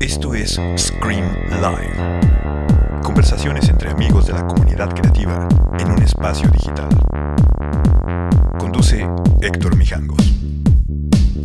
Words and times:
Esto 0.00 0.34
es 0.34 0.60
Scream 0.76 1.24
Live. 1.48 2.20
Conversaciones 3.02 3.68
entre 3.68 3.90
amigos 3.90 4.26
de 4.26 4.32
la 4.34 4.46
comunidad 4.46 4.94
creativa 4.94 5.48
en 5.78 5.90
un 5.90 6.02
espacio 6.02 6.48
digital. 6.50 6.88
Conduce 8.58 9.08
Héctor 9.40 9.76
Mijangos. 9.76 10.34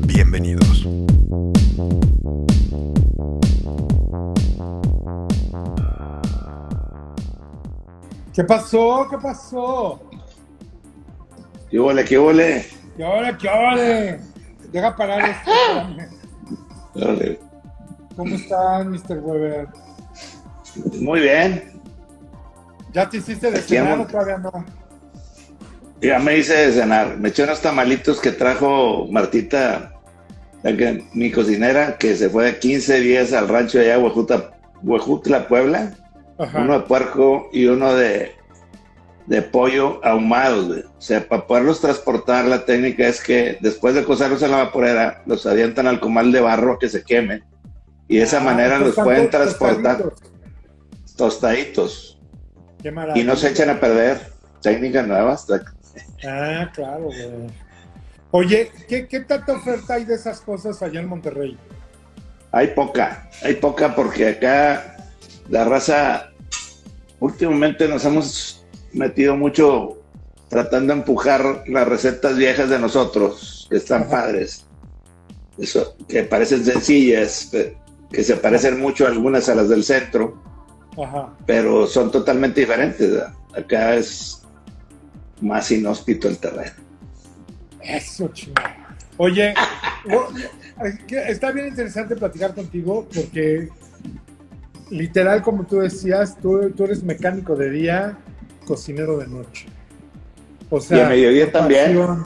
Bienvenidos. 0.05 0.87
¿Qué 8.33 8.43
pasó? 8.43 9.07
¿Qué 9.09 9.17
pasó? 9.17 9.99
¿Qué 11.69 11.79
huele? 11.79 12.05
¿Qué 12.05 12.19
huele? 12.19 12.65
¿Qué 12.95 13.03
hora? 13.03 13.37
¿Qué 13.37 13.47
hora? 13.47 14.19
Deja 14.71 14.95
parar 14.95 15.29
esto. 15.29 15.51
Órale. 16.95 17.39
¿Cómo 18.15 18.35
están, 18.35 18.91
Mr. 18.91 19.19
Weber? 19.19 19.67
Muy 20.99 21.21
bien. 21.21 21.81
¿Ya 22.93 23.09
te 23.09 23.17
hiciste 23.17 23.51
de 23.51 23.61
cenar 23.61 23.99
o 23.99 24.05
todavía 24.05 24.37
no? 24.37 24.51
Ya 26.01 26.19
me 26.19 26.37
hice 26.37 26.53
de 26.55 26.73
cenar. 26.73 27.17
Me 27.17 27.29
eché 27.29 27.43
unos 27.43 27.61
tamalitos 27.61 28.19
que 28.19 28.31
trajo 28.31 29.07
Martita, 29.11 29.93
mi 31.13 31.31
cocinera, 31.31 31.97
que 31.97 32.15
se 32.15 32.29
fue 32.29 32.57
15 32.57 32.99
días 32.99 33.33
al 33.33 33.47
rancho 33.47 33.79
de 33.79 33.91
allá, 33.91 34.03
Huejutla, 34.03 34.51
Huejutla, 34.81 35.47
Puebla. 35.47 35.93
Ajá. 36.37 36.61
Uno 36.61 36.79
de 36.79 36.85
puerco 36.85 37.49
y 37.51 37.65
uno 37.65 37.93
de, 37.93 38.38
de 39.29 39.41
pollo 39.43 40.01
ahumados. 40.03 40.67
güey. 40.67 40.81
O 40.81 41.01
sea, 41.01 41.25
para 41.27 41.45
poderlos 41.45 41.79
transportar, 41.79 42.45
la 42.45 42.65
técnica 42.65 43.07
es 43.07 43.21
que 43.21 43.57
después 43.61 43.93
de 43.93 44.03
cocerlos 44.03 44.41
en 44.41 44.51
la 44.51 44.57
vaporera, 44.63 45.21
los 45.27 45.45
avientan 45.45 45.85
al 45.87 45.99
comal 45.99 46.31
de 46.31 46.41
barro 46.41 46.79
que 46.79 46.89
se 46.89 47.03
quemen. 47.03 47.43
Y 48.07 48.17
de 48.17 48.23
esa 48.23 48.37
Ah, 48.39 48.43
manera 48.43 48.79
los 48.79 48.89
están 48.89 49.05
pueden 49.05 49.29
transportar 49.29 49.97
tostaditos. 50.01 51.15
tostaditos. 51.15 52.19
Qué 52.81 52.91
maravilla. 52.91 53.23
Y 53.23 53.27
no 53.27 53.35
se 53.35 53.49
echan 53.49 53.69
a 53.69 53.79
perder. 53.79 54.19
Técnica 54.61 55.03
nueva. 55.03 55.35
está- 55.35 55.61
Ah, 56.27 56.69
claro, 56.73 57.03
güey. 57.05 57.47
Oye, 58.31 58.71
¿qué, 58.87 59.07
¿qué 59.07 59.19
tanta 59.21 59.53
oferta 59.53 59.93
hay 59.95 60.05
de 60.05 60.15
esas 60.15 60.41
cosas 60.41 60.81
allá 60.81 60.99
en 60.99 61.07
Monterrey? 61.07 61.57
Hay 62.51 62.67
poca, 62.69 63.29
hay 63.43 63.55
poca 63.55 63.95
porque 63.95 64.27
acá 64.29 64.97
la 65.49 65.65
raza, 65.65 66.29
últimamente 67.19 67.87
nos 67.87 68.03
hemos 68.05 68.58
metido 68.93 69.35
mucho 69.35 69.97
tratando 70.49 70.93
de 70.93 70.99
empujar 70.99 71.63
las 71.67 71.87
recetas 71.87 72.35
viejas 72.37 72.69
de 72.69 72.79
nosotros, 72.79 73.67
que 73.69 73.77
están 73.77 74.03
Ajá. 74.03 74.11
padres, 74.11 74.65
eso, 75.57 75.95
que 76.07 76.23
parecen 76.23 76.65
sencillas, 76.65 77.51
que 78.11 78.23
se 78.23 78.35
parecen 78.37 78.79
mucho 78.79 79.05
a 79.05 79.09
algunas 79.09 79.47
a 79.49 79.55
las 79.55 79.69
del 79.69 79.83
centro, 79.83 80.41
Ajá. 81.01 81.35
pero 81.45 81.85
son 81.85 82.11
totalmente 82.11 82.61
diferentes. 82.61 83.11
¿verdad? 83.11 83.33
Acá 83.55 83.95
es 83.95 84.41
más 85.41 85.71
inhóspito 85.71 86.27
el 86.27 86.37
terreno. 86.37 86.71
Eso, 87.81 88.27
chingado. 88.29 88.69
Oye, 89.17 89.53
está 91.27 91.51
bien 91.51 91.67
interesante 91.67 92.15
platicar 92.15 92.55
contigo 92.55 93.07
porque 93.13 93.69
literal, 94.89 95.41
como 95.41 95.65
tú 95.65 95.79
decías, 95.79 96.37
tú, 96.41 96.71
tú 96.71 96.85
eres 96.85 97.03
mecánico 97.03 97.55
de 97.55 97.69
día, 97.69 98.17
cocinero 98.69 99.17
de 99.17 99.27
noche. 99.27 99.65
O 100.69 100.79
sea, 100.79 100.97
Y 100.97 101.01
a 101.01 101.09
mediodía 101.09 101.45
por 101.45 101.53
también. 101.53 101.97
pasión, 101.97 102.25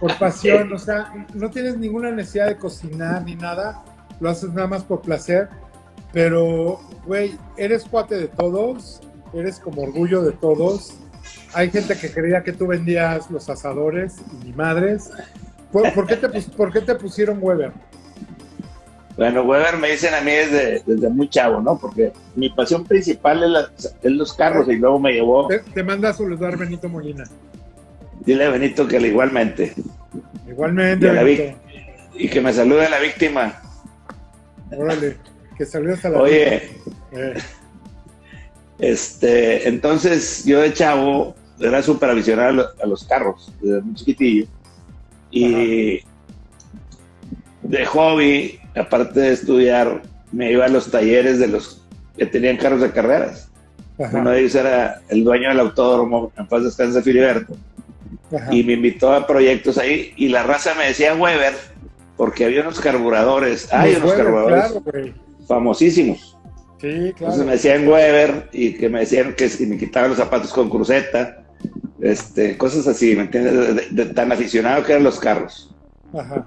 por 0.00 0.18
pasión, 0.18 0.72
o 0.74 0.78
sea, 0.78 1.26
no 1.34 1.48
tienes 1.50 1.78
ninguna 1.78 2.10
necesidad 2.10 2.48
de 2.48 2.56
cocinar 2.56 3.24
ni 3.24 3.36
nada, 3.36 3.84
lo 4.18 4.28
haces 4.28 4.50
nada 4.52 4.66
más 4.66 4.82
por 4.82 5.02
placer, 5.02 5.48
pero, 6.12 6.80
güey, 7.06 7.38
eres 7.56 7.84
cuate 7.84 8.16
de 8.16 8.26
todos, 8.26 9.00
eres 9.32 9.60
como 9.60 9.82
orgullo 9.82 10.22
de 10.22 10.32
todos. 10.32 10.94
Hay 11.54 11.70
gente 11.70 11.96
que 11.96 12.10
creía 12.10 12.42
que 12.42 12.52
tú 12.52 12.66
vendías 12.66 13.30
los 13.30 13.48
asadores 13.48 14.16
y 14.32 14.46
ni 14.46 14.52
madres. 14.52 15.10
¿Por, 15.70 15.94
por 15.94 16.06
qué, 16.06 16.16
te, 16.16 16.28
por 16.56 16.72
qué 16.72 16.80
te 16.80 16.96
pusieron 16.96 17.38
Weber? 17.40 17.72
Bueno, 19.16 19.42
Weber 19.42 19.76
me 19.76 19.90
dicen 19.90 20.14
a 20.14 20.20
mí 20.22 20.30
desde, 20.30 20.82
desde 20.86 21.08
muy 21.10 21.28
chavo, 21.28 21.60
¿no? 21.60 21.78
Porque 21.78 22.12
mi 22.34 22.48
pasión 22.48 22.84
principal 22.84 23.42
es, 23.42 23.50
la- 23.50 23.70
es 24.02 24.12
los 24.12 24.32
carros 24.32 24.66
y 24.68 24.76
luego 24.76 24.98
me 24.98 25.12
llevó, 25.12 25.46
Te, 25.48 25.58
te 25.58 25.82
manda 25.82 26.10
a 26.10 26.12
saludar 26.14 26.56
Benito 26.56 26.88
Molina. 26.88 27.24
dile 28.24 28.46
a 28.46 28.50
Benito 28.50 28.86
que 28.88 28.98
igualmente, 29.08 29.74
Igualmente, 30.48 31.06
Ya 31.06 31.12
la 31.12 31.22
vi. 31.22 31.36
Benito. 31.36 31.58
y 32.14 32.28
que 32.28 32.40
me 32.40 32.52
salude 32.52 32.88
la 32.88 32.98
víctima. 33.00 33.60
Órale, 34.74 35.16
que 35.58 35.66
salió 35.66 35.92
hasta 35.94 36.08
la 36.08 36.18
Oye, 36.20 36.70
Eh, 37.12 37.34
este, 38.78 39.68
entonces 39.68 40.44
yo 40.44 40.60
de 40.60 40.72
chavo 40.72 41.34
era 41.60 41.82
a, 42.40 42.52
lo- 42.52 42.66
a 42.82 42.86
los 42.86 43.04
carros, 43.04 43.52
desde 43.60 43.80
muy 43.82 43.94
chiquitillo. 43.94 44.46
Y 45.30 46.00
de 47.62 47.86
hobby, 47.86 48.58
aparte 48.74 49.20
de 49.20 49.32
estudiar, 49.32 50.02
me 50.32 50.50
iba 50.52 50.64
a 50.64 50.68
los 50.68 50.90
talleres 50.90 51.38
de 51.38 51.48
los 51.48 51.82
que 52.16 52.26
tenían 52.26 52.56
carros 52.56 52.80
de 52.80 52.90
carreras. 52.90 53.48
ajá, 54.02 54.18
Uno 54.18 54.30
de 54.30 54.40
ellos 54.40 54.54
era 54.54 55.00
el 55.08 55.24
dueño 55.24 55.48
del 55.48 55.60
autódromo, 55.60 56.32
en 56.36 56.46
paz 56.46 56.64
descanse 56.64 57.02
Filiberto. 57.02 57.54
ajá. 58.34 58.54
y 58.54 58.64
me 58.64 58.74
invitó 58.74 59.12
a 59.12 59.26
proyectos 59.26 59.78
ahí 59.78 60.12
y 60.16 60.28
la 60.28 60.42
raza 60.42 60.74
me 60.74 60.86
decía 60.86 61.14
Weber 61.14 61.54
porque 62.16 62.44
había 62.44 62.62
unos 62.62 62.80
carburadores, 62.80 63.72
hay 63.72 63.94
unos 63.94 64.10
Weber, 64.10 64.24
carburadores 64.24 64.64
claro, 64.82 65.14
famosísimos. 65.48 66.36
Sí, 66.80 66.88
Entonces 66.88 67.14
claro. 67.16 67.44
me 67.44 67.52
decían 67.52 67.86
Weber 67.88 68.48
y 68.52 68.74
que 68.74 68.88
me 68.88 69.00
decían 69.00 69.34
que 69.34 69.48
si 69.48 69.66
me 69.66 69.78
quitaba 69.78 70.08
los 70.08 70.16
zapatos 70.18 70.52
con 70.52 70.68
cruceta, 70.68 71.44
este, 72.00 72.58
cosas 72.58 72.86
así, 72.88 73.14
¿me 73.14 73.22
entiendes? 73.22 73.76
De, 73.94 74.04
de 74.04 74.14
tan 74.14 74.32
aficionado 74.32 74.82
que 74.84 74.92
eran 74.92 75.04
los 75.04 75.18
carros. 75.20 75.72
Ajá. 76.12 76.46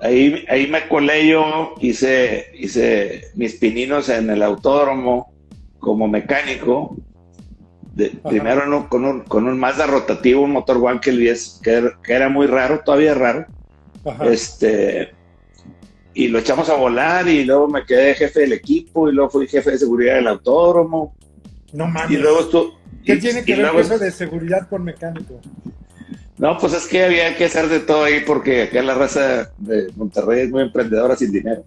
Ahí, 0.00 0.44
ahí 0.48 0.66
me 0.68 0.86
colé 0.88 1.26
yo, 1.28 1.74
hice, 1.80 2.46
hice 2.54 3.28
mis 3.34 3.54
pininos 3.54 4.08
en 4.08 4.30
el 4.30 4.42
autódromo 4.42 5.32
como 5.80 6.06
mecánico. 6.08 6.96
De- 7.94 8.10
primero 8.28 8.62
en 8.62 8.72
un- 8.74 8.82
con, 8.84 9.04
un, 9.04 9.20
con 9.22 9.48
un 9.48 9.58
Mazda 9.58 9.86
rotativo, 9.88 10.42
un 10.42 10.52
motor 10.52 10.76
Wankel 10.76 11.18
10, 11.18 11.60
que, 11.64 11.70
era- 11.72 11.98
que 12.02 12.12
era 12.12 12.28
muy 12.28 12.46
raro, 12.46 12.80
todavía 12.84 13.14
raro. 13.14 13.46
Ajá. 14.04 14.24
Este, 14.26 15.10
y 16.14 16.28
lo 16.28 16.38
echamos 16.38 16.68
a 16.70 16.74
volar 16.74 17.26
y 17.28 17.44
luego 17.44 17.66
me 17.68 17.84
quedé 17.84 18.14
jefe 18.14 18.40
del 18.40 18.52
equipo 18.52 19.08
y 19.08 19.12
luego 19.12 19.30
fui 19.30 19.48
jefe 19.48 19.72
de 19.72 19.78
seguridad 19.78 20.14
del 20.14 20.28
autódromo. 20.28 21.14
no 21.72 21.86
mames. 21.88 22.10
Y 22.12 22.16
luego 22.18 22.40
estuvo... 22.40 22.78
¿Qué 23.04 23.14
y- 23.14 23.18
tiene 23.18 23.42
que 23.44 23.52
ver 23.56 23.62
luego- 23.64 23.80
eso 23.80 23.98
de 23.98 24.10
seguridad 24.12 24.68
con 24.68 24.84
mecánico? 24.84 25.40
No, 26.38 26.56
pues 26.58 26.72
es 26.72 26.86
que 26.86 27.04
había 27.04 27.36
que 27.36 27.46
hacer 27.46 27.68
de 27.68 27.80
todo 27.80 28.04
ahí 28.04 28.20
porque 28.20 28.62
acá 28.64 28.82
la 28.82 28.94
raza 28.94 29.50
de 29.58 29.90
Monterrey 29.96 30.42
es 30.42 30.50
muy 30.50 30.62
emprendedora 30.62 31.16
sin 31.16 31.32
dinero. 31.32 31.64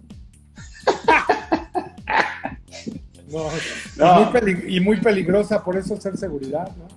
No. 3.30 3.48
No. 3.96 4.20
Y, 4.20 4.24
muy 4.24 4.32
peli- 4.32 4.76
y 4.76 4.80
muy 4.80 4.96
peligrosa, 5.00 5.62
por 5.64 5.76
eso 5.76 5.98
ser 6.00 6.16
seguridad, 6.16 6.68
¿no? 6.76 6.88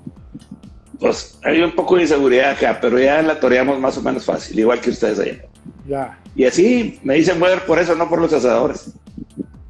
Pues 1.00 1.38
hay 1.44 1.62
un 1.62 1.74
poco 1.76 1.96
de 1.98 2.04
inseguridad 2.04 2.52
acá, 2.52 2.78
pero 2.82 2.98
ya 3.00 3.22
la 3.22 3.40
toreamos 3.40 3.80
más 3.80 3.98
o 3.98 4.02
menos 4.02 4.24
fácil, 4.26 4.58
igual 4.60 4.80
que 4.80 4.90
ustedes 4.92 5.20
allá. 5.20 5.44
Ya. 5.88 6.20
Y 6.36 6.46
así 6.46 7.00
me 7.04 7.16
dicen 7.16 7.42
Weber 7.42 7.66
por 7.66 7.80
eso, 7.80 7.96
no 7.96 8.10
por 8.10 8.20
los 8.22 8.32
asadores. 8.34 8.92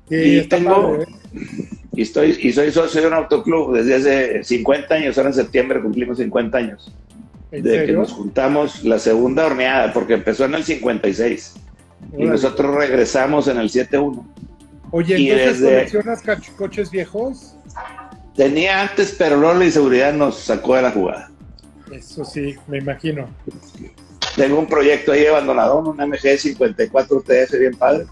Sí, 0.09 0.15
Y 0.39 0.47
tengo- 0.47 0.97
padre, 0.97 1.03
¿eh? 1.03 1.67
Y 1.93 2.01
estoy 2.03 2.37
y 2.41 2.51
soy 2.51 2.71
socio 2.71 3.01
de 3.01 3.07
un 3.07 3.13
autoclub 3.13 3.73
desde 3.73 3.95
hace 3.95 4.43
50 4.43 4.95
años, 4.95 5.17
ahora 5.17 5.29
en 5.29 5.35
septiembre 5.35 5.81
cumplimos 5.81 6.17
50 6.17 6.57
años, 6.57 6.91
¿En 7.57 7.63
de 7.63 7.85
que 7.85 7.91
nos 7.93 8.11
juntamos 8.11 8.83
la 8.83 8.99
segunda 8.99 9.45
horneada, 9.45 9.93
porque 9.93 10.13
empezó 10.13 10.45
en 10.45 10.55
el 10.55 10.63
56 10.63 11.53
y 12.17 12.23
nosotros 12.25 12.75
regresamos 12.75 13.47
en 13.47 13.57
el 13.57 13.69
71. 13.69 14.25
Oye, 14.91 15.19
y 15.19 15.31
entonces 15.31 15.61
desde- 15.61 15.75
coleccionas 15.91 16.21
coches 16.57 16.91
viejos. 16.91 17.55
Tenía 18.35 18.81
antes, 18.81 19.15
pero 19.17 19.37
luego 19.37 19.55
la 19.59 19.65
inseguridad 19.65 20.13
nos 20.13 20.37
sacó 20.39 20.75
de 20.75 20.81
la 20.83 20.91
jugada. 20.91 21.31
Eso 21.91 22.25
sí, 22.25 22.55
me 22.67 22.79
imagino. 22.79 23.27
Tengo 24.35 24.59
un 24.59 24.67
proyecto 24.67 25.11
ahí 25.13 25.25
abandonado, 25.25 25.77
un 25.79 25.97
MG 25.97 26.37
54 26.37 27.21
TS 27.21 27.57
bien 27.59 27.73
padre, 27.75 28.05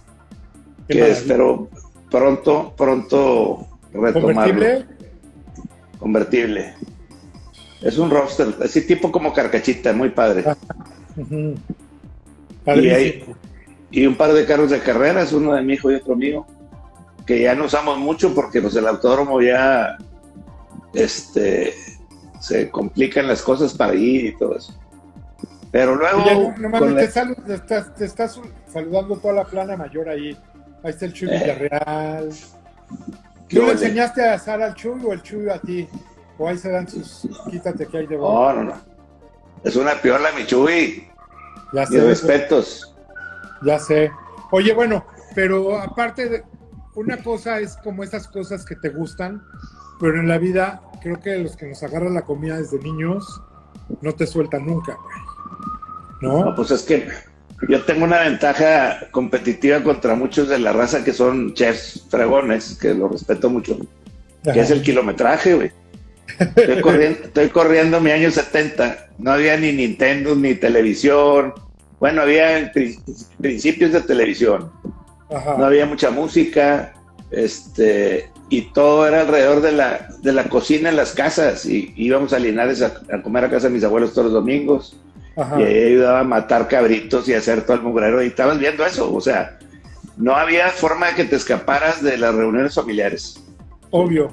Qué 0.88 0.94
que 0.94 1.00
maravilla. 1.02 1.20
espero 1.20 1.70
pronto, 2.10 2.74
pronto 2.78 3.68
retomarlo. 3.92 4.22
¿Convertible? 4.22 4.86
Convertible. 6.00 6.74
Es 7.84 7.98
un 7.98 8.10
roster, 8.10 8.56
así 8.64 8.88
tipo 8.88 9.12
como 9.12 9.34
carcachita, 9.34 9.92
muy 9.94 10.10
padre. 10.10 10.46
Ah. 10.46 10.56
Y 13.92 14.06
un 14.08 14.16
par 14.16 14.34
de 14.34 14.46
carros 14.46 14.72
de 14.72 14.80
carreras, 14.80 15.34
uno 15.34 15.54
de 15.54 15.62
mi 15.62 15.74
hijo 15.74 15.92
y 15.92 15.96
otro 15.96 16.16
mío, 16.16 16.48
que 17.26 17.42
ya 17.42 17.54
no 17.56 17.66
usamos 17.66 17.98
mucho 18.00 18.34
porque 18.34 18.62
pues 18.62 18.76
el 18.76 18.88
autódromo 18.88 19.42
ya 19.42 19.98
este 20.94 21.74
se 22.40 22.70
complican 22.70 23.28
las 23.28 23.42
cosas 23.42 23.74
para 23.74 23.94
ir 23.96 24.26
y 24.26 24.38
todo 24.38 24.58
eso. 24.58 24.74
Pero 25.72 25.96
luego. 25.96 26.54
no, 26.58 26.70
mames, 26.70 26.96
te, 26.96 27.04
estás, 27.56 27.96
te, 27.96 28.06
estás, 28.06 28.40
saludando 28.72 29.18
toda 29.18 29.34
la 29.34 29.44
plana 29.44 29.76
mayor 29.76 30.08
ahí. 30.08 30.38
Ahí 30.84 30.92
está 30.92 31.06
el 31.06 31.14
Chuy 31.14 31.30
eh. 31.30 31.40
Villarreal. 31.40 32.30
¿Tú 33.48 33.62
le 33.62 33.72
enseñaste 33.72 34.24
a 34.24 34.38
Sara 34.40 34.68
al 34.68 34.76
Chuy 34.76 35.02
o 35.04 35.14
el 35.14 35.22
Chuy 35.22 35.50
a 35.50 35.60
ti? 35.60 35.88
O 36.38 36.48
ahí 36.48 36.58
se 36.58 36.72
dan 36.72 36.88
sus. 36.88 37.28
Quítate 37.50 37.86
que 37.86 37.98
hay 37.98 38.08
de 38.08 38.18
No, 38.18 38.54
no, 38.54 38.64
no. 38.64 38.74
Es 39.64 39.76
una 39.76 39.94
piola, 40.02 40.32
mi 40.38 40.46
Chuy. 40.46 41.08
Ya 41.74 41.86
sé. 41.86 42.02
respetos. 42.02 42.96
Ya 43.64 43.80
sé. 43.80 44.12
Oye, 44.52 44.74
bueno, 44.74 45.06
pero 45.36 45.78
aparte 45.78 46.30
de. 46.30 46.44
Una 46.96 47.18
cosa 47.18 47.60
es 47.60 47.76
como 47.78 48.04
esas 48.04 48.28
cosas 48.28 48.66
que 48.66 48.76
te 48.76 48.90
gustan, 48.90 49.42
pero 50.00 50.20
en 50.20 50.28
la 50.28 50.38
vida 50.38 50.84
creo 51.02 51.20
que 51.20 51.38
los 51.38 51.56
que 51.56 51.68
nos 51.68 51.82
agarran 51.82 52.14
la 52.14 52.22
comida 52.22 52.58
desde 52.58 52.78
niños 52.78 53.42
no 54.02 54.14
te 54.14 54.28
sueltan 54.28 54.68
nunca, 54.68 54.98
¿No? 56.22 56.46
¿No? 56.46 56.56
Pues 56.56 56.70
es 56.70 56.84
que 56.84 57.10
yo 57.68 57.84
tengo 57.84 58.06
una 58.06 58.20
ventaja 58.20 59.10
competitiva 59.12 59.82
contra 59.84 60.16
muchos 60.16 60.50
de 60.50 60.60
la 60.60 60.72
raza 60.72 61.04
que 61.04 61.14
son 61.14 61.54
chefs 61.54 62.06
fregones, 62.10 62.78
que 62.80 62.94
lo 62.94 63.08
respeto 63.08 63.50
mucho, 63.50 63.78
que 64.44 64.60
es 64.60 64.72
el 64.72 64.82
kilometraje, 64.82 65.56
güey. 65.56 65.72
Estoy 66.56 67.50
corriendo, 67.50 68.00
mi 68.00 68.12
año 68.12 68.32
70, 68.32 69.10
no 69.20 69.32
había 69.32 69.58
ni 69.58 69.72
Nintendo 69.72 70.36
ni 70.36 70.56
televisión, 70.56 71.54
bueno, 72.00 72.22
había 72.22 72.72
principios 73.40 73.92
de 73.92 74.02
televisión, 74.02 74.72
no 75.30 75.66
había 75.66 75.86
mucha 75.86 76.12
música, 76.12 76.94
este, 77.32 78.30
y 78.50 78.74
todo 78.74 79.08
era 79.08 79.22
alrededor 79.22 79.62
de 79.62 79.72
la, 79.72 80.10
de 80.22 80.34
la 80.34 80.46
cocina 80.46 80.90
en 80.90 80.96
las 80.96 81.14
casas, 81.14 81.66
y 81.66 81.94
íbamos 81.96 82.34
a 82.34 82.40
Linares 82.40 82.82
a, 82.82 83.02
a 83.12 83.22
comer 83.22 83.46
a 83.46 83.50
casa 83.50 83.68
de 83.68 83.74
mis 83.74 83.84
abuelos 83.84 84.14
todos 84.14 84.26
los 84.26 84.34
domingos. 84.34 85.00
Y 85.58 85.64
ahí 85.64 85.84
ayudaba 85.86 86.20
a 86.20 86.24
matar 86.24 86.68
cabritos 86.68 87.28
y 87.28 87.34
hacer 87.34 87.64
todo 87.64 87.78
el 87.78 87.82
mugrero 87.82 88.22
y 88.22 88.28
estabas 88.28 88.60
viendo 88.60 88.86
eso, 88.86 89.12
o 89.12 89.20
sea, 89.20 89.58
no 90.16 90.36
había 90.36 90.70
forma 90.70 91.08
de 91.08 91.16
que 91.16 91.26
te 91.26 91.38
escaparas 91.38 92.04
de 92.04 92.18
las 92.20 92.36
reuniones 92.36 92.76
familiares. 92.76 93.42
Obvio. 93.90 94.32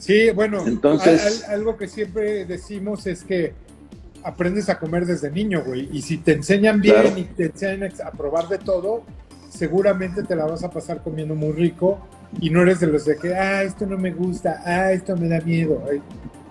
Sí, 0.00 0.30
bueno, 0.30 0.66
Entonces, 0.66 1.46
algo 1.46 1.76
que 1.76 1.86
siempre 1.86 2.46
decimos 2.46 3.06
es 3.06 3.22
que 3.22 3.52
aprendes 4.24 4.70
a 4.70 4.78
comer 4.78 5.04
desde 5.04 5.30
niño, 5.30 5.62
güey, 5.64 5.88
y 5.92 6.00
si 6.00 6.16
te 6.18 6.32
enseñan 6.32 6.80
bien 6.80 7.16
y 7.18 7.24
te 7.24 7.46
enseñan 7.46 7.92
a 8.04 8.10
probar 8.10 8.48
de 8.48 8.58
todo, 8.58 9.04
seguramente 9.50 10.22
te 10.22 10.34
la 10.34 10.46
vas 10.46 10.64
a 10.64 10.70
pasar 10.70 11.02
comiendo 11.02 11.34
muy 11.34 11.52
rico 11.52 12.00
y 12.40 12.48
no 12.48 12.62
eres 12.62 12.80
de 12.80 12.86
los 12.86 13.04
de 13.04 13.16
que, 13.16 13.34
ah, 13.34 13.62
esto 13.62 13.84
no 13.84 13.98
me 13.98 14.10
gusta, 14.10 14.62
ah, 14.64 14.90
esto 14.90 15.16
me 15.16 15.28
da 15.28 15.40
miedo. 15.40 15.82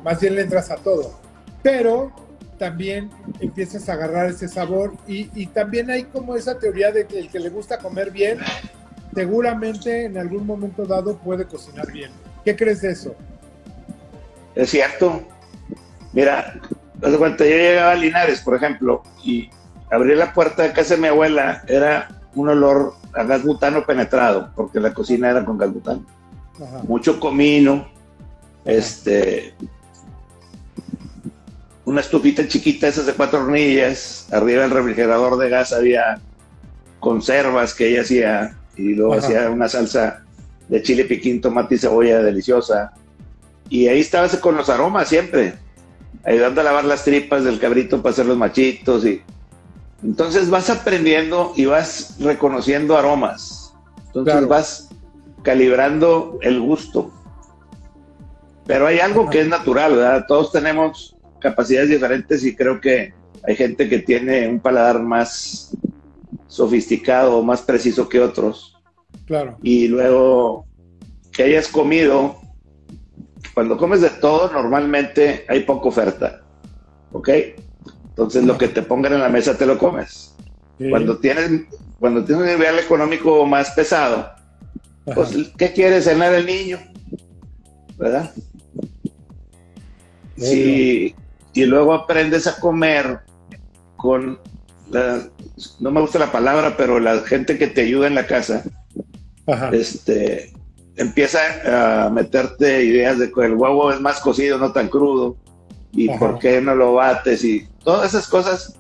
Más 0.04 0.22
bien 0.22 0.36
le 0.36 0.42
entras 0.42 0.70
a 0.70 0.76
todo. 0.76 1.20
Pero 1.64 2.12
también 2.60 3.10
empiezas 3.40 3.90
a 3.90 3.94
agarrar 3.94 4.30
ese 4.30 4.48
sabor 4.48 4.94
y, 5.08 5.48
también 5.48 5.90
hay 5.90 6.04
como 6.04 6.36
esa 6.36 6.60
teoría 6.60 6.92
de 6.92 7.08
que 7.08 7.18
el 7.18 7.30
que 7.30 7.40
le 7.40 7.50
gusta 7.50 7.80
comer 7.80 8.12
bien, 8.12 8.38
seguramente 9.16 10.06
en 10.06 10.20
algún 10.20 10.46
momento 10.46 10.86
dado 10.86 11.18
puede 11.18 11.46
cocinar 11.46 11.92
bien. 11.92 12.12
¿Qué 12.46 12.56
crees 12.56 12.82
de 12.82 12.92
eso? 12.92 13.16
Es 14.56 14.70
cierto. 14.70 15.22
Mira, 16.14 16.60
de 16.96 17.18
cuenta, 17.18 17.46
yo 17.46 17.52
llegaba 17.52 17.92
a 17.92 17.96
Linares, 17.96 18.42
por 18.42 18.56
ejemplo, 18.56 19.04
y 19.24 19.50
abrí 19.92 20.16
la 20.16 20.34
puerta 20.34 20.64
de 20.64 20.74
casa 20.74 20.96
de 20.96 21.02
mi 21.02 21.08
abuela, 21.08 21.64
era 21.68 22.10
un 22.36 22.50
olor 22.50 22.94
a 23.14 23.24
gas 23.24 23.44
butano 23.44 23.86
penetrado, 23.86 24.52
porque 24.56 24.80
la 24.80 24.94
cocina 24.94 25.30
era 25.30 25.46
con 25.46 25.58
gas 25.58 25.74
butano. 25.74 26.06
Mucho 26.88 27.20
comino, 27.20 27.88
este, 28.66 29.54
una 31.86 32.02
estufita 32.02 32.48
chiquita, 32.48 32.88
esas 32.88 33.06
de 33.06 33.14
cuatro 33.14 33.40
hornillas. 33.40 34.28
Arriba 34.32 34.62
del 34.62 34.72
refrigerador 34.72 35.38
de 35.38 35.50
gas 35.50 35.74
había 35.74 36.20
conservas 37.00 37.74
que 37.74 37.88
ella 37.88 38.02
hacía 38.02 38.58
y 38.76 38.94
luego 38.94 39.16
hacía 39.16 39.50
una 39.50 39.68
salsa 39.68 40.24
de 40.68 40.84
chile 40.84 41.06
piquín, 41.06 41.42
tomate 41.42 41.76
y 41.76 41.78
cebolla 41.80 42.22
deliciosa. 42.22 42.94
Y 43.70 43.88
ahí 43.88 44.00
estabas 44.00 44.36
con 44.38 44.58
los 44.58 44.70
aromas 44.70 45.08
siempre, 45.08 45.54
ayudando 46.24 46.62
a 46.62 46.64
lavar 46.64 46.86
las 46.86 47.04
tripas 47.04 47.44
del 47.44 47.60
cabrito 47.60 48.02
para 48.02 48.14
hacer 48.14 48.26
los 48.26 48.38
machitos. 48.38 49.06
y 49.06 49.22
Entonces 50.04 50.50
vas 50.50 50.70
aprendiendo 50.70 51.54
y 51.56 51.66
vas 51.66 52.16
reconociendo 52.20 52.98
aromas. 52.98 53.74
Entonces 54.08 54.48
vas 54.48 54.90
calibrando 55.44 56.40
el 56.42 56.60
gusto. 56.60 57.12
Pero 58.66 58.88
hay 58.88 59.00
algo 59.00 59.30
que 59.30 59.42
es 59.42 59.48
natural, 59.48 59.96
¿verdad? 59.96 60.26
Todos 60.28 60.52
tenemos 60.52 61.16
capacidades 61.40 61.90
diferentes 61.90 62.44
y 62.44 62.56
creo 62.56 62.80
que 62.82 63.14
hay 63.48 63.56
gente 63.56 63.88
que 63.88 64.00
tiene 64.00 64.48
un 64.48 64.60
paladar 64.60 65.02
más 65.02 65.76
sofisticado, 66.48 67.42
más 67.44 67.62
preciso 67.62 68.10
que 68.10 68.20
otros. 68.20 68.78
Claro. 69.26 69.58
Y 69.64 69.88
luego 69.88 70.66
que 71.32 71.44
hayas 71.44 71.68
comido, 71.68 72.40
cuando 73.60 73.76
comes 73.76 74.00
de 74.00 74.10
todo, 74.10 74.50
normalmente 74.54 75.44
hay 75.50 75.64
poca 75.64 75.90
oferta. 75.90 76.40
¿Ok? 77.12 77.30
Entonces 78.08 78.46
lo 78.46 78.58
que 78.58 78.70
te 78.70 78.82
pongan 78.82 79.12
en 79.12 79.20
la 79.20 79.28
mesa 79.28 79.58
te 79.58 79.66
lo 79.66 79.78
comes. 79.78 80.34
Cuando 80.90 81.18
tienes, 81.18 81.64
cuando 82.00 82.24
tienes 82.24 82.46
un 82.46 82.50
nivel 82.58 82.80
económico 82.80 83.46
más 83.46 83.72
pesado, 83.72 84.32
pues 85.14 85.36
¿qué 85.58 85.74
quiere 85.74 86.02
cenar 86.02 86.34
el 86.36 86.46
niño? 86.46 86.80
¿Verdad? 87.98 88.32
Si, 90.38 91.14
y 91.52 91.66
luego 91.66 91.94
aprendes 91.94 92.48
a 92.48 92.62
comer 92.62 93.20
con 93.98 94.40
la, 94.90 95.22
no 95.82 95.92
me 95.92 96.00
gusta 96.00 96.18
la 96.18 96.32
palabra, 96.32 96.78
pero 96.78 96.98
la 97.02 97.20
gente 97.24 97.58
que 97.58 97.68
te 97.68 97.82
ayuda 97.82 98.08
en 98.08 98.16
la 98.16 98.26
casa, 98.26 98.64
este 99.74 100.54
empieza 100.96 102.06
a 102.06 102.10
meterte 102.10 102.84
ideas 102.84 103.20
de 103.20 103.32
que 103.32 103.46
el 103.46 103.56
huevo 103.56 103.92
es 103.92 104.02
más 104.02 104.20
cocido, 104.20 104.58
no 104.58 104.72
tan 104.72 104.90
crudo, 104.90 105.38
y 105.92 106.10
por 106.18 106.40
qué 106.40 106.62
no 106.62 106.76
lo 106.76 106.94
bates, 106.94 107.44
y 107.44 107.68
todas 107.84 108.10
esas 108.10 108.28
cosas 108.28 108.76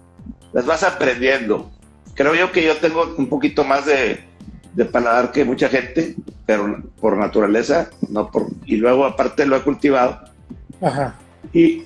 las 0.54 0.66
vas 0.66 0.84
aprendiendo. 0.84 1.72
Creo 2.14 2.36
yo 2.36 2.52
que 2.52 2.64
yo 2.64 2.76
tengo 2.78 3.16
un 3.18 3.28
poquito 3.28 3.64
más 3.64 3.86
de, 3.86 4.20
de 4.74 4.86
paladar 4.86 5.32
que 5.32 5.46
mucha 5.46 5.70
gente, 5.70 6.16
pero 6.46 6.84
por 7.00 7.18
naturaleza, 7.18 7.90
no 8.10 8.30
por, 8.30 8.48
y 8.66 8.78
luego 8.78 9.06
aparte 9.06 9.46
lo 9.46 9.56
he 9.56 9.62
cultivado. 9.62 10.20
Ajá. 10.82 11.16
Y, 11.54 11.84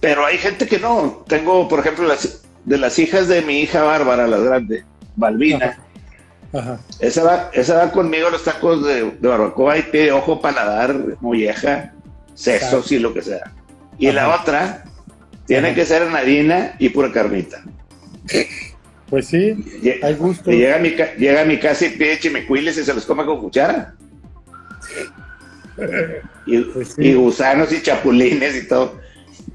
pero 0.00 0.24
hay 0.24 0.38
gente 0.38 0.66
que 0.66 0.78
no. 0.78 1.24
Tengo, 1.26 1.68
por 1.68 1.80
ejemplo, 1.80 2.06
las, 2.06 2.42
de 2.64 2.78
las 2.78 2.98
hijas 2.98 3.28
de 3.28 3.42
mi 3.42 3.60
hija 3.60 3.82
Bárbara, 3.82 4.26
la 4.26 4.38
grande, 4.38 4.84
Balbina. 5.16 5.78
Esa, 6.98 7.22
va, 7.22 7.50
esa 7.52 7.76
va 7.76 7.92
conmigo 7.92 8.30
los 8.30 8.44
tacos 8.44 8.84
de, 8.86 9.02
barbacoa 9.20 9.78
y 9.78 9.82
pide 9.82 10.12
ojo, 10.12 10.40
paladar, 10.40 10.96
molleja, 11.20 11.92
sesos 12.34 12.90
y 12.92 12.98
lo 12.98 13.12
que 13.12 13.22
sea. 13.22 13.52
Y 13.98 14.10
la 14.12 14.34
otra 14.34 14.84
tiene 15.46 15.74
que 15.74 15.84
ser 15.84 16.02
en 16.02 16.16
harina 16.16 16.74
y 16.78 16.88
pura 16.88 17.12
carnita. 17.12 17.62
Pues 19.10 19.26
sí, 19.26 19.56
hay 20.02 20.14
gusto. 20.14 20.50
llega, 20.50 20.76
a 20.76 20.78
mi, 20.78 20.90
llega 20.90 21.42
a 21.42 21.44
mi 21.44 21.58
casa 21.58 21.86
y 21.86 21.90
pide 21.90 22.18
chimicuiles 22.18 22.78
y 22.78 22.84
se 22.84 22.94
los 22.94 23.04
come 23.04 23.24
con 23.24 23.40
cuchara. 23.40 23.94
y, 26.46 26.60
pues 26.60 26.94
y 26.98 27.14
gusanos 27.14 27.72
y 27.72 27.82
chapulines 27.82 28.56
y 28.56 28.68
todo 28.68 28.98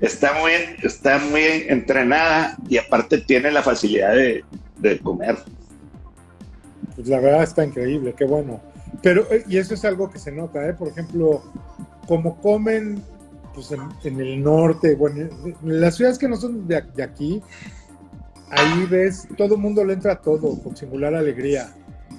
está 0.02 0.34
muy, 0.34 0.52
está 0.82 1.18
muy 1.20 1.44
entrenada 1.68 2.58
y 2.68 2.78
aparte 2.78 3.20
tiene 3.20 3.52
la 3.52 3.64
facilidad 3.64 4.14
de, 4.14 5.00
comer. 5.02 5.38
Pues 6.96 7.08
la 7.08 7.20
verdad 7.20 7.44
está 7.44 7.66
increíble, 7.66 8.14
qué 8.18 8.26
bueno. 8.26 8.62
Pero, 9.02 9.32
eh, 9.32 9.44
y 9.48 9.58
eso 9.58 9.74
es 9.74 9.84
algo 9.86 10.10
que 10.10 10.20
se 10.20 10.32
nota, 10.32 10.68
¿eh? 10.68 10.74
Por 10.74 10.90
ejemplo, 10.90 11.44
como 12.08 12.38
comen 12.42 13.02
pues 13.54 13.72
en, 13.72 14.20
el 14.20 14.42
norte, 14.42 14.96
bueno, 14.96 15.30
en 15.46 15.82
las 15.82 15.96
ciudades 15.96 16.18
que 16.18 16.28
no 16.28 16.36
son 16.36 16.68
de, 16.68 16.78
aquí, 17.04 17.40
ahí 18.50 18.86
ves, 18.90 19.28
todo 19.38 19.56
el 19.56 19.62
mundo 19.62 19.86
le 19.86 19.94
entra 19.94 20.16
todo, 20.16 20.60
con 20.60 20.76
singular 20.76 21.14
alegría. 21.14 21.72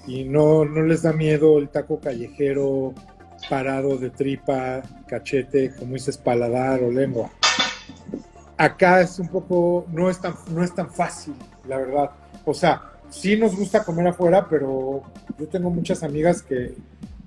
Y 0.06 0.24
no, 0.24 0.64
no 0.64 0.82
les 0.82 1.02
da 1.02 1.12
miedo 1.12 1.58
el 1.58 1.70
taco 1.70 1.98
callejero 1.98 2.94
parado 3.50 3.96
de 3.96 4.10
tripa, 4.10 4.82
cachete, 5.08 5.72
como 5.76 5.94
dices, 5.94 6.16
paladar 6.18 6.82
o 6.82 6.90
lengua 6.90 7.30
acá 8.56 9.00
es 9.00 9.18
un 9.18 9.28
poco, 9.28 9.86
no 9.90 10.10
es 10.10 10.20
tan, 10.20 10.34
no 10.50 10.62
es 10.62 10.74
tan 10.74 10.90
fácil, 10.90 11.34
la 11.66 11.78
verdad. 11.78 12.10
O 12.44 12.54
sea, 12.54 12.82
sí 13.14 13.36
nos 13.36 13.56
gusta 13.56 13.84
comer 13.84 14.08
afuera, 14.08 14.46
pero 14.48 15.02
yo 15.38 15.46
tengo 15.46 15.70
muchas 15.70 16.02
amigas 16.02 16.42
que 16.42 16.74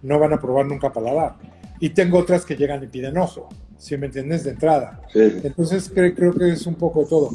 no 0.01 0.19
van 0.19 0.33
a 0.33 0.41
probar 0.41 0.65
nunca 0.65 0.91
paladar. 0.91 1.35
Y 1.79 1.89
tengo 1.89 2.17
otras 2.17 2.45
que 2.45 2.55
llegan 2.55 2.83
y 2.83 2.87
piden 2.87 3.17
ojo, 3.17 3.49
si 3.77 3.97
me 3.97 4.07
entiendes, 4.07 4.43
de 4.43 4.51
entrada. 4.51 5.01
Entonces 5.13 5.89
creo, 5.93 6.13
creo 6.13 6.33
que 6.33 6.51
es 6.51 6.65
un 6.65 6.75
poco 6.75 7.05
todo. 7.05 7.31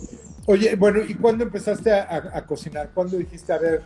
Oye, 0.47 0.75
bueno, 0.75 1.01
¿y 1.07 1.15
cuándo 1.15 1.45
empezaste 1.45 1.93
a, 1.93 2.45
cocinar? 2.47 2.91
¿Cuándo 2.93 3.17
dijiste, 3.17 3.53
a 3.53 3.59
ver, 3.59 3.83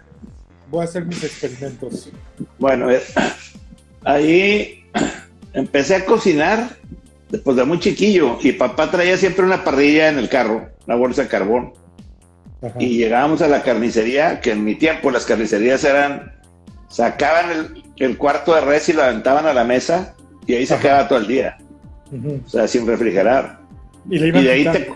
voy 0.70 0.80
a 0.80 0.84
hacer 0.84 1.04
mis 1.04 1.22
experimentos? 1.22 2.10
Bueno, 2.58 2.90
eh, 2.90 3.02
ahí 4.04 4.84
empecé 5.52 5.96
a 5.96 6.04
cocinar 6.06 6.76
después 7.30 7.56
de 7.56 7.64
muy 7.64 7.78
chiquillo 7.78 8.38
y 8.40 8.52
papá 8.52 8.90
traía 8.90 9.16
siempre 9.18 9.44
una 9.44 9.64
parrilla 9.64 10.08
en 10.08 10.18
el 10.18 10.28
carro, 10.30 10.68
una 10.86 10.96
bolsa 10.96 11.22
de 11.22 11.28
carbón. 11.28 11.74
Ajá. 12.62 12.74
Y 12.78 12.96
llegábamos 12.98 13.42
a 13.42 13.48
la 13.48 13.62
carnicería, 13.62 14.40
que 14.40 14.52
en 14.52 14.64
mi 14.64 14.74
tiempo 14.74 15.10
las 15.10 15.24
carnicerías 15.24 15.84
eran, 15.84 16.32
sacaban 16.88 17.50
el, 17.50 17.84
el 17.96 18.16
cuarto 18.16 18.54
de 18.54 18.62
res 18.62 18.88
y 18.88 18.92
lo 18.92 19.02
aventaban 19.02 19.46
a 19.46 19.52
la 19.52 19.64
mesa 19.64 20.14
y 20.46 20.54
ahí 20.54 20.66
se 20.66 20.74
Ajá. 20.74 20.82
quedaba 20.82 21.08
todo 21.08 21.18
el 21.18 21.26
día. 21.26 21.58
O 22.46 22.48
sea, 22.48 22.68
sin 22.68 22.86
refrigerar. 22.86 23.58
Y, 24.08 24.18
le 24.18 24.28
iban 24.28 24.42
y 24.42 24.44
de 24.44 24.52
ahí 24.52 24.64
te, 24.64 24.92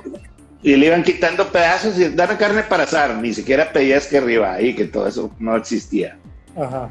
y 0.63 0.77
le 0.77 0.87
iban 0.87 1.03
quitando 1.03 1.49
pedazos 1.49 1.99
y 1.99 2.09
dame 2.11 2.37
carne 2.37 2.63
para 2.63 2.85
asar. 2.85 3.17
Ni 3.17 3.35
siquiera 3.35 3.73
pedías 3.73 4.07
que 4.07 4.19
arriba 4.19 4.53
ahí, 4.53 4.75
que 4.75 4.85
todo 4.85 5.09
eso 5.09 5.35
no 5.39 5.57
existía. 5.57 6.17
Ajá. 6.57 6.91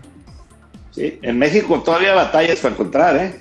¿Sí? 0.91 1.19
En 1.21 1.38
México 1.38 1.81
todavía 1.81 2.13
batallas 2.13 2.59
para 2.59 2.73
encontrar, 2.73 3.15
¿eh? 3.15 3.35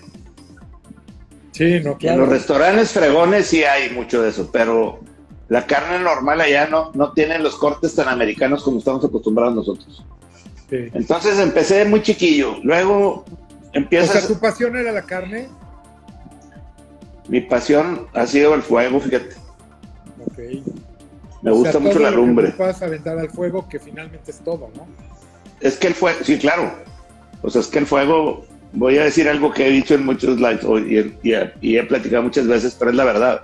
Sí, 1.52 1.80
no, 1.80 1.98
claro. 1.98 2.14
En 2.14 2.20
los 2.20 2.28
restaurantes 2.28 2.92
fregones 2.92 3.46
sí 3.46 3.64
hay 3.64 3.90
mucho 3.90 4.22
de 4.22 4.28
eso, 4.28 4.48
pero 4.52 5.00
la 5.48 5.66
carne 5.66 5.98
normal 5.98 6.40
allá 6.40 6.66
no, 6.68 6.90
no 6.94 7.12
tiene 7.12 7.38
los 7.38 7.56
cortes 7.56 7.94
tan 7.94 8.08
americanos 8.08 8.62
como 8.62 8.78
estamos 8.78 9.04
acostumbrados 9.04 9.54
nosotros. 9.54 10.04
Sí. 10.68 10.88
Entonces 10.92 11.38
empecé 11.38 11.84
muy 11.86 12.02
chiquillo, 12.02 12.56
luego 12.62 13.24
empiezas... 13.72 14.16
O 14.16 14.18
sea, 14.18 14.28
¿tu 14.28 14.38
pasión 14.38 14.76
era 14.76 14.92
la 14.92 15.02
carne? 15.02 15.48
Mi 17.28 17.40
pasión 17.40 18.06
ha 18.12 18.26
sido 18.26 18.54
el 18.54 18.62
fuego, 18.62 19.00
fíjate. 19.00 19.36
Ok. 20.26 20.38
Me 21.42 21.52
gusta 21.52 21.72
sea, 21.72 21.80
mucho 21.80 21.98
la 21.98 22.10
lumbre. 22.10 22.50
Puedas 22.50 22.82
aventar 22.82 23.18
al 23.18 23.30
fuego, 23.30 23.68
que 23.68 23.78
finalmente 23.78 24.30
es 24.30 24.40
todo, 24.40 24.70
¿no? 24.74 24.86
Es 25.60 25.76
que 25.78 25.88
el 25.88 25.94
fuego, 25.94 26.18
sí, 26.22 26.38
claro. 26.38 26.72
O 27.42 27.50
sea, 27.50 27.60
es 27.60 27.68
que 27.68 27.78
el 27.78 27.86
fuego, 27.86 28.44
voy 28.72 28.98
a 28.98 29.04
decir 29.04 29.28
algo 29.28 29.52
que 29.52 29.66
he 29.66 29.70
dicho 29.70 29.94
en 29.94 30.04
muchos 30.04 30.38
lives 30.38 30.64
y, 30.86 31.30
y, 31.30 31.34
y 31.60 31.78
he 31.78 31.84
platicado 31.84 32.24
muchas 32.24 32.46
veces, 32.46 32.76
pero 32.78 32.90
es 32.90 32.96
la 32.96 33.04
verdad. 33.04 33.42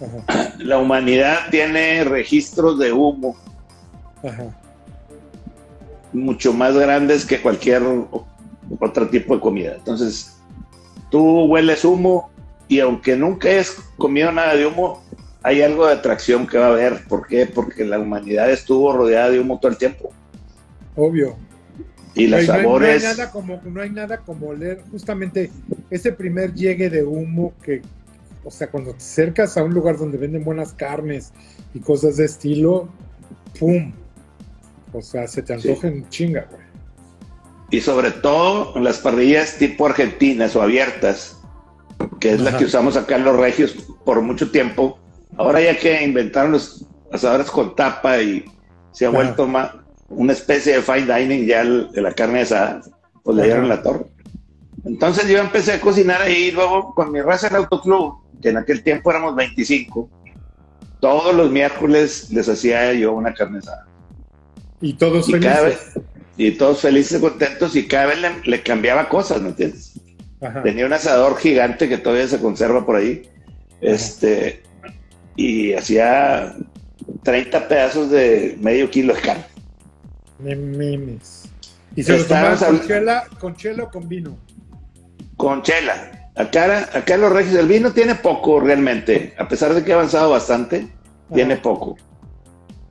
Ajá. 0.00 0.54
La 0.58 0.78
humanidad 0.78 1.50
tiene 1.50 2.04
registros 2.04 2.78
de 2.78 2.92
humo 2.92 3.36
Ajá. 4.22 4.56
mucho 6.12 6.52
más 6.52 6.74
grandes 6.74 7.26
que 7.26 7.40
cualquier 7.40 7.82
otro 8.78 9.08
tipo 9.08 9.34
de 9.34 9.40
comida. 9.40 9.74
Entonces, 9.76 10.38
tú 11.10 11.44
hueles 11.44 11.84
humo 11.84 12.30
y 12.68 12.80
aunque 12.80 13.16
nunca 13.16 13.48
hayas 13.48 13.76
comido 13.96 14.30
nada 14.32 14.54
de 14.54 14.66
humo, 14.66 15.02
hay 15.42 15.62
algo 15.62 15.86
de 15.86 15.94
atracción 15.94 16.46
que 16.46 16.58
va 16.58 16.66
a 16.66 16.70
haber. 16.70 17.04
¿Por 17.08 17.26
qué? 17.26 17.46
Porque 17.46 17.84
la 17.84 17.98
humanidad 17.98 18.50
estuvo 18.50 18.92
rodeada 18.92 19.30
de 19.30 19.40
humo 19.40 19.58
todo 19.58 19.72
el 19.72 19.78
tiempo. 19.78 20.12
Obvio. 20.96 21.36
Y 22.14 22.26
los 22.26 22.46
no 22.46 22.54
hay, 22.54 22.60
sabores. 22.60 23.02
No 23.02 23.08
hay, 23.08 23.16
nada 23.16 23.30
como, 23.30 23.60
no 23.64 23.80
hay 23.80 23.90
nada 23.90 24.18
como 24.18 24.48
oler 24.48 24.82
justamente 24.90 25.50
ese 25.90 26.12
primer 26.12 26.54
llegue 26.54 26.90
de 26.90 27.04
humo 27.04 27.52
que, 27.62 27.82
o 28.44 28.50
sea, 28.50 28.70
cuando 28.70 28.92
te 28.92 28.98
acercas 28.98 29.56
a 29.56 29.62
un 29.62 29.74
lugar 29.74 29.98
donde 29.98 30.18
venden 30.18 30.44
buenas 30.44 30.72
carnes 30.72 31.32
y 31.74 31.80
cosas 31.80 32.16
de 32.16 32.24
estilo, 32.24 32.88
¡pum! 33.58 33.92
O 34.92 35.02
sea, 35.02 35.26
se 35.28 35.42
te 35.42 35.54
antoja 35.54 35.88
en 35.88 36.08
chinga, 36.08 36.46
güey. 36.50 36.62
Y 37.70 37.80
sobre 37.80 38.10
todo 38.10 38.76
en 38.76 38.82
las 38.84 38.98
parrillas 38.98 39.56
tipo 39.58 39.86
argentinas 39.86 40.56
o 40.56 40.62
abiertas, 40.62 41.40
que 42.18 42.32
es 42.32 42.40
Ajá. 42.40 42.50
la 42.50 42.58
que 42.58 42.64
usamos 42.64 42.96
acá 42.96 43.16
en 43.16 43.24
los 43.24 43.36
regios 43.36 43.72
por 44.04 44.20
mucho 44.22 44.50
tiempo. 44.50 44.98
Ahora 45.36 45.60
ya 45.60 45.78
que 45.78 46.02
inventaron 46.02 46.52
los 46.52 46.84
asadores 47.12 47.50
con 47.50 47.76
tapa 47.76 48.20
y 48.20 48.44
se 48.92 49.06
ha 49.06 49.10
vuelto 49.10 49.46
más 49.46 49.70
una 50.08 50.32
especie 50.32 50.74
de 50.74 50.82
fine 50.82 51.06
dining 51.06 51.46
ya 51.46 51.60
el- 51.60 51.92
de 51.92 52.02
la 52.02 52.12
carne 52.12 52.40
asada, 52.40 52.80
pues 53.22 53.36
le 53.36 53.44
dieron 53.44 53.68
la 53.68 53.80
torre. 53.82 54.06
Entonces 54.84 55.28
yo 55.28 55.38
empecé 55.38 55.74
a 55.74 55.80
cocinar 55.80 56.20
ahí 56.22 56.50
luego 56.50 56.92
con 56.94 57.12
mi 57.12 57.20
raza 57.20 57.46
en 57.46 57.54
autoclub, 57.56 58.14
que 58.40 58.48
en 58.50 58.56
aquel 58.56 58.82
tiempo 58.82 59.10
éramos 59.10 59.34
25, 59.36 60.08
todos 61.00 61.34
los 61.34 61.50
miércoles 61.50 62.30
les 62.30 62.48
hacía 62.48 62.92
yo 62.94 63.12
una 63.12 63.32
carne 63.34 63.58
asada. 63.58 63.86
Y 64.80 64.94
todos 64.94 65.28
Y 65.28 65.32
felices. 65.32 65.62
vez, 65.62 66.04
y 66.36 66.50
todos 66.52 66.80
felices 66.80 67.20
contentos 67.20 67.76
y 67.76 67.86
cada 67.86 68.06
vez 68.06 68.18
le, 68.20 68.30
le 68.44 68.62
cambiaba 68.62 69.08
cosas, 69.08 69.40
¿me 69.42 69.50
entiendes? 69.50 69.92
Ajá. 70.40 70.62
Tenía 70.62 70.86
un 70.86 70.92
asador 70.92 71.36
gigante 71.38 71.88
que 71.88 71.98
todavía 71.98 72.28
se 72.28 72.40
conserva 72.40 72.84
por 72.86 72.96
ahí. 72.96 73.28
Este, 73.80 74.62
y 75.36 75.72
hacía 75.74 76.54
30 77.22 77.68
pedazos 77.68 78.10
de 78.10 78.56
medio 78.60 78.90
kilo 78.90 79.14
de 79.14 79.20
carne. 79.20 79.44
Me 80.38 80.56
mimes. 80.56 81.44
Y 81.96 82.02
se 82.02 82.16
lo 82.16 82.24
tomaban 82.24 82.56
con 82.58 82.86
chela, 82.86 83.24
con 83.38 83.54
chela 83.56 83.84
o 83.84 83.90
con 83.90 84.08
vino. 84.08 84.38
Con 85.36 85.62
chela. 85.62 86.19
Acá, 86.40 86.88
acá 86.94 87.16
los 87.16 87.32
regios 87.32 87.56
el 87.56 87.68
vino 87.68 87.92
tiene 87.92 88.14
poco 88.14 88.60
realmente. 88.60 89.34
A 89.38 89.46
pesar 89.48 89.74
de 89.74 89.84
que 89.84 89.92
ha 89.92 89.96
avanzado 89.96 90.30
bastante, 90.30 90.88
tiene 91.34 91.56
poco. 91.56 91.96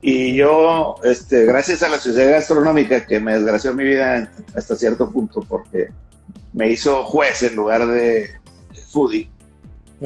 Y 0.02 0.34
yo, 0.34 0.94
este, 1.04 1.44
gracias 1.44 1.82
a 1.82 1.88
la 1.88 1.98
sociedad 1.98 2.30
gastronómica 2.32 3.04
que 3.04 3.20
me 3.20 3.34
desgració 3.34 3.74
mi 3.74 3.84
vida 3.84 4.30
hasta 4.54 4.76
cierto 4.76 5.10
punto, 5.10 5.44
porque 5.46 5.88
me 6.52 6.70
hizo 6.70 7.04
juez 7.04 7.42
en 7.42 7.56
lugar 7.56 7.86
de 7.86 8.30
foodie. 8.90 9.28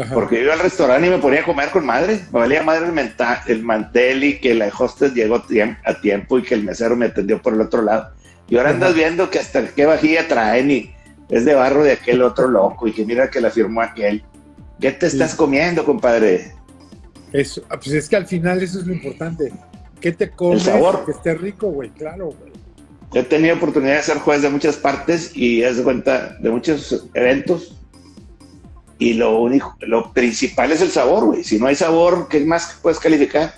Ajá. 0.00 0.12
Porque 0.12 0.36
yo 0.36 0.42
iba 0.44 0.54
al 0.54 0.60
restaurante 0.60 1.06
y 1.06 1.10
me 1.10 1.18
ponía 1.18 1.40
a 1.42 1.44
comer 1.44 1.70
con 1.70 1.86
madre. 1.86 2.20
Me 2.32 2.40
valía 2.40 2.62
madre 2.64 2.86
el, 2.86 2.92
menta- 2.92 3.44
el 3.46 3.62
mantel 3.62 4.24
y 4.24 4.40
que 4.40 4.54
la 4.54 4.66
hostess 4.76 5.14
llegó 5.14 5.36
a 5.36 6.00
tiempo 6.00 6.38
y 6.38 6.42
que 6.42 6.54
el 6.54 6.64
mesero 6.64 6.96
me 6.96 7.06
atendió 7.06 7.40
por 7.40 7.54
el 7.54 7.60
otro 7.60 7.82
lado. 7.82 8.10
Y 8.48 8.56
ahora 8.56 8.70
andas 8.70 8.90
Ajá. 8.90 8.98
viendo 8.98 9.30
que 9.30 9.38
hasta 9.38 9.66
qué 9.68 9.86
vajilla 9.86 10.26
traen 10.26 10.70
y 10.70 10.93
es 11.28 11.44
de 11.44 11.54
barro 11.54 11.82
de 11.82 11.92
aquel 11.92 12.22
otro 12.22 12.48
loco 12.48 12.86
y 12.86 12.92
que 12.92 13.04
mira 13.04 13.30
que 13.30 13.40
la 13.40 13.50
firmó 13.50 13.80
aquel. 13.82 14.24
¿Qué 14.80 14.92
te 14.92 15.08
Sí. 15.08 15.16
estás 15.16 15.34
comiendo, 15.34 15.84
compadre? 15.84 16.52
Eso, 17.32 17.62
ah, 17.68 17.76
pues 17.76 17.92
es 17.92 18.08
que 18.08 18.16
al 18.16 18.26
final 18.26 18.62
eso 18.62 18.78
es 18.80 18.86
lo 18.86 18.92
importante. 18.92 19.52
¿Qué 20.00 20.12
te 20.12 20.30
comes? 20.30 20.66
El 20.66 20.72
sabor. 20.74 21.04
Que 21.04 21.12
esté 21.12 21.34
rico, 21.34 21.68
güey, 21.68 21.90
claro, 21.90 22.26
güey. 22.26 22.52
He 23.14 23.22
tenido 23.22 23.56
oportunidad 23.56 23.96
de 23.96 24.02
ser 24.02 24.18
juez 24.18 24.42
de 24.42 24.50
muchas 24.50 24.76
partes 24.76 25.36
y 25.36 25.62
es 25.62 25.76
de 25.76 25.82
cuenta 25.84 26.36
de 26.40 26.50
muchos 26.50 27.06
eventos. 27.14 27.80
Y 28.98 29.14
lo 29.14 29.40
único, 29.40 29.76
lo 29.80 30.12
principal 30.12 30.72
es 30.72 30.80
el 30.80 30.90
sabor, 30.90 31.24
güey. 31.26 31.44
Si 31.44 31.58
no 31.58 31.66
hay 31.66 31.74
sabor, 31.74 32.28
¿qué 32.28 32.44
más 32.44 32.78
puedes 32.82 32.98
calificar? 33.00 33.54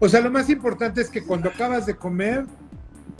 O 0.00 0.08
sea, 0.08 0.20
lo 0.20 0.30
más 0.30 0.48
importante 0.48 1.00
es 1.00 1.10
que 1.10 1.22
cuando 1.24 1.48
acabas 1.48 1.86
de 1.86 1.94
comer, 1.96 2.44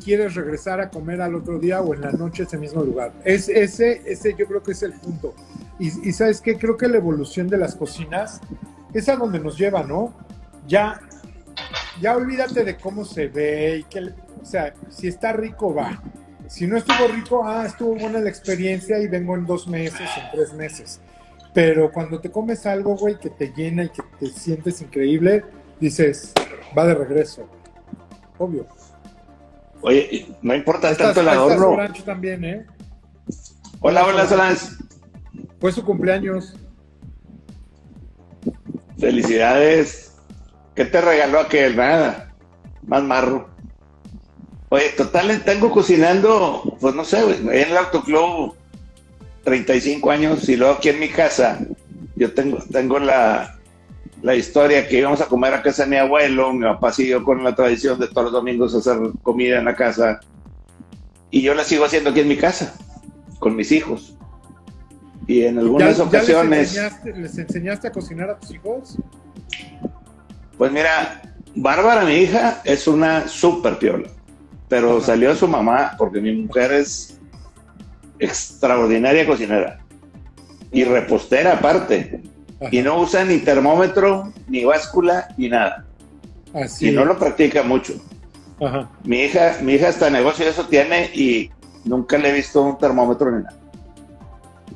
quieres 0.02 0.34
regresar 0.34 0.80
a 0.80 0.90
comer 0.90 1.20
al 1.20 1.34
otro 1.34 1.58
día 1.58 1.80
o 1.80 1.94
en 1.94 2.00
la 2.00 2.12
noche 2.12 2.42
a 2.42 2.46
ese 2.46 2.58
mismo 2.58 2.82
lugar. 2.82 3.12
Es, 3.24 3.48
ese, 3.48 4.02
ese 4.06 4.34
yo 4.38 4.46
creo 4.46 4.62
que 4.62 4.72
es 4.72 4.82
el 4.82 4.92
punto. 4.92 5.34
Y, 5.78 6.08
y 6.08 6.12
sabes 6.12 6.40
qué, 6.40 6.56
creo 6.56 6.76
que 6.76 6.88
la 6.88 6.96
evolución 6.96 7.48
de 7.48 7.58
las 7.58 7.74
cocinas 7.74 8.40
es 8.94 9.08
a 9.08 9.16
donde 9.16 9.38
nos 9.38 9.58
lleva, 9.58 9.82
¿no? 9.82 10.14
Ya, 10.66 11.00
ya 12.00 12.16
olvídate 12.16 12.64
de 12.64 12.76
cómo 12.76 13.04
se 13.04 13.28
ve 13.28 13.78
y 13.78 13.84
que, 13.84 14.12
o 14.40 14.44
sea, 14.44 14.74
si 14.88 15.08
está 15.08 15.32
rico, 15.32 15.74
va. 15.74 16.02
Si 16.48 16.66
no 16.66 16.78
estuvo 16.78 17.08
rico, 17.08 17.44
ah, 17.44 17.66
estuvo 17.66 17.94
buena 17.94 18.20
la 18.20 18.30
experiencia 18.30 18.98
y 18.98 19.06
vengo 19.06 19.36
en 19.36 19.44
dos 19.44 19.68
meses, 19.68 20.08
en 20.16 20.30
tres 20.32 20.54
meses. 20.54 21.00
Pero 21.52 21.92
cuando 21.92 22.20
te 22.20 22.30
comes 22.30 22.64
algo, 22.66 22.96
güey, 22.96 23.18
que 23.18 23.30
te 23.30 23.52
llena 23.52 23.84
y 23.84 23.90
que 23.90 24.02
te 24.18 24.26
sientes 24.28 24.80
increíble, 24.80 25.44
dices, 25.78 26.32
va 26.76 26.86
de 26.86 26.94
regreso. 26.94 27.46
Obvio. 28.38 28.66
Oye, 29.80 30.26
no 30.42 30.54
importa 30.54 30.90
Estás, 30.90 31.14
tanto 31.14 31.20
el 31.20 31.28
adorno. 31.28 31.76
También, 32.04 32.44
¿eh? 32.44 32.66
Hola, 33.80 34.06
hola, 34.06 34.26
Solange. 34.26 34.66
Fue 35.60 35.72
su 35.72 35.84
cumpleaños. 35.84 36.54
Felicidades. 38.98 40.16
¿Qué 40.74 40.84
te 40.84 41.00
regaló 41.00 41.40
aquel? 41.40 41.76
Nada. 41.76 42.34
Más 42.86 43.02
marro. 43.02 43.48
Oye, 44.70 44.90
total, 44.96 45.42
tengo 45.44 45.70
cocinando, 45.70 46.76
pues 46.80 46.94
no 46.94 47.02
sé, 47.04 47.20
en 47.20 47.48
el 47.48 47.76
autoclub 47.76 48.54
35 49.44 50.10
años 50.10 50.46
y 50.48 50.56
luego 50.56 50.74
aquí 50.74 50.90
en 50.90 51.00
mi 51.00 51.08
casa, 51.08 51.58
yo 52.16 52.34
tengo, 52.34 52.58
tengo 52.70 52.98
la, 52.98 53.57
la 54.22 54.34
historia 54.34 54.86
que 54.88 54.98
íbamos 54.98 55.20
a 55.20 55.26
comer 55.26 55.54
a 55.54 55.62
casa 55.62 55.84
de 55.84 55.90
mi 55.90 55.96
abuelo, 55.96 56.52
mi 56.52 56.64
papá 56.64 56.92
siguió 56.92 57.22
con 57.22 57.42
la 57.44 57.54
tradición 57.54 57.98
de 57.98 58.08
todos 58.08 58.24
los 58.24 58.32
domingos 58.32 58.74
hacer 58.74 58.98
comida 59.22 59.58
en 59.58 59.64
la 59.64 59.76
casa 59.76 60.20
y 61.30 61.42
yo 61.42 61.54
la 61.54 61.64
sigo 61.64 61.84
haciendo 61.84 62.10
aquí 62.10 62.20
en 62.20 62.28
mi 62.28 62.36
casa, 62.36 62.74
con 63.38 63.54
mis 63.54 63.70
hijos. 63.70 64.16
Y 65.26 65.42
en 65.42 65.58
algunas 65.58 65.98
¿Ya, 65.98 66.04
ocasiones... 66.04 66.72
les, 66.72 66.76
enseñaste, 66.76 67.12
les 67.12 67.38
enseñaste 67.38 67.88
a 67.88 67.92
cocinar 67.92 68.30
a 68.30 68.38
tus 68.38 68.50
hijos? 68.52 68.96
Pues 70.56 70.72
mira, 70.72 71.22
Bárbara, 71.54 72.04
mi 72.04 72.14
hija, 72.14 72.62
es 72.64 72.88
una 72.88 73.28
súper 73.28 73.78
piola, 73.78 74.08
pero 74.68 74.96
Ajá. 74.96 75.06
salió 75.06 75.34
su 75.36 75.46
mamá 75.46 75.92
porque 75.98 76.20
mi 76.20 76.32
mujer 76.32 76.72
es 76.72 77.20
extraordinaria 78.18 79.26
cocinera 79.26 79.80
y 80.72 80.84
repostera 80.84 81.54
aparte. 81.54 82.22
Y 82.70 82.80
no 82.80 83.00
usa 83.00 83.24
ni 83.24 83.38
termómetro, 83.38 84.32
ni 84.48 84.64
báscula, 84.64 85.28
ni 85.36 85.48
nada, 85.48 85.84
Así. 86.54 86.88
y 86.88 86.92
no 86.92 87.04
lo 87.04 87.18
practica 87.18 87.62
mucho. 87.62 87.94
Ajá. 88.60 88.90
Mi 89.04 89.22
hija, 89.22 89.58
mi 89.62 89.74
hija 89.74 89.88
hasta 89.88 90.10
negocio 90.10 90.48
eso 90.48 90.66
tiene 90.66 91.10
y 91.14 91.50
nunca 91.84 92.18
le 92.18 92.30
he 92.30 92.32
visto 92.32 92.62
un 92.62 92.78
termómetro 92.78 93.30
ni 93.30 93.44
nada. 93.44 93.56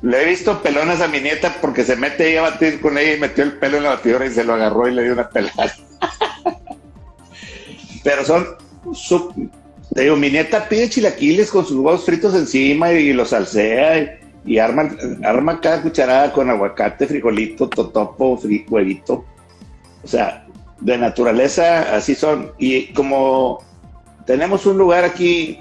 Le 0.01 0.21
he 0.21 0.25
visto 0.25 0.61
pelonas 0.61 1.01
a 1.01 1.07
mi 1.07 1.21
nieta 1.21 1.57
porque 1.61 1.83
se 1.83 1.95
mete 1.95 2.29
ella 2.29 2.47
a 2.47 2.51
batir 2.51 2.81
con 2.81 2.97
ella 2.97 3.15
y 3.15 3.19
metió 3.19 3.43
el 3.43 3.53
pelo 3.53 3.77
en 3.77 3.83
la 3.83 3.91
batidora 3.91 4.25
y 4.25 4.31
se 4.31 4.43
lo 4.43 4.53
agarró 4.53 4.87
y 4.87 4.93
le 4.93 5.03
dio 5.03 5.13
una 5.13 5.29
pelada. 5.29 5.73
pero 8.03 8.25
son, 8.25 8.57
te 9.93 10.01
digo, 10.01 10.17
mi 10.17 10.29
nieta 10.29 10.67
pide 10.67 10.89
chilaquiles 10.89 11.49
con 11.49 11.65
sus 11.65 11.77
huevos 11.77 12.05
fritos 12.05 12.35
encima 12.35 12.91
y, 12.91 13.13
los 13.13 13.29
salsea 13.29 13.97
y, 13.97 14.09
arma, 14.59 14.89
arma 15.23 15.61
cada 15.61 15.81
cucharada 15.81 16.33
con 16.33 16.49
aguacate, 16.49 17.07
frijolito, 17.07 17.69
totopo, 17.69 18.39
huevito. 18.69 19.25
O 20.03 20.07
sea, 20.07 20.45
de 20.79 20.97
naturaleza 20.97 21.95
así 21.95 22.15
son. 22.15 22.51
Y 22.57 22.87
como 22.93 23.63
tenemos 24.25 24.65
un 24.65 24.77
lugar 24.77 25.03
aquí 25.03 25.59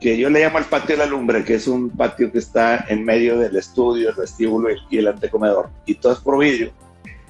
que 0.00 0.16
yo 0.16 0.30
le 0.30 0.40
llamo 0.40 0.58
el 0.58 0.64
patio 0.64 0.96
de 0.96 1.04
la 1.04 1.06
lumbre, 1.06 1.44
que 1.44 1.54
es 1.54 1.68
un 1.68 1.90
patio 1.90 2.32
que 2.32 2.38
está 2.38 2.86
en 2.88 3.04
medio 3.04 3.38
del 3.38 3.56
estudio, 3.56 4.10
el 4.10 4.16
vestíbulo 4.16 4.70
y 4.88 4.98
el 4.98 5.08
antecomedor, 5.08 5.68
y 5.84 5.94
todo 5.94 6.14
es 6.14 6.18
por 6.20 6.38
vidrio. 6.38 6.72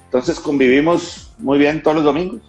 Entonces 0.05 0.39
convivimos 0.39 1.33
muy 1.37 1.59
bien 1.59 1.83
todos 1.83 1.97
los 1.97 2.05
domingos. 2.05 2.41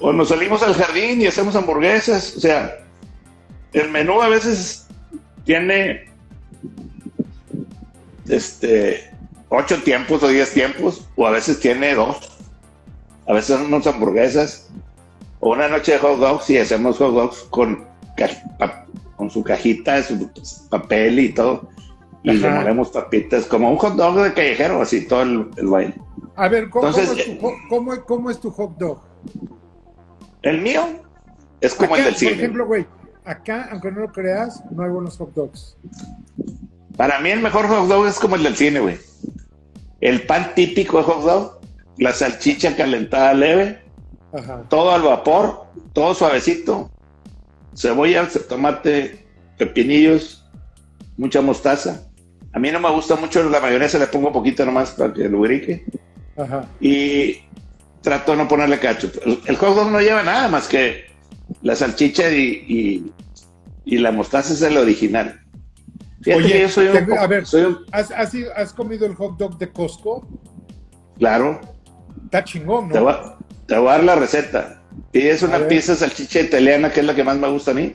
O 0.00 0.12
nos 0.12 0.28
salimos 0.28 0.62
al 0.62 0.74
jardín 0.74 1.20
y 1.20 1.26
hacemos 1.26 1.56
hamburguesas, 1.56 2.36
o 2.36 2.40
sea, 2.40 2.76
el 3.72 3.90
menú 3.90 4.22
a 4.22 4.28
veces 4.28 4.86
tiene 5.44 6.07
este 8.28 9.10
ocho 9.48 9.82
tiempos 9.82 10.22
o 10.22 10.28
diez 10.28 10.52
tiempos, 10.52 11.06
o 11.16 11.26
a 11.26 11.30
veces 11.30 11.60
tiene 11.60 11.94
dos. 11.94 12.16
A 13.26 13.34
veces 13.34 13.60
unas 13.60 13.86
hamburguesas, 13.86 14.70
o 15.40 15.52
una 15.52 15.68
noche 15.68 15.92
de 15.92 15.98
hot 15.98 16.18
dogs 16.18 16.48
y 16.50 16.58
hacemos 16.58 16.98
hot 16.98 17.14
dogs 17.14 17.46
con 17.50 17.86
con 19.16 19.30
su 19.30 19.42
cajita, 19.42 20.02
su 20.02 20.30
papel 20.70 21.18
y 21.18 21.28
todo. 21.30 21.68
Y 22.22 22.32
le 22.32 22.84
papitas, 22.92 23.46
como 23.46 23.70
un 23.70 23.76
hot 23.76 23.94
dog 23.94 24.22
de 24.22 24.34
callejero, 24.34 24.82
así 24.82 25.06
todo 25.06 25.22
el, 25.22 25.44
baile. 25.62 25.94
A 26.36 26.48
ver, 26.48 26.68
¿cómo, 26.68 26.88
es 26.88 27.24
tu, 27.24 27.38
¿cómo, 28.06 28.30
es 28.30 28.40
tu, 28.40 28.50
hot 28.50 28.76
dog? 28.76 29.00
El 30.42 30.60
mío 30.60 30.82
es 31.60 31.74
como 31.74 31.96
el 31.96 32.04
del 32.04 32.16
cine. 32.16 32.32
Por 32.32 32.38
ejemplo, 32.40 32.66
güey, 32.66 32.86
acá, 33.28 33.68
aunque 33.70 33.90
no 33.90 34.00
lo 34.00 34.12
creas, 34.12 34.62
no 34.70 34.82
hay 34.82 34.90
buenos 34.90 35.16
hot 35.18 35.34
dogs. 35.34 35.76
Para 36.96 37.20
mí 37.20 37.30
el 37.30 37.40
mejor 37.40 37.68
hot 37.68 37.86
dog 37.88 38.06
es 38.06 38.18
como 38.18 38.36
el 38.36 38.42
del 38.42 38.56
cine, 38.56 38.80
güey. 38.80 38.98
El 40.00 40.22
pan 40.22 40.52
típico 40.54 40.98
de 40.98 41.04
hot 41.04 41.22
dog, 41.22 41.60
la 41.98 42.12
salchicha 42.12 42.76
calentada 42.76 43.34
leve, 43.34 43.82
todo 44.68 44.92
al 44.92 45.02
vapor, 45.02 45.66
todo 45.92 46.14
suavecito, 46.14 46.90
cebolla, 47.74 48.28
tomate, 48.48 49.26
pepinillos, 49.56 50.44
mucha 51.16 51.40
mostaza. 51.40 52.04
A 52.52 52.58
mí 52.58 52.70
no 52.70 52.80
me 52.80 52.90
gusta 52.90 53.16
mucho 53.16 53.48
la 53.48 53.60
mayonesa, 53.60 53.98
le 53.98 54.06
pongo 54.06 54.28
un 54.28 54.32
poquito 54.32 54.64
nomás 54.64 54.90
para 54.92 55.12
que 55.12 55.28
lubrique. 55.28 55.84
Ajá. 56.36 56.66
Y 56.80 57.42
trato 58.00 58.32
de 58.32 58.38
no 58.38 58.48
ponerle 58.48 58.78
cacho. 58.78 59.10
El, 59.24 59.56
hot 59.56 59.74
dog 59.74 59.90
no 59.90 60.00
lleva 60.00 60.22
nada 60.22 60.48
más 60.48 60.66
que 60.66 61.06
la 61.62 61.74
salchicha 61.74 62.30
y, 62.30 63.12
la 63.84 64.12
mostaza 64.12 64.52
es 64.52 64.62
el 64.62 64.76
original. 64.76 65.40
Oye, 66.26 66.62
yo 66.62 66.68
soy 66.68 66.88
un, 66.88 67.12
a 67.18 67.26
ver, 67.26 67.44
¿has, 67.92 68.10
has, 68.10 68.72
comido 68.72 69.06
el 69.06 69.14
hot 69.14 69.38
dog 69.38 69.56
de 69.56 69.70
Costco? 69.70 70.28
Claro. 71.18 71.60
Está 72.24 72.44
chingón, 72.44 72.88
¿no? 72.88 72.92
Te 72.92 73.00
voy, 73.00 73.14
te 73.66 73.78
voy 73.78 73.88
a 73.88 73.92
dar 73.92 74.04
la 74.04 74.16
receta. 74.16 74.82
Y 75.12 75.20
es 75.20 75.42
una 75.42 75.66
pieza 75.68 75.92
de 75.92 75.98
salchicha 75.98 76.40
italiana 76.40 76.90
que 76.90 77.00
es 77.00 77.06
la 77.06 77.14
que 77.14 77.24
más 77.24 77.38
me 77.38 77.48
gusta 77.48 77.70
a 77.70 77.74
mí. 77.74 77.94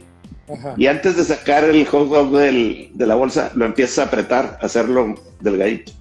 Y 0.77 0.88
antes 0.88 1.15
de 1.15 1.24
sacar 1.24 1.63
el 1.63 1.86
hot 1.88 2.10
dog 2.10 2.32
de 2.32 3.05
la 3.05 3.15
bolsa, 3.15 3.51
lo 3.55 3.65
empiezas 3.65 4.00
a 4.00 4.03
apretar, 4.03 4.58
a 4.62 4.65
hacerlo 4.65 5.15
delgadito. 5.39 5.91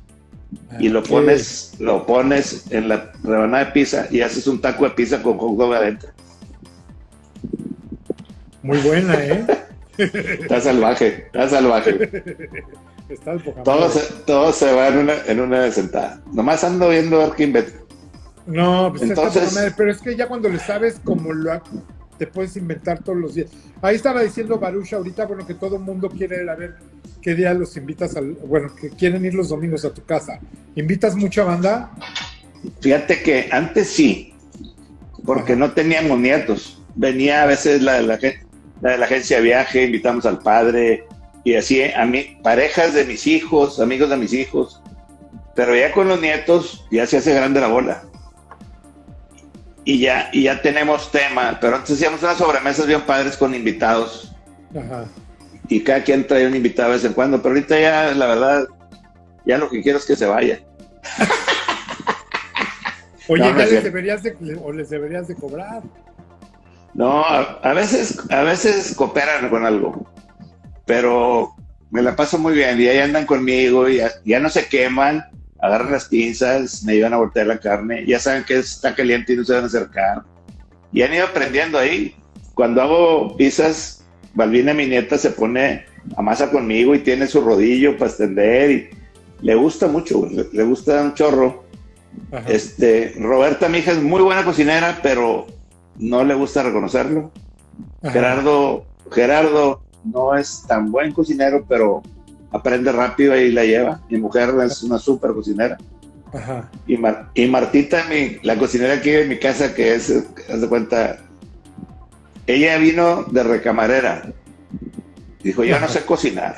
Y 0.78 0.88
lo 0.88 1.02
pones, 1.02 1.74
lo 1.78 2.04
pones 2.06 2.70
en 2.70 2.88
la 2.88 3.12
rebanada 3.22 3.66
de 3.66 3.70
pizza 3.72 4.06
y 4.10 4.20
haces 4.20 4.46
un 4.46 4.60
taco 4.60 4.84
de 4.84 4.90
pizza 4.90 5.22
con 5.22 5.38
hot 5.38 5.56
dog 5.56 5.74
adentro. 5.74 6.10
Muy 8.62 8.78
buena, 8.78 9.14
¿eh? 9.14 9.46
está 9.98 10.60
salvaje, 10.60 11.26
está 11.26 11.48
salvaje. 11.48 12.10
Está 13.08 13.36
todo, 13.64 13.90
se, 13.90 14.00
todo 14.24 14.52
se 14.52 14.72
va 14.72 14.88
en 14.88 14.98
una, 14.98 15.14
en 15.26 15.40
una 15.40 15.70
sentada. 15.70 16.22
Nomás 16.32 16.64
ando 16.64 16.88
viendo 16.88 17.20
a 17.20 17.26
ver 17.26 17.36
qué 17.36 17.46
no, 18.46 18.88
pues 18.90 19.02
Entonces, 19.02 19.72
pero 19.76 19.90
es 19.90 20.00
que 20.00 20.16
ya 20.16 20.26
cuando 20.26 20.48
le 20.48 20.58
sabes 20.58 21.00
como 21.04 21.32
lo 21.32 21.62
te 22.18 22.26
puedes 22.26 22.56
inventar 22.56 23.02
todos 23.02 23.18
los 23.18 23.34
días. 23.34 23.50
Ahí 23.80 23.96
estaba 23.96 24.22
diciendo 24.22 24.58
Baruch 24.58 24.92
ahorita, 24.92 25.26
bueno, 25.26 25.46
que 25.46 25.54
todo 25.54 25.76
el 25.76 25.82
mundo 25.82 26.08
quiere 26.08 26.42
ir 26.42 26.48
a 26.48 26.54
ver 26.54 26.76
qué 27.20 27.34
día 27.34 27.52
los 27.54 27.76
invitas 27.76 28.16
al, 28.16 28.32
bueno, 28.32 28.72
que 28.74 28.90
quieren 28.90 29.24
ir 29.24 29.34
los 29.34 29.48
domingos 29.48 29.84
a 29.84 29.92
tu 29.92 30.04
casa. 30.04 30.38
¿Invitas 30.76 31.16
mucha 31.16 31.42
banda? 31.42 31.90
Fíjate 32.80 33.22
que 33.22 33.48
antes 33.50 33.88
sí, 33.88 34.34
porque 35.24 35.56
no 35.56 35.72
teníamos 35.72 36.18
nietos. 36.18 36.80
Venía 36.94 37.42
a 37.42 37.46
veces 37.46 37.82
la 37.82 37.94
de 37.94 38.02
la, 38.02 38.18
la 38.82 38.90
de 38.90 38.98
la 38.98 39.06
agencia 39.06 39.38
de 39.38 39.44
viaje, 39.44 39.84
invitamos 39.84 40.26
al 40.26 40.40
padre 40.40 41.06
y 41.44 41.54
así 41.54 41.82
a 41.82 42.04
mí, 42.04 42.38
parejas 42.42 42.92
de 42.92 43.06
mis 43.06 43.26
hijos, 43.26 43.80
amigos 43.80 44.10
de 44.10 44.18
mis 44.18 44.34
hijos. 44.34 44.82
Pero 45.54 45.74
ya 45.74 45.92
con 45.92 46.08
los 46.08 46.20
nietos 46.20 46.86
ya 46.90 47.06
se 47.06 47.16
hace 47.16 47.34
grande 47.34 47.60
la 47.60 47.68
bola 47.68 48.02
y 49.84 49.98
ya, 49.98 50.30
y 50.32 50.44
ya 50.44 50.62
tenemos 50.62 51.10
tema, 51.10 51.58
pero 51.60 51.76
antes 51.76 51.96
hacíamos 51.96 52.22
unas 52.22 52.38
sobremesas 52.38 52.86
bien 52.86 53.02
padres 53.02 53.36
con 53.36 53.54
invitados. 53.54 54.34
Ajá. 54.76 55.06
Y 55.68 55.82
cada 55.82 56.02
quien 56.04 56.26
trae 56.26 56.46
un 56.46 56.54
invitado 56.54 56.90
de 56.90 56.96
vez 56.96 57.04
en 57.04 57.12
cuando, 57.14 57.42
pero 57.42 57.54
ahorita 57.54 57.78
ya, 57.80 58.12
la 58.14 58.26
verdad, 58.26 58.66
ya 59.44 59.58
lo 59.58 59.68
que 59.68 59.82
quiero 59.82 59.98
es 59.98 60.04
que 60.04 60.16
se 60.16 60.26
vaya. 60.26 60.60
Oye, 63.28 63.42
ya 63.42 63.52
les 63.52 63.84
deberías 63.84 64.22
de, 64.22 64.36
o 64.62 64.72
les 64.72 64.90
deberías 64.90 65.28
de 65.28 65.34
cobrar. 65.34 65.82
No, 66.94 67.24
a, 67.24 67.72
veces, 67.72 68.18
a 68.30 68.42
veces 68.42 68.94
cooperan 68.94 69.48
con 69.48 69.64
algo, 69.64 70.06
pero 70.84 71.54
me 71.90 72.02
la 72.02 72.14
paso 72.14 72.38
muy 72.38 72.54
bien 72.54 72.80
y 72.80 72.86
ahí 72.86 72.98
andan 72.98 73.24
conmigo 73.24 73.88
y 73.88 74.00
ya 74.24 74.40
no 74.40 74.50
se 74.50 74.66
queman 74.66 75.24
agarran 75.62 75.92
las 75.92 76.06
pinzas, 76.06 76.82
me 76.82 76.92
ayudan 76.92 77.14
a 77.14 77.18
voltear 77.18 77.46
la 77.46 77.58
carne, 77.58 78.04
ya 78.04 78.18
saben 78.18 78.44
que 78.44 78.58
está 78.58 78.94
caliente 78.96 79.32
y 79.32 79.36
no 79.36 79.44
se 79.44 79.54
van 79.54 79.62
a 79.62 79.68
acercar. 79.68 80.22
Y 80.92 81.02
han 81.02 81.14
ido 81.14 81.24
aprendiendo 81.24 81.78
ahí. 81.78 82.16
Cuando 82.54 82.82
hago 82.82 83.36
pizzas, 83.36 84.04
Balbina, 84.34 84.74
mi 84.74 84.86
nieta, 84.86 85.16
se 85.16 85.30
pone 85.30 85.86
a 86.16 86.20
masa 86.20 86.50
conmigo 86.50 86.96
y 86.96 86.98
tiene 86.98 87.28
su 87.28 87.40
rodillo 87.40 87.96
para 87.96 88.10
extender 88.10 88.70
y 88.70 88.90
le 89.40 89.54
gusta 89.54 89.86
mucho, 89.86 90.28
le, 90.52 90.62
gusta 90.64 91.00
un 91.00 91.14
chorro. 91.14 91.64
Este, 92.48 93.14
Roberta, 93.18 93.68
mi 93.68 93.78
hija, 93.78 93.92
es 93.92 94.02
muy 94.02 94.20
buena 94.20 94.44
cocinera, 94.44 94.98
pero 95.00 95.46
no 95.98 96.24
le 96.24 96.34
gusta 96.34 96.62
reconocerlo. 96.62 97.30
Gerardo, 98.02 98.84
Gerardo 99.10 99.82
no 100.04 100.34
es 100.36 100.64
tan 100.66 100.90
buen 100.90 101.12
cocinero, 101.12 101.64
pero 101.68 102.02
aprende 102.50 102.92
rápido 102.92 103.36
y 103.36 103.52
la 103.52 103.64
lleva. 103.64 104.00
Mi 104.08 104.18
mujer 104.18 104.54
es 104.64 104.82
una 104.82 104.98
súper 104.98 105.32
cocinera. 105.32 105.78
Ajá. 106.32 106.70
Y, 106.86 106.98
y 107.34 107.46
Martita, 107.48 108.04
mi, 108.08 108.38
la 108.42 108.56
cocinera 108.56 108.94
aquí 108.94 109.10
en 109.10 109.28
mi 109.28 109.38
casa, 109.38 109.74
que 109.74 109.94
es, 109.94 110.10
haz 110.50 110.60
de 110.60 110.68
cuenta, 110.68 111.18
ella 112.46 112.78
vino 112.78 113.24
de 113.24 113.42
recamarera. 113.42 114.32
Dijo, 115.42 115.64
yo 115.64 115.78
no 115.78 115.88
sé 115.88 116.04
cocinar. 116.04 116.56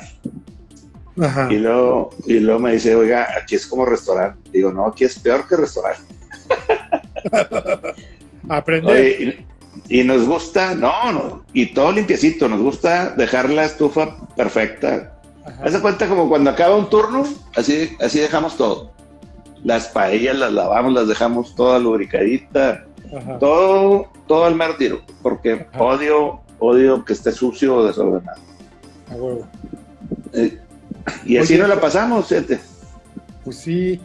Ajá. 1.19 1.47
Y, 1.51 1.57
luego, 1.57 2.09
y 2.25 2.39
luego 2.39 2.59
me 2.59 2.73
dice, 2.73 2.95
oiga, 2.95 3.27
aquí 3.41 3.55
es 3.55 3.65
como 3.67 3.85
restaurante. 3.85 4.49
Digo, 4.51 4.71
no, 4.71 4.87
aquí 4.87 5.05
es 5.05 5.17
peor 5.19 5.47
que 5.47 5.57
restaurante. 5.57 6.03
Aprende. 8.49 9.45
Y, 9.89 9.99
y, 9.99 10.03
nos 10.03 10.25
gusta, 10.25 10.75
no, 10.75 11.11
no, 11.11 11.45
y 11.53 11.67
todo 11.67 11.91
limpiecito, 11.91 12.47
nos 12.47 12.61
gusta 12.61 13.09
dejar 13.15 13.49
la 13.49 13.65
estufa 13.65 14.15
perfecta, 14.35 15.15
Haz 15.45 15.77
cuenta 15.79 16.07
como 16.07 16.27
cuando 16.27 16.49
acaba 16.49 16.75
un 16.75 16.89
turno, 16.89 17.23
así, 17.55 17.95
así 17.99 18.19
dejamos 18.19 18.57
todo. 18.57 18.91
Las 19.63 19.87
paellas 19.87 20.37
las 20.37 20.51
lavamos, 20.51 20.93
las 20.93 21.07
dejamos 21.07 21.55
toda 21.55 21.79
lubricadita, 21.79 22.85
todo, 23.39 24.07
todo 24.27 24.45
al 24.45 24.55
mero 24.55 24.75
tiro, 24.75 25.01
porque 25.21 25.67
odio, 25.77 26.41
odio 26.59 27.05
que 27.05 27.13
esté 27.13 27.31
sucio 27.31 27.75
o 27.75 27.85
desordenado. 27.85 28.41
A 29.09 29.15
huevo. 29.15 29.47
Eh, 30.33 30.59
y 31.25 31.37
así 31.37 31.57
no 31.57 31.67
la 31.67 31.79
pasamos, 31.79 32.27
gente. 32.27 32.59
Pues 33.43 33.57
sí. 33.57 34.01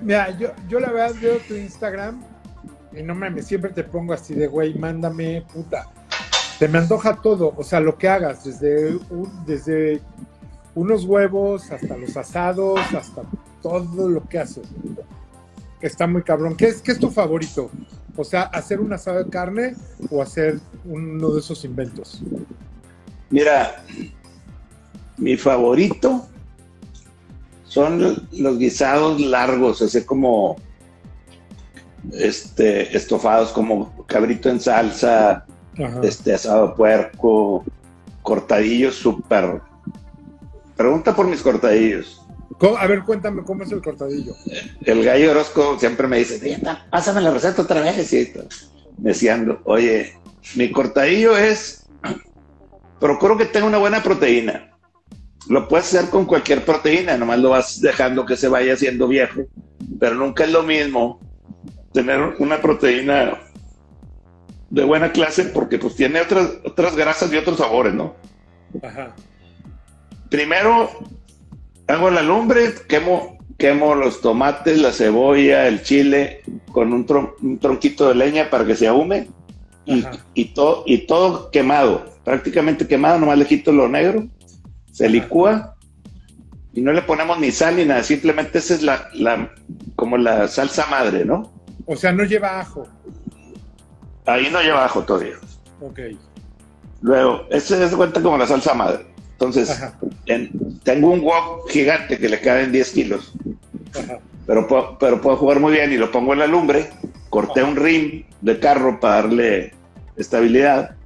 mira, 0.00 0.36
yo, 0.38 0.50
yo 0.68 0.78
la 0.78 0.90
verdad 0.92 1.16
veo 1.20 1.38
tu 1.48 1.54
Instagram 1.54 2.22
y 2.96 3.02
no 3.02 3.14
mames, 3.14 3.46
siempre 3.46 3.70
te 3.70 3.84
pongo 3.84 4.12
así 4.12 4.34
de 4.34 4.46
güey, 4.46 4.74
mándame, 4.74 5.44
puta. 5.52 5.86
Te 6.58 6.68
me 6.68 6.78
antoja 6.78 7.16
todo, 7.16 7.52
o 7.56 7.62
sea, 7.62 7.80
lo 7.80 7.98
que 7.98 8.08
hagas, 8.08 8.44
desde, 8.44 8.98
desde 9.44 10.00
unos 10.74 11.04
huevos, 11.04 11.70
hasta 11.70 11.96
los 11.96 12.16
asados, 12.16 12.80
hasta 12.94 13.22
todo 13.60 14.08
lo 14.08 14.26
que 14.26 14.38
haces. 14.38 14.66
Está 15.82 16.06
muy 16.06 16.22
cabrón. 16.22 16.56
¿Qué 16.56 16.68
es, 16.68 16.80
qué 16.80 16.92
es 16.92 16.98
tu 16.98 17.10
favorito? 17.10 17.70
O 18.16 18.24
sea, 18.24 18.42
hacer 18.44 18.80
un 18.80 18.92
asado 18.94 19.22
de 19.22 19.30
carne 19.30 19.74
o 20.10 20.22
hacer 20.22 20.58
uno 20.86 21.30
de 21.32 21.40
esos 21.40 21.62
inventos. 21.66 22.22
Mira, 23.28 23.84
mi 25.18 25.36
favorito 25.36 26.26
son 27.64 28.26
los 28.32 28.58
guisados 28.58 29.20
largos, 29.20 29.82
así 29.82 30.02
como 30.04 30.56
este, 32.12 32.96
estofados 32.96 33.50
como 33.50 34.04
cabrito 34.06 34.48
en 34.48 34.60
salsa, 34.60 35.44
este 36.02 36.34
asado 36.34 36.74
puerco, 36.74 37.64
cortadillos 38.22 38.96
súper. 38.96 39.60
Pregunta 40.76 41.14
por 41.14 41.26
mis 41.26 41.42
cortadillos. 41.42 42.22
A 42.78 42.86
ver, 42.86 43.02
cuéntame 43.02 43.42
cómo 43.42 43.64
es 43.64 43.72
el 43.72 43.82
cortadillo. 43.82 44.34
El 44.84 45.04
gallo 45.04 45.30
Orozco 45.30 45.78
siempre 45.78 46.06
me 46.06 46.18
dice, 46.18 46.58
pásame 46.90 47.20
la 47.20 47.30
receta 47.30 47.62
otra 47.62 47.80
vez. 47.82 48.12
Y 48.12 48.32
deseando, 48.96 49.60
oye, 49.64 50.14
mi 50.54 50.70
cortadillo 50.72 51.36
es, 51.36 51.86
procuro 52.98 53.36
que 53.36 53.44
tenga 53.44 53.66
una 53.66 53.78
buena 53.78 54.02
proteína. 54.02 54.70
Lo 55.48 55.68
puedes 55.68 55.94
hacer 55.94 56.10
con 56.10 56.24
cualquier 56.24 56.64
proteína, 56.64 57.16
nomás 57.16 57.38
lo 57.38 57.50
vas 57.50 57.80
dejando 57.80 58.26
que 58.26 58.36
se 58.36 58.48
vaya 58.48 58.72
haciendo 58.72 59.06
viejo, 59.06 59.42
pero 60.00 60.14
nunca 60.16 60.44
es 60.44 60.50
lo 60.50 60.62
mismo 60.62 61.20
tener 61.96 62.34
una 62.40 62.60
proteína 62.60 63.38
de 64.68 64.84
buena 64.84 65.12
clase 65.12 65.44
porque 65.44 65.78
pues 65.78 65.96
tiene 65.96 66.20
otras, 66.20 66.50
otras 66.62 66.94
grasas 66.94 67.32
y 67.32 67.38
otros 67.38 67.56
sabores, 67.56 67.94
¿no? 67.94 68.14
Ajá. 68.82 69.14
Primero 70.28 70.90
hago 71.86 72.10
la 72.10 72.20
lumbre, 72.20 72.74
quemo, 72.86 73.38
quemo 73.56 73.94
los 73.94 74.20
tomates, 74.20 74.78
la 74.78 74.92
cebolla, 74.92 75.66
el 75.68 75.82
chile 75.84 76.42
con 76.70 76.92
un, 76.92 77.06
tronquito 77.58 78.08
de 78.08 78.14
leña 78.14 78.50
para 78.50 78.66
que 78.66 78.76
se 78.76 78.88
ahume 78.88 79.28
y, 79.86 80.04
y, 80.34 80.44
todo, 80.52 80.82
y 80.84 81.06
todo 81.06 81.50
quemado, 81.50 82.04
prácticamente 82.24 82.86
quemado, 82.86 83.18
nomás 83.18 83.38
le 83.38 83.46
quito 83.46 83.72
lo 83.72 83.88
negro, 83.88 84.26
se 84.92 85.08
licúa 85.08 85.76
y 86.74 86.82
no 86.82 86.92
le 86.92 87.00
ponemos 87.00 87.38
ni 87.40 87.50
sal 87.52 87.76
ni 87.76 87.86
nada, 87.86 88.02
simplemente 88.02 88.58
esa 88.58 88.74
es 88.74 88.82
la, 88.82 89.08
la 89.14 89.50
como 89.94 90.18
la 90.18 90.46
salsa 90.46 90.84
madre, 90.88 91.24
¿no? 91.24 91.55
O 91.86 91.96
sea, 91.96 92.12
no 92.12 92.24
lleva 92.24 92.60
ajo. 92.60 92.86
Ahí 94.26 94.50
no 94.50 94.60
lleva 94.60 94.84
ajo 94.84 95.02
todavía. 95.02 95.36
Ok. 95.80 96.00
Luego, 97.00 97.46
este 97.50 97.88
se 97.88 97.96
cuenta 97.96 98.20
como 98.20 98.36
la 98.36 98.46
salsa 98.46 98.74
madre. 98.74 99.06
Entonces, 99.32 99.80
tengo 100.82 101.10
un 101.10 101.20
wok 101.20 101.70
gigante 101.70 102.18
que 102.18 102.28
le 102.28 102.40
caben 102.40 102.72
10 102.72 102.90
kilos. 102.92 103.32
Pero, 104.46 104.66
puedo, 104.66 104.98
pero 104.98 105.20
puedo 105.20 105.36
jugar 105.36 105.60
muy 105.60 105.72
bien 105.72 105.92
y 105.92 105.96
lo 105.96 106.10
pongo 106.10 106.32
en 106.32 106.40
la 106.40 106.46
lumbre. 106.46 106.90
Corté 107.30 107.62
un 107.62 107.76
rim 107.76 108.24
de 108.40 108.58
carro 108.58 108.98
para 108.98 109.22
darle 109.22 109.74
estabilidad. 110.16 110.96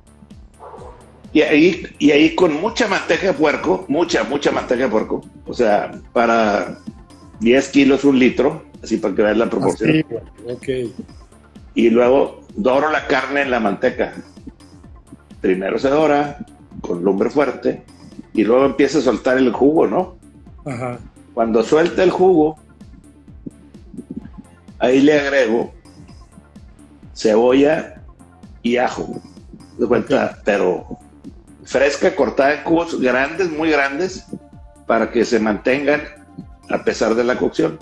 Y 1.33 1.43
ahí, 1.43 1.87
y 1.99 2.11
ahí 2.13 2.35
con 2.35 2.61
mucha 2.61 2.89
manteca 2.89 3.29
de 3.29 3.33
puerco, 3.35 3.85
mucha, 3.89 4.25
mucha 4.25 4.51
manteca 4.51 4.85
de 4.85 4.89
puerco. 4.89 5.23
O 5.47 5.53
sea, 5.53 5.91
para 6.13 6.79
10 7.41 7.69
kilos, 7.69 8.05
un 8.05 8.19
litro, 8.19 8.65
así 8.83 8.97
para 8.97 9.15
que 9.15 9.23
veas 9.23 9.37
la 9.37 9.51
proporción. 9.51 10.05
Y 11.75 11.91
luego 11.91 12.41
doro 12.57 12.91
la 12.91 13.07
carne 13.07 13.43
en 13.43 13.51
la 13.51 13.61
manteca. 13.61 14.13
Primero 15.41 15.79
se 15.79 15.89
dora 15.89 16.39
con 16.81 17.03
lumbre 17.03 17.31
fuerte 17.31 17.83
y 18.33 18.45
luego 18.45 18.67
empieza 18.67 18.99
a 18.99 19.03
soltar 19.03 19.39
el 19.39 19.53
jugo, 19.53 19.87
¿no? 19.87 20.17
Ajá. 20.65 20.99
Cuando 21.35 21.63
suelta 21.63 22.03
el 22.03 22.11
jugo, 22.11 22.59
ahí 24.79 25.01
le 25.01 25.19
agrego 25.19 25.73
cebolla 27.15 28.03
y 28.63 28.77
ajo. 28.77 29.21
De 29.79 29.87
cuenta, 29.87 30.39
pero 30.45 30.99
fresca, 31.65 32.15
cortada 32.15 32.55
en 32.55 32.65
cubos 32.65 33.01
grandes, 33.01 33.51
muy 33.51 33.71
grandes, 33.71 34.27
para 34.87 35.11
que 35.11 35.25
se 35.25 35.39
mantengan 35.39 36.03
a 36.69 36.83
pesar 36.85 37.15
de 37.15 37.25
la 37.25 37.37
cocción. 37.37 37.79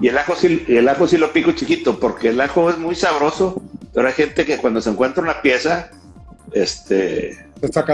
Y 0.00 0.08
el 0.08 0.18
ajo, 0.18 0.34
sí, 0.36 0.64
el 0.68 0.88
ajo 0.88 1.06
sí 1.06 1.16
lo 1.16 1.32
pico 1.32 1.52
chiquito, 1.52 1.98
porque 1.98 2.28
el 2.28 2.40
ajo 2.40 2.70
es 2.70 2.78
muy 2.78 2.94
sabroso, 2.94 3.62
pero 3.92 4.08
hay 4.08 4.14
gente 4.14 4.44
que 4.44 4.58
cuando 4.58 4.80
se 4.80 4.90
encuentra 4.90 5.22
una 5.22 5.42
pieza, 5.42 5.90
este, 6.52 7.46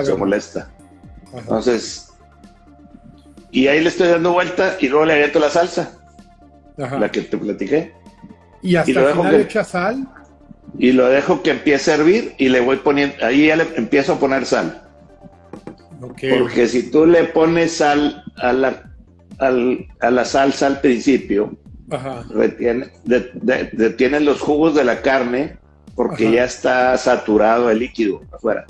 se 0.04 0.14
molesta. 0.14 0.70
Entonces, 1.34 2.08
y 3.50 3.66
ahí 3.66 3.80
le 3.80 3.88
estoy 3.88 4.08
dando 4.08 4.32
vuelta 4.32 4.76
y 4.80 4.88
luego 4.88 5.06
le 5.06 5.14
agrego 5.14 5.40
la 5.40 5.50
salsa, 5.50 5.98
la 6.76 7.10
que 7.10 7.22
te 7.22 7.36
platiqué. 7.36 7.92
Y 8.62 8.76
hasta 8.76 8.90
el 8.90 9.12
final 9.14 9.36
que, 9.36 9.42
echa 9.42 9.64
sal. 9.64 10.08
Y 10.78 10.92
lo 10.92 11.08
dejo 11.08 11.42
que 11.42 11.50
empiece 11.50 11.90
a 11.90 11.94
hervir 11.94 12.34
y 12.38 12.48
le 12.48 12.60
voy 12.60 12.76
poniendo, 12.76 13.14
ahí 13.24 13.46
ya 13.46 13.56
le 13.56 13.66
empiezo 13.76 14.14
a 14.14 14.18
poner 14.18 14.44
sal. 14.46 14.82
Porque 16.00 16.68
si 16.68 16.90
tú 16.90 17.06
le 17.06 17.24
pones 17.24 17.76
sal 17.76 18.22
a 18.36 18.52
la, 18.52 18.92
a 19.38 20.10
la 20.10 20.24
salsa 20.24 20.66
al 20.66 20.80
principio, 20.80 21.56
Retiene, 22.30 22.90
detiene 23.04 24.20
los 24.20 24.40
jugos 24.40 24.74
de 24.74 24.84
la 24.84 25.00
carne 25.02 25.56
porque 25.94 26.30
ya 26.30 26.44
está 26.44 26.96
saturado 26.96 27.70
el 27.70 27.78
líquido 27.78 28.22
afuera. 28.32 28.66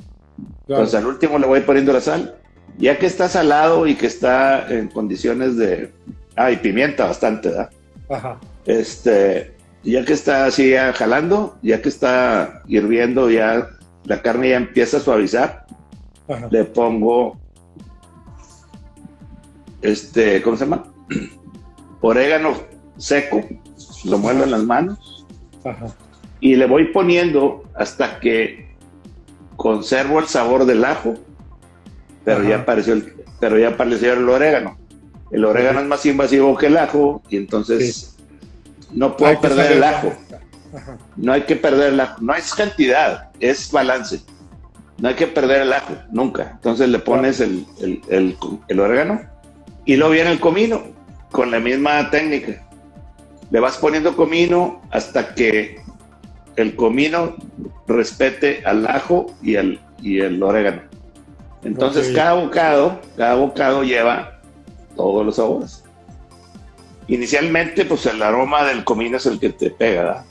Entonces 0.68 0.94
al 0.94 1.06
último 1.06 1.38
le 1.38 1.46
voy 1.46 1.60
poniendo 1.60 1.92
la 1.92 2.00
sal 2.00 2.38
ya 2.78 2.98
que 2.98 3.06
está 3.06 3.28
salado 3.28 3.86
y 3.86 3.94
que 3.96 4.06
está 4.06 4.68
en 4.72 4.88
condiciones 4.88 5.56
de... 5.56 5.92
Ah, 6.36 6.52
y 6.52 6.56
pimienta 6.56 7.06
bastante, 7.06 7.48
¿verdad? 7.48 7.70
Ajá. 8.08 8.38
Este, 8.64 9.52
ya 9.82 10.04
que 10.04 10.12
está 10.12 10.46
así 10.46 10.70
ya 10.70 10.92
jalando, 10.92 11.58
ya 11.62 11.82
que 11.82 11.88
está 11.88 12.62
hirviendo, 12.68 13.28
ya 13.28 13.68
la 14.04 14.22
carne 14.22 14.50
ya 14.50 14.56
empieza 14.56 14.98
a 14.98 15.00
suavizar, 15.00 15.66
le 16.50 16.64
pongo, 16.64 17.36
este, 19.82 20.40
¿cómo 20.42 20.56
se 20.56 20.64
llama? 20.64 20.84
Orégano 22.00 22.54
seco, 22.98 23.42
lo 24.04 24.18
muevo 24.18 24.44
en 24.44 24.50
las 24.50 24.62
manos 24.62 25.26
Ajá. 25.64 25.86
y 26.40 26.56
le 26.56 26.66
voy 26.66 26.92
poniendo 26.92 27.64
hasta 27.74 28.20
que 28.20 28.76
conservo 29.56 30.18
el 30.18 30.26
sabor 30.26 30.66
del 30.66 30.84
ajo 30.84 31.14
pero 32.28 32.44
ya 32.46 32.56
apareció 32.56 32.92
el, 32.92 33.14
pero 33.40 33.58
ya 33.58 33.68
apareció 33.68 34.12
el 34.12 34.28
orégano. 34.28 34.76
El 35.30 35.46
orégano 35.46 35.80
es 35.80 35.86
más 35.86 36.04
invasivo 36.04 36.54
que 36.58 36.66
el 36.66 36.76
ajo 36.76 37.22
y 37.30 37.38
entonces 37.38 38.18
no 38.92 39.16
puedo 39.16 39.40
perder 39.40 39.72
el 39.72 39.82
ajo. 39.82 40.12
No 41.16 41.32
hay 41.32 41.42
que 41.44 41.56
perder 41.56 41.94
el 41.94 42.00
ajo. 42.00 42.20
No 42.20 42.34
es 42.34 42.54
cantidad, 42.54 43.30
es 43.40 43.72
balance. 43.72 44.20
No 44.98 45.08
hay 45.08 45.14
que 45.14 45.26
perder 45.26 45.62
el 45.62 45.72
ajo, 45.72 45.94
nunca. 46.10 46.50
Entonces 46.52 46.90
le 46.90 46.98
pones 46.98 47.40
el, 47.40 47.64
el 48.08 48.80
orégano 48.80 49.22
y 49.86 49.96
luego 49.96 50.12
viene 50.12 50.32
el 50.32 50.40
comino 50.40 50.82
con 51.30 51.50
la 51.50 51.60
misma 51.60 52.10
técnica. 52.10 52.67
Le 53.50 53.60
vas 53.60 53.78
poniendo 53.78 54.16
comino 54.16 54.82
hasta 54.90 55.34
que 55.34 55.80
el 56.56 56.76
comino 56.76 57.36
respete 57.86 58.62
al 58.64 58.86
ajo 58.86 59.34
y 59.42 59.54
el, 59.54 59.80
y 60.02 60.20
el 60.20 60.42
orégano. 60.42 60.82
Entonces 61.64 62.14
cada 62.14 62.34
bocado, 62.34 63.00
cada 63.16 63.34
bocado 63.34 63.82
lleva 63.82 64.40
todos 64.96 65.24
los 65.24 65.36
sabores. 65.36 65.84
Inicialmente, 67.08 67.84
pues 67.84 68.04
el 68.06 68.22
aroma 68.22 68.64
del 68.64 68.84
comino 68.84 69.16
es 69.16 69.26
el 69.26 69.40
que 69.40 69.50
te 69.50 69.70
pega. 69.70 70.24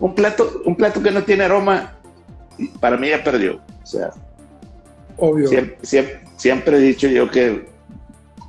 Un 0.00 0.14
plato, 0.14 0.62
un 0.64 0.74
plato 0.74 1.02
que 1.02 1.10
no 1.10 1.22
tiene 1.22 1.44
aroma, 1.44 1.94
para 2.80 2.96
mí 2.96 3.08
ya 3.08 3.22
perdió. 3.22 3.60
O 3.82 3.86
sea, 3.86 4.10
obvio. 5.16 5.48
Siempre, 6.36 6.76
he 6.76 6.80
dicho 6.80 7.08
yo 7.08 7.30
que 7.30 7.68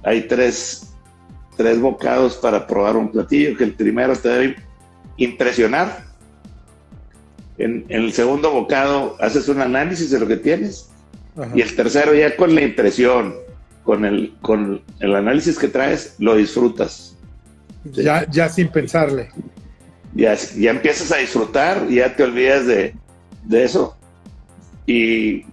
hay 0.04 0.28
tres, 0.28 0.89
tres 1.60 1.78
bocados 1.82 2.38
para 2.38 2.66
probar 2.66 2.96
un 2.96 3.12
platillo, 3.12 3.58
que 3.58 3.66
el 3.66 3.74
primero 3.74 4.16
te 4.16 4.30
debe 4.30 4.56
impresionar. 5.18 6.06
En, 7.58 7.86
en 7.90 8.04
el 8.04 8.14
segundo 8.14 8.50
bocado 8.50 9.18
haces 9.20 9.50
un 9.50 9.60
análisis 9.60 10.10
de 10.10 10.22
lo 10.22 10.26
que 10.26 10.38
tienes 10.38 10.90
y 11.54 11.62
el 11.62 11.76
tercero 11.76 12.14
ya 12.14 12.38
con 12.38 12.56
la 12.56 12.62
impresión, 12.62 13.36
con 13.84 14.06
el, 14.06 14.34
con 14.42 14.82
el 15.02 15.16
análisis 15.16 15.60
que 15.60 15.68
traes, 15.68 16.16
lo 16.20 16.36
disfrutas. 16.36 17.18
Ya, 17.84 18.26
ya 18.30 18.48
sin 18.48 18.70
pensarle. 18.70 19.30
Ya, 20.14 20.36
ya 20.36 20.72
empiezas 20.72 21.12
a 21.12 21.18
disfrutar, 21.18 21.90
ya 21.90 22.16
te 22.16 22.24
olvidas 22.24 22.66
de, 22.66 22.94
eso. 23.52 23.98
Y 24.86 25.46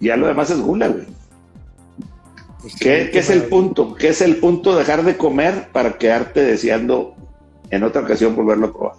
ya 0.00 0.16
lo 0.16 0.26
demás 0.26 0.50
es 0.50 0.60
gula, 0.60 0.88
güey. 0.88 1.06
Pues 2.62 2.76
¿Qué, 2.76 3.10
es 3.12 3.30
el 3.30 3.44
punto? 3.44 3.94
¿Qué 3.94 4.08
es 4.08 4.20
el 4.20 4.36
punto 4.36 4.72
de 4.72 4.80
dejar 4.80 5.04
de 5.04 5.16
comer 5.16 5.68
para 5.72 5.98
quedarte 5.98 6.42
deseando 6.42 7.14
en 7.70 7.82
otra 7.82 8.02
ocasión 8.02 8.36
volverlo 8.36 8.66
a 8.66 8.72
probar? 8.72 8.96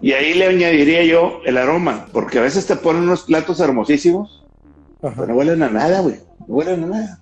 Y 0.00 0.12
ahí 0.12 0.34
le 0.34 0.46
añadiría 0.46 1.04
yo 1.04 1.40
el 1.44 1.56
aroma, 1.56 2.06
porque 2.12 2.38
a 2.38 2.42
veces 2.42 2.66
te 2.66 2.76
ponen 2.76 3.02
unos 3.02 3.22
platos 3.22 3.60
hermosísimos 3.60 4.44
no 5.12 5.34
huelen 5.34 5.62
a 5.62 5.68
nada, 5.68 6.00
güey. 6.00 6.16
No 6.46 6.54
huelen 6.54 6.84
a 6.84 6.86
nada. 6.86 7.20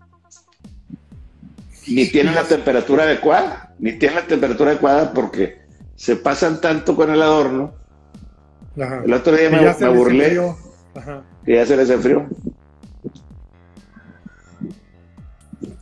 Ni 1.89 2.07
tienen 2.07 2.35
la 2.35 2.45
temperatura 2.45 3.05
adecuada. 3.05 3.75
Ni 3.79 3.93
tienen 3.93 4.17
la 4.17 4.27
temperatura 4.27 4.71
adecuada 4.71 5.13
porque 5.13 5.59
se 5.97 6.17
pasan 6.17 6.61
tanto 6.61 6.95
con 6.95 7.11
el 7.11 7.21
adorno. 7.21 7.75
El 8.77 9.13
otro 9.13 9.37
día 9.37 9.51
me, 9.51 9.89
burlé. 9.89 10.41
Que 11.45 11.55
ya 11.57 11.67
se 11.67 11.77
les 11.77 11.91
enfrió. 11.91 12.27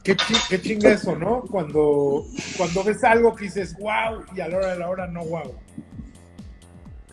Qué, 0.02 0.16
qué 0.48 0.60
chinga 0.60 0.92
eso, 0.92 1.14
¿no? 1.14 1.42
Cuando, 1.42 2.24
cuando 2.56 2.84
ves 2.84 3.04
algo 3.04 3.34
que 3.34 3.44
dices 3.44 3.76
wow 3.78 4.24
y 4.34 4.40
a 4.40 4.48
la 4.48 4.56
hora 4.56 4.72
de 4.72 4.78
la 4.78 4.88
hora 4.88 5.06
no 5.06 5.24
wow. 5.24 5.54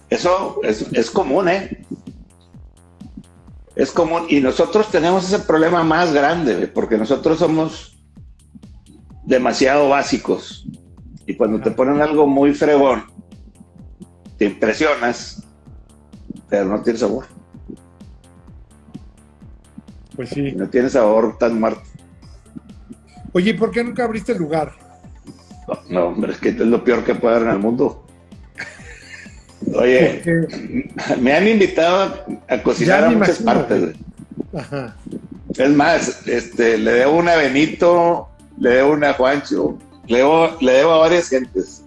Eso 0.10 0.62
es, 0.64 0.88
es 0.94 1.12
común, 1.12 1.50
¿eh? 1.50 1.86
Es 3.76 3.92
común. 3.92 4.24
Y 4.30 4.40
nosotros 4.40 4.90
tenemos 4.90 5.26
ese 5.32 5.44
problema 5.44 5.84
más 5.84 6.14
grande, 6.14 6.68
porque 6.68 6.98
nosotros 6.98 7.40
somos 7.40 7.98
demasiado 9.26 9.90
básicos. 9.90 10.66
Y 11.26 11.36
cuando 11.36 11.60
te 11.60 11.72
ponen 11.72 12.02
algo 12.02 12.26
muy 12.26 12.54
fregón, 12.54 13.04
te 14.38 14.46
impresionas, 14.46 15.44
pero 16.50 16.66
no 16.66 16.82
tiene 16.82 16.98
sabor. 16.98 17.26
Pues 20.16 20.30
sí. 20.30 20.54
No 20.54 20.70
tiene 20.70 20.90
sabor 20.90 21.38
tan 21.38 21.60
muerto. 21.60 21.87
Oye, 23.34 23.52
¿y 23.52 23.54
por 23.54 23.72
qué 23.72 23.84
nunca 23.84 24.04
abriste 24.04 24.32
el 24.32 24.38
lugar? 24.40 24.74
No, 25.68 25.80
no, 25.90 26.06
hombre, 26.08 26.32
es 26.32 26.40
que 26.40 26.50
es 26.50 26.58
lo 26.58 26.84
peor 26.84 27.04
que 27.04 27.16
puede 27.16 27.36
haber 27.36 27.50
en 27.50 27.54
el 27.56 27.60
mundo. 27.60 28.08
Oye, 29.74 30.22
me 31.20 31.34
han 31.34 31.48
invitado 31.48 32.24
a, 32.48 32.62
cocinar 32.62 33.04
a 33.04 33.10
muchas 33.10 33.42
imagino, 33.42 33.68
partes. 33.68 33.96
Ajá. 34.54 34.96
Es 35.58 35.70
más, 35.72 36.28
este, 36.28 36.78
le 36.78 36.92
debo 36.92 37.18
una 37.18 37.34
a 37.34 37.38
Benito, 37.38 38.30
le 38.60 38.70
debo 38.70 38.94
una 38.94 39.10
a 39.10 39.14
Juancho, 39.14 39.78
le 40.08 40.20
debo, 40.20 40.56
le 40.62 40.72
debo 40.72 40.92
a 40.92 41.00
varias 41.00 41.30
gentes. 41.30 41.84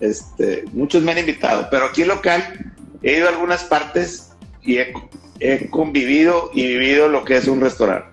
Este, 0.00 0.64
muchos 0.72 1.02
me 1.02 1.12
han 1.12 1.18
invitado, 1.18 1.68
pero 1.70 1.86
aquí 1.86 2.04
local 2.04 2.72
he 3.02 3.18
ido 3.18 3.26
a 3.26 3.30
algunas 3.30 3.64
partes 3.64 4.32
y 4.62 4.78
he, 4.78 4.92
he 5.40 5.70
convivido 5.70 6.50
y 6.52 6.66
vivido 6.66 7.08
lo 7.08 7.24
que 7.24 7.36
es 7.36 7.48
un 7.48 7.60
restaurante. 7.60 8.08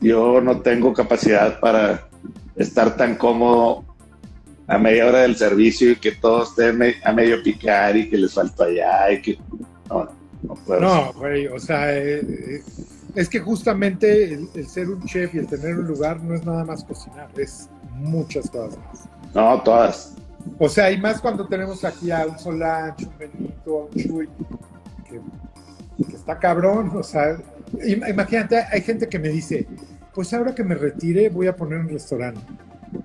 Yo 0.00 0.40
no 0.40 0.60
tengo 0.60 0.92
capacidad 0.92 1.58
para 1.60 2.08
estar 2.56 2.96
tan 2.96 3.16
cómodo 3.16 3.84
a 4.66 4.78
media 4.78 5.06
hora 5.06 5.20
del 5.20 5.36
servicio 5.36 5.92
y 5.92 5.96
que 5.96 6.12
todo 6.12 6.42
esté 6.42 6.68
a 7.04 7.12
medio 7.12 7.42
picar 7.42 7.96
y 7.96 8.10
que 8.10 8.18
les 8.18 8.34
falta 8.34 8.64
allá 8.64 9.12
y 9.12 9.22
que 9.22 9.38
no, 9.88 10.08
no, 10.42 10.54
puedo. 10.54 10.80
No, 10.80 11.12
güey, 11.12 11.46
o 11.46 11.58
sea, 11.58 11.96
eh, 11.96 12.62
es 13.14 13.28
que 13.28 13.40
justamente 13.40 14.34
el, 14.34 14.48
el 14.54 14.68
ser 14.68 14.88
un 14.88 15.04
chef 15.04 15.34
y 15.34 15.38
el 15.38 15.46
tener 15.46 15.78
un 15.78 15.86
lugar 15.86 16.20
no 16.22 16.34
es 16.34 16.44
nada 16.44 16.64
más 16.64 16.84
cocinar, 16.84 17.28
es 17.36 17.68
muchas 17.92 18.50
cosas 18.50 18.78
más. 18.78 19.08
No, 19.34 19.62
todas. 19.62 20.14
O 20.58 20.68
sea, 20.68 20.90
y 20.90 20.98
más 21.00 21.20
cuando 21.20 21.46
tenemos 21.46 21.84
aquí 21.84 22.10
a 22.10 22.26
un 22.26 22.38
Solange, 22.38 23.06
un 23.06 23.18
Benito, 23.18 23.80
a 23.80 23.84
un 23.84 23.90
Chuy, 23.90 24.28
que, 25.08 25.20
que 26.04 26.16
está 26.16 26.38
cabrón, 26.38 26.92
o 26.94 27.02
sea, 27.02 27.36
imagínate, 27.84 28.64
hay 28.70 28.80
gente 28.82 29.08
que 29.08 29.18
me 29.18 29.28
dice, 29.28 29.66
pues 30.14 30.32
ahora 30.32 30.54
que 30.54 30.64
me 30.64 30.74
retire 30.74 31.28
voy 31.28 31.46
a 31.46 31.56
poner 31.56 31.78
un 31.78 31.88
restaurante. 31.88 32.40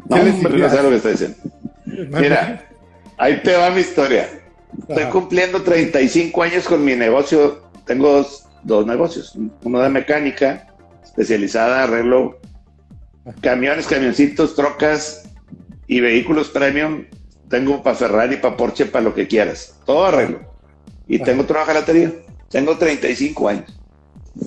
No, 0.10 0.16
¿Qué 0.16 0.24
les 0.24 0.34
hombre, 0.36 0.58
no 0.60 0.70
sé 0.70 0.84
lo 0.84 0.90
que 0.90 0.96
está 0.96 1.10
diciendo. 1.10 1.38
Mira, 1.86 2.64
ahí 3.18 3.42
te 3.44 3.56
va 3.56 3.70
mi 3.72 3.82
historia. 3.82 4.30
Estoy 4.80 5.04
Ajá. 5.04 5.12
cumpliendo 5.12 5.62
35 5.62 6.44
años 6.44 6.66
con 6.66 6.84
mi 6.84 6.96
negocio. 6.96 7.70
Tengo 7.86 8.12
dos, 8.14 8.48
dos 8.64 8.86
negocios. 8.86 9.38
Uno 9.64 9.82
de 9.82 9.90
mecánica, 9.90 10.68
especializada, 11.04 11.84
arreglo 11.84 12.40
camiones, 13.42 13.88
camioncitos, 13.88 14.56
trocas 14.56 15.24
y 15.88 16.00
vehículos 16.00 16.50
premium. 16.50 17.06
Tengo 17.50 17.84
para 17.84 17.98
Ferrari, 17.98 18.38
para 18.38 18.56
Porsche, 18.56 18.86
para 18.86 19.04
lo 19.04 19.14
que 19.14 19.28
quieras. 19.28 19.78
Todo 19.86 20.06
arreglo. 20.06 20.40
Y 21.08 21.18
Ajá. 21.18 21.26
tengo 21.26 21.44
otra 21.44 21.66
jalatería. 21.66 22.14
Tengo 22.50 22.78
35 22.78 23.50
años. 23.50 23.81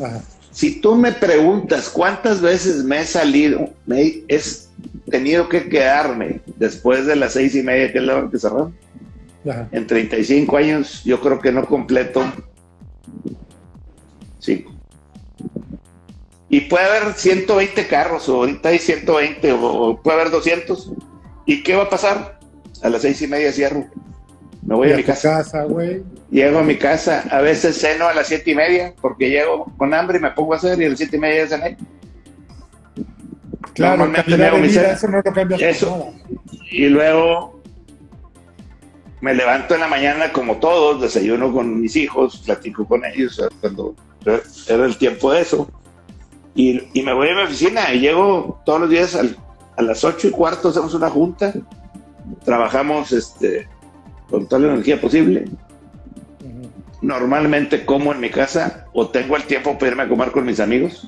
Ajá. 0.03 0.23
Si 0.51 0.81
tú 0.81 0.95
me 0.95 1.11
preguntas 1.13 1.89
cuántas 1.91 2.41
veces 2.41 2.85
me 2.85 3.01
he 3.01 3.05
salido, 3.07 3.71
me 3.87 4.03
he 4.03 4.25
es- 4.29 4.71
tenido 5.11 5.49
que 5.49 5.69
quedarme 5.69 6.41
después 6.57 7.07
de 7.07 7.17
las 7.17 7.33
seis 7.33 7.55
y 7.57 7.63
media 7.63 7.93
que 7.93 7.99
es 7.99 8.05
la 8.05 8.17
hora 8.17 8.31
que 8.31 8.39
cerramos, 8.39 8.73
en 9.73 9.87
35 9.87 10.57
años, 10.57 11.03
yo 11.05 11.21
creo 11.21 11.39
que 11.41 11.53
no 11.53 11.67
completo 11.67 12.23
cinco. 14.39 14.73
Y 16.49 16.61
puede 16.63 16.85
haber 16.87 17.15
120 17.15 17.87
carros, 17.89 18.29
o 18.29 18.37
ahorita 18.37 18.69
hay 18.69 18.79
120, 18.79 19.53
o, 19.53 19.61
o 19.67 20.03
puede 20.03 20.21
haber 20.21 20.31
200. 20.33 20.93
¿Y 21.47 21.63
qué 21.63 21.75
va 21.75 21.85
a 21.85 21.91
pasar? 21.91 22.39
A 22.83 22.89
las 22.89 23.03
seis 23.03 23.21
y 23.23 23.27
media 23.27 23.53
cierro. 23.53 23.87
Me 24.67 24.75
voy 24.75 24.91
a 24.91 24.95
a 24.95 24.97
mi 24.97 25.03
casa. 25.05 25.39
casa. 25.39 25.67
Llego 26.31 26.59
a 26.59 26.63
mi 26.63 26.77
casa, 26.77 27.25
a 27.31 27.41
veces 27.41 27.79
ceno 27.79 28.07
a 28.09 28.15
las 28.15 28.27
siete 28.29 28.51
y 28.53 28.55
media, 28.55 28.95
porque 29.01 29.29
llego 29.31 29.67
con 29.77 29.93
hambre 29.95 30.19
y 30.19 30.21
me 30.21 30.31
pongo 30.31 30.55
a 30.55 30.57
hacer, 30.57 30.81
y 30.81 30.87
a 30.87 30.89
las 30.89 30.99
siete 30.99 31.17
y 31.17 31.21
media 31.21 31.45
ya 31.45 31.59
cené. 31.59 31.77
Claro, 33.75 34.07
mi 34.07 34.13
vida, 34.13 34.69
cena. 34.69 34.93
eso 34.93 35.09
no 35.09 35.17
lo 35.19 35.23
cambias 35.23 35.49
por 35.49 35.63
Eso. 35.69 36.15
Y 36.71 36.87
luego 36.87 37.61
me 39.21 39.35
levanto 39.35 39.75
en 39.75 39.81
la 39.81 39.89
mañana 39.89 40.33
como 40.33 40.57
todos, 40.59 41.01
desayuno 41.01 41.53
con 41.53 41.81
mis 41.81 41.97
hijos, 41.97 42.39
platico 42.45 42.87
con 42.87 43.05
ellos 43.05 43.41
cuando 43.61 43.95
era 44.69 44.85
el 44.85 44.97
tiempo 44.97 45.33
de 45.33 45.41
eso. 45.43 45.69
Y, 46.55 46.83
y 46.93 47.03
me 47.03 47.13
voy 47.13 47.29
a 47.31 47.35
mi 47.35 47.43
oficina 47.43 47.93
y 47.93 48.01
llego 48.01 48.61
todos 48.65 48.83
los 48.83 48.91
días 48.91 49.15
al- 49.17 49.37
a 49.77 49.83
las 49.83 50.05
ocho 50.05 50.29
y 50.29 50.31
cuarto, 50.31 50.69
hacemos 50.69 50.95
una 50.95 51.11
junta, 51.11 51.53
trabajamos 52.45 53.11
este, 53.11 53.67
con 54.31 54.47
toda 54.49 54.63
la 54.63 54.73
energía 54.75 55.01
posible. 55.01 55.45
Normalmente 57.03 57.85
como 57.85 58.13
en 58.13 58.21
mi 58.21 58.31
casa 58.31 58.87
o 58.95 59.09
tengo 59.09 59.37
el 59.37 59.45
tiempo 59.45 59.75
para 59.79 59.91
irme 59.91 60.03
a 60.05 60.09
comer 60.09 60.31
con 60.31 60.45
mis 60.47 60.59
amigos. 60.61 61.07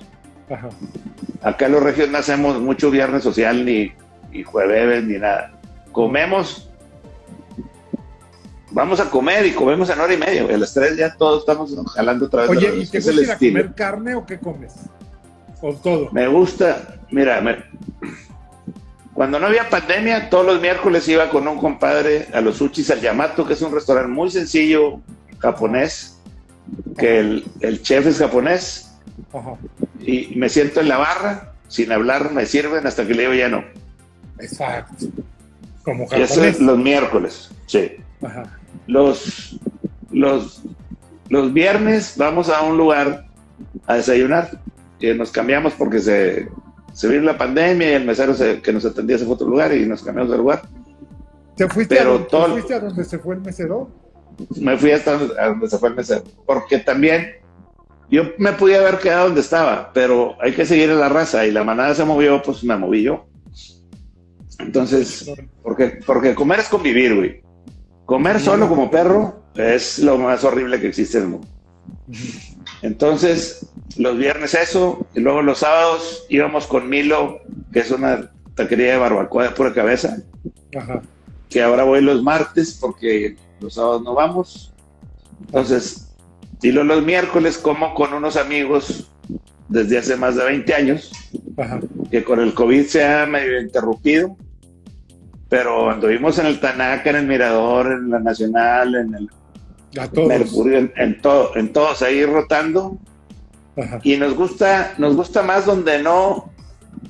Ajá. 0.51 0.69
Acá 1.43 1.67
en 1.67 1.73
los 1.73 1.83
regios 1.83 2.11
no 2.11 2.19
hacemos 2.19 2.61
mucho 2.61 2.91
viernes 2.91 3.23
social 3.23 3.65
ni, 3.65 3.93
ni 4.31 4.43
jueves 4.43 5.05
ni 5.05 5.19
nada. 5.19 5.53
Comemos, 5.93 6.69
vamos 8.71 9.01
a 9.01 9.09
comer 9.11 9.47
y 9.47 9.53
comemos 9.53 9.89
en 9.89 9.99
hora 10.01 10.13
y 10.13 10.19
media. 10.19 10.43
A 10.45 10.59
las 10.59 10.75
tres 10.75 10.97
ya 10.97 11.15
todos 11.17 11.41
estamos 11.41 11.75
jalando 11.95 12.27
otra 12.27 12.43
vez. 12.43 12.51
Oye, 12.51 12.73
¿y 12.83 12.87
te 12.87 13.01
gusta 13.01 13.39
comer 13.39 13.73
carne 13.75 14.15
o 14.15 14.27
qué 14.27 14.39
comes? 14.39 14.75
O 15.63 15.73
todo. 15.73 16.11
Me 16.13 16.29
gusta, 16.29 16.97
mira, 17.11 17.41
me- 17.41 17.65
cuando 19.17 19.39
no 19.41 19.47
había 19.47 19.71
pandemia, 19.71 20.29
todos 20.29 20.45
los 20.45 20.61
miércoles 20.61 21.09
iba 21.09 21.31
con 21.31 21.49
un 21.49 21.57
compadre 21.57 22.29
a 22.35 22.43
los 22.43 22.61
Uchis 22.61 22.91
al 22.91 23.01
Yamato, 23.01 23.47
que 23.47 23.55
es 23.55 23.63
un 23.63 23.73
restaurante 23.73 24.11
muy 24.13 24.31
sencillo 24.31 25.01
japonés, 25.39 26.19
que 26.99 27.21
el, 27.21 27.45
el 27.61 27.81
chef 27.81 28.07
es 28.07 28.19
japonés, 28.19 28.93
Ajá. 29.33 29.55
y 30.01 30.35
me 30.37 30.51
siento 30.51 30.81
en 30.83 30.89
la 30.91 30.99
barra, 30.99 31.55
sin 31.67 31.93
hablar, 31.93 32.31
me 32.33 32.45
sirven 32.45 32.87
hasta 32.87 33.07
que 33.07 33.15
le 33.15 33.23
digo 33.23 33.33
ya 33.33 33.49
no. 33.49 33.65
Exacto. 34.39 35.07
Como 35.83 36.03
Y 36.11 36.21
eso 36.21 36.35
japonés. 36.35 36.57
es 36.57 36.61
los 36.61 36.77
miércoles, 36.79 37.51
sí. 37.65 37.93
Ajá. 38.23 38.59
Los, 38.87 39.59
los, 40.11 40.63
los 41.31 41.55
viernes 41.55 42.13
vamos 42.19 42.51
a 42.51 42.61
un 42.61 42.77
lugar 42.77 43.25
a 43.87 43.95
desayunar, 43.95 44.61
que 45.01 45.15
nos 45.15 45.31
cambiamos 45.31 45.73
porque 45.73 46.01
se, 46.01 46.49
se 46.97 47.09
vino 47.09 47.23
la 47.25 47.37
pandemia 47.37 47.91
y 47.91 47.95
el 47.95 48.07
mesero 48.07 48.33
se- 48.35 48.63
que 48.63 48.73
nos 48.73 48.85
atendía 48.87 49.19
se 49.19 49.25
fue 49.25 49.33
a 49.33 49.35
otro 49.35 49.49
lugar 49.49 49.75
y 49.77 49.85
nos 49.85 50.03
cambiamos 50.03 50.33
de 50.33 50.39
lugar. 50.39 50.63
¿Te 51.55 51.69
fuiste, 51.69 51.95
Pero 51.97 52.11
a, 52.11 52.13
donde, 52.15 52.25
te 52.25 52.31
todo- 52.31 52.49
fuiste 52.53 52.75
a 52.75 52.81
donde 52.81 53.05
se 53.05 53.19
fue 53.19 53.35
el 53.35 53.41
mesero? 53.43 53.91
Me 54.61 54.77
fui 54.79 54.91
hasta 54.93 55.19
donde, 55.19 55.39
a 55.41 55.47
donde 55.49 55.69
se 55.69 55.79
fue 55.79 55.91
el 55.91 55.95
mesero, 55.95 56.23
porque 56.47 56.79
también 56.79 57.27
yo 58.11 58.23
me 58.39 58.53
podía 58.53 58.79
haber 58.81 58.99
quedado 58.99 59.27
donde 59.27 59.41
estaba, 59.43 59.91
pero 59.93 60.37
hay 60.41 60.53
que 60.53 60.65
seguir 60.65 60.89
en 60.91 60.99
la 61.01 61.09
raza 61.11 61.45
y 61.47 61.51
la 61.53 61.65
manada 61.65 61.95
se 61.95 62.05
movió, 62.05 62.41
pues 62.43 62.65
me 62.65 62.77
moví 62.77 63.03
yo. 63.03 63.27
Entonces, 64.59 65.31
porque, 65.63 65.99
porque 66.07 66.35
comer 66.35 66.61
es 66.61 66.69
convivir, 66.69 67.15
güey. 67.15 67.43
Comer 68.07 68.41
solo 68.41 68.69
como 68.69 68.91
perro 68.91 69.43
es 69.55 69.99
lo 69.99 70.17
más 70.17 70.45
horrible 70.45 70.81
que 70.81 70.89
existe 70.89 71.19
en 71.19 71.25
el 71.25 71.31
mundo. 71.31 71.49
Entonces, 72.83 73.67
los 73.97 74.17
viernes 74.19 74.55
eso, 74.55 75.07
y 75.15 75.21
luego 75.21 75.43
los 75.43 75.59
sábados 75.59 76.25
íbamos 76.29 76.67
con 76.67 76.89
Milo, 76.89 77.41
que 77.73 77.81
es 77.81 77.91
una 77.91 78.31
taquería 78.55 78.93
de 78.93 78.99
barbacoa 78.99 79.45
de 79.45 79.51
pura 79.51 79.73
cabeza, 79.73 80.19
Ajá. 80.77 81.03
que 81.49 81.63
ahora 81.63 81.85
voy 81.85 82.01
los 82.01 82.23
martes 82.23 82.79
porque 82.81 83.37
los 83.61 83.75
sábados 83.75 84.03
no 84.03 84.15
vamos. 84.15 84.73
Entonces, 85.47 86.15
y 86.63 86.73
luego 86.73 86.95
los 86.95 87.05
miércoles 87.05 87.59
como 87.59 87.95
con 87.95 88.13
unos 88.13 88.37
amigos 88.37 89.11
desde 89.69 89.99
hace 89.99 90.17
más 90.17 90.37
de 90.37 90.45
20 90.45 90.75
años, 90.75 91.13
Ajá. 91.57 91.81
que 92.11 92.25
con 92.25 92.41
el 92.41 92.55
COVID 92.55 92.87
se 92.87 93.05
ha 93.05 93.27
medio 93.27 93.61
interrumpido, 93.61 94.37
pero 95.49 95.91
anduvimos 95.91 96.39
en 96.39 96.47
el 96.47 96.61
Tanaca, 96.61 97.11
en 97.11 97.17
el 97.17 97.27
Mirador, 97.27 97.93
en 97.93 98.11
la 98.11 98.19
Nacional, 98.19 98.95
en 98.95 99.15
el 99.15 99.31
A 100.01 100.09
todos. 100.09 100.29
Mercurio, 100.29 100.79
en, 100.79 100.93
en 100.97 101.21
todo, 101.21 101.57
en 101.57 101.73
todos 101.73 102.03
ahí 102.03 102.25
rotando. 102.25 102.99
Ajá. 103.77 104.01
Y 104.03 104.17
nos 104.17 104.35
gusta, 104.35 104.95
nos 104.99 105.17
gusta 105.17 105.43
más 105.43 105.67
donde 105.67 106.03
no, 106.03 106.51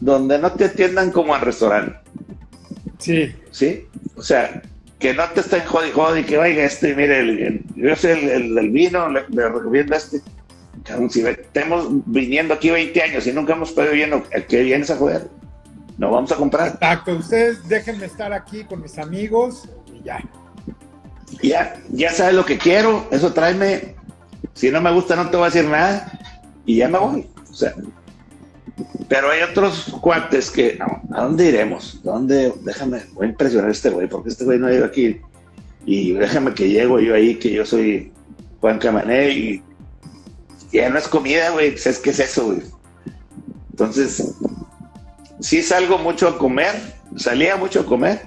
donde 0.01 0.39
no 0.39 0.53
te 0.53 0.65
atiendan 0.67 1.11
como 1.13 1.35
al 1.35 1.41
restaurante, 1.43 1.97
Sí. 2.99 3.35
¿sí? 3.51 3.87
O 4.17 4.23
sea, 4.23 4.63
que 4.99 5.13
no 5.15 5.25
te 5.31 5.41
estén 5.41 5.63
jodi 5.67 5.91
jodi, 5.93 6.25
que 6.25 6.39
oiga 6.39 6.65
este, 6.65 6.95
mire, 6.97 7.21
el, 7.21 7.39
el- 7.39 7.65
yo 7.77 7.95
soy 7.95 8.13
el, 8.13 8.29
el 8.31 8.55
del 8.55 8.71
vino, 8.71 9.09
le, 9.09 9.25
le 9.29 9.49
recomiendo 9.49 9.95
este. 9.95 10.21
Si 11.11 11.21
estamos 11.21 11.89
viniendo 12.07 12.55
aquí 12.55 12.71
20 12.71 13.03
años 13.03 13.27
y 13.27 13.33
nunca 13.33 13.55
hemos 13.55 13.73
pedido 13.73 13.95
lleno, 13.95 14.23
¿a 14.37 14.41
qué 14.41 14.63
vienes 14.63 14.89
a 14.91 14.97
joder? 14.97 15.29
No 15.99 16.11
vamos 16.13 16.31
a 16.33 16.37
comprar. 16.37 16.69
Exacto. 16.69 17.13
Ustedes 17.17 17.67
déjenme 17.69 18.07
estar 18.07 18.33
aquí 18.33 18.65
con 18.65 18.83
mis 18.83 18.97
amigos 18.99 19.69
y 19.93 20.03
ya. 20.05 20.21
Ya, 21.43 21.83
ya 21.91 22.13
sabes 22.13 22.35
lo 22.35 22.45
que 22.45 22.59
quiero, 22.59 23.07
eso 23.11 23.33
tráeme. 23.33 23.95
Si 24.55 24.71
no 24.71 24.81
me 24.81 24.93
gusta, 24.93 25.17
no 25.17 25.29
te 25.29 25.37
voy 25.37 25.47
a 25.47 25.51
decir 25.51 25.69
nada 25.69 26.19
y 26.65 26.77
ya 26.77 26.89
me 26.89 26.99
voy. 26.99 27.27
Pero 29.09 29.31
hay 29.31 29.43
otros 29.43 29.95
cuates 30.01 30.51
que, 30.51 30.79
¿a 31.15 31.23
dónde 31.23 31.47
iremos? 31.47 32.01
¿Dónde? 32.03 32.53
Déjame, 32.63 33.03
voy 33.13 33.27
a 33.27 33.31
impresionar 33.31 33.69
a 33.69 33.73
este 33.73 33.91
güey, 33.91 34.09
porque 34.09 34.31
este 34.31 34.45
güey 34.45 34.59
no 34.59 34.67
ha 34.67 34.73
ido 34.73 34.85
aquí. 34.85 35.21
Y 35.85 36.13
déjame 36.13 36.55
que 36.55 36.69
llego 36.69 36.99
yo 36.99 37.15
ahí, 37.15 37.37
que 37.37 37.53
yo 37.53 37.65
soy 37.65 38.13
Juan 38.61 38.79
Camané 38.79 39.31
y 39.31 39.63
ya 40.73 40.91
no 40.91 40.99
es 40.99 41.07
comida, 41.07 41.51
güey. 41.51 41.71
Pues 41.73 41.87
es 41.87 41.99
que 41.99 42.11
es 42.11 42.19
eso, 42.19 42.47
güey? 42.47 42.63
Entonces, 43.71 44.35
sí 45.41 45.63
salgo 45.63 45.99
mucho 45.99 46.29
a 46.29 46.39
comer, 46.39 46.75
salía 47.17 47.57
mucho 47.57 47.81
a 47.81 47.87
comer, 47.87 48.23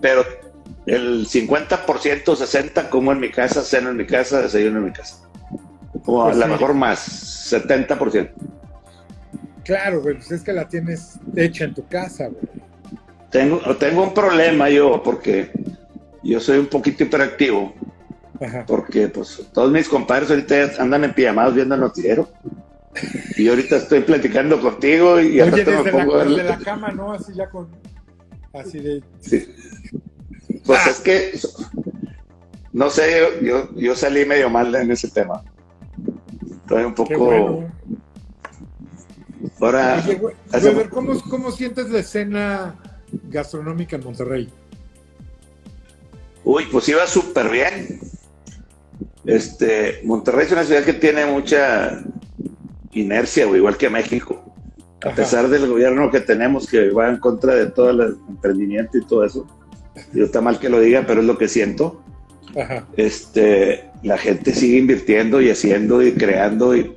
pero 0.00 0.24
el 0.88 1.26
50%, 1.26 2.24
60% 2.24 2.88
como 2.88 3.12
en 3.12 3.20
mi 3.20 3.30
casa, 3.30 3.62
ceno 3.62 3.90
en 3.90 3.96
mi 3.96 4.06
casa, 4.06 4.42
desayuno 4.42 4.78
en 4.78 4.84
mi 4.86 4.92
casa. 4.92 5.16
O 6.06 6.22
a 6.22 6.26
Pues 6.26 6.36
lo 6.38 6.44
sí. 6.44 6.50
mejor 6.50 6.74
más, 6.74 7.52
70%. 7.52 8.30
Claro, 9.64 10.00
güey, 10.00 10.14
pues 10.16 10.30
es 10.32 10.42
que 10.42 10.52
la 10.52 10.66
tienes 10.66 11.18
hecha 11.36 11.64
en 11.64 11.74
tu 11.74 11.86
casa, 11.86 12.28
güey. 12.28 12.42
Tengo, 13.30 13.58
tengo 13.76 14.02
un 14.04 14.14
problema 14.14 14.70
yo, 14.70 15.02
porque 15.02 15.50
yo 16.22 16.40
soy 16.40 16.58
un 16.58 16.66
poquito 16.68 17.04
hiperactivo, 17.04 17.74
Ajá. 18.40 18.64
porque 18.66 19.08
pues 19.08 19.42
todos 19.52 19.70
mis 19.70 19.86
compadres 19.88 20.30
ahorita 20.30 20.70
andan 20.82 21.04
en 21.04 21.12
pijamados 21.12 21.54
viendo 21.54 21.74
el 21.74 21.82
noticiero. 21.82 22.30
Y 23.36 23.44
yo 23.44 23.50
ahorita 23.52 23.76
estoy 23.76 24.00
platicando 24.00 24.58
contigo 24.60 25.20
y 25.20 25.38
Oye, 25.38 25.42
hasta 25.42 25.56
me 25.56 25.64
desde 25.76 25.84
la, 25.84 25.90
pongo 25.92 26.14
a 26.14 26.18
ver- 26.24 26.28
desde 26.28 26.44
la 26.44 26.58
cama, 26.58 26.88
¿no? 26.90 27.12
Así 27.12 27.34
ya 27.34 27.48
con. 27.50 27.68
Así 28.54 28.80
de. 28.80 29.02
Sí. 29.20 29.46
Pues 30.68 30.86
es 30.86 31.00
que, 31.00 31.40
no 32.74 32.90
sé, 32.90 33.26
yo, 33.42 33.74
yo, 33.74 33.96
salí 33.96 34.26
medio 34.26 34.50
mal 34.50 34.74
en 34.74 34.90
ese 34.92 35.08
tema. 35.08 35.42
Estoy 36.60 36.84
un 36.84 36.94
poco... 36.94 37.16
bueno. 37.24 37.72
Ahora, 39.60 40.02
Oye, 40.04 40.14
güey, 40.16 40.34
hace- 40.52 40.88
¿cómo, 40.90 41.18
¿cómo 41.22 41.50
sientes 41.50 41.88
la 41.88 42.00
escena 42.00 42.76
gastronómica 43.30 43.96
en 43.96 44.04
Monterrey? 44.04 44.52
uy, 46.44 46.64
pues 46.70 46.86
iba 46.90 47.06
súper 47.06 47.48
bien. 47.50 47.98
Este, 49.24 50.00
Monterrey 50.04 50.46
es 50.46 50.52
una 50.52 50.64
ciudad 50.64 50.84
que 50.84 50.92
tiene 50.94 51.24
mucha 51.26 52.02
inercia, 52.92 53.46
güey, 53.46 53.58
igual 53.58 53.76
que 53.78 53.88
México. 53.90 54.44
A 55.02 55.08
Ajá. 55.08 55.16
pesar 55.16 55.48
del 55.48 55.66
gobierno 55.66 56.10
que 56.10 56.20
tenemos 56.20 56.66
que 56.68 56.90
va 56.90 57.08
en 57.08 57.18
contra 57.18 57.54
de 57.54 57.66
todo 57.70 57.90
el 57.90 58.16
emprendimiento 58.28 58.98
y 58.98 59.06
todo 59.06 59.24
eso. 59.24 59.46
Yo 60.12 60.24
está 60.26 60.40
mal 60.40 60.58
que 60.58 60.68
lo 60.68 60.80
diga, 60.80 61.04
pero 61.06 61.20
es 61.20 61.26
lo 61.26 61.38
que 61.38 61.48
siento. 61.48 62.02
Ajá. 62.58 62.86
este, 62.96 63.84
la 64.02 64.16
gente 64.16 64.52
sigue 64.54 64.78
invirtiendo 64.78 65.40
y 65.40 65.50
haciendo 65.50 66.02
y 66.02 66.12
creando. 66.12 66.74
Y, 66.76 66.96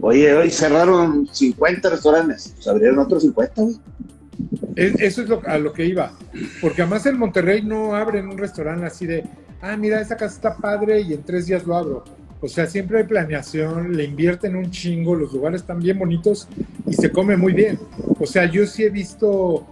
oye, 0.00 0.34
hoy 0.34 0.50
cerraron 0.50 1.28
50 1.32 1.90
restaurantes, 1.90 2.52
pues 2.56 2.66
abrieron 2.68 2.98
otros 2.98 3.22
50, 3.22 3.62
güey. 3.62 3.76
Es- 4.76 4.94
Eso 5.00 5.22
es 5.22 5.28
lo, 5.28 5.42
a 5.46 5.58
lo 5.58 5.72
que 5.72 5.84
iba. 5.86 6.12
Porque 6.60 6.82
además 6.82 7.06
en 7.06 7.18
Monterrey 7.18 7.62
no 7.62 7.94
abren 7.94 8.26
un 8.28 8.36
restaurante 8.36 8.84
así 8.86 9.06
de, 9.06 9.24
ah, 9.62 9.76
mira, 9.76 10.00
esa 10.00 10.16
casa 10.16 10.34
está 10.34 10.56
padre 10.56 11.00
y 11.02 11.12
en 11.14 11.22
tres 11.22 11.46
días 11.46 11.64
lo 11.66 11.76
abro. 11.76 12.04
O 12.42 12.48
sea, 12.48 12.66
siempre 12.66 12.98
hay 12.98 13.04
planeación, 13.04 13.94
le 13.96 14.04
invierten 14.04 14.56
un 14.56 14.70
chingo, 14.70 15.14
los 15.14 15.32
lugares 15.32 15.60
están 15.60 15.78
bien 15.78 15.98
bonitos 15.98 16.48
y 16.86 16.94
se 16.94 17.10
come 17.10 17.36
muy 17.36 17.52
bien. 17.52 17.78
O 18.18 18.26
sea, 18.26 18.50
yo 18.50 18.66
sí 18.66 18.82
he 18.82 18.88
visto, 18.90 19.66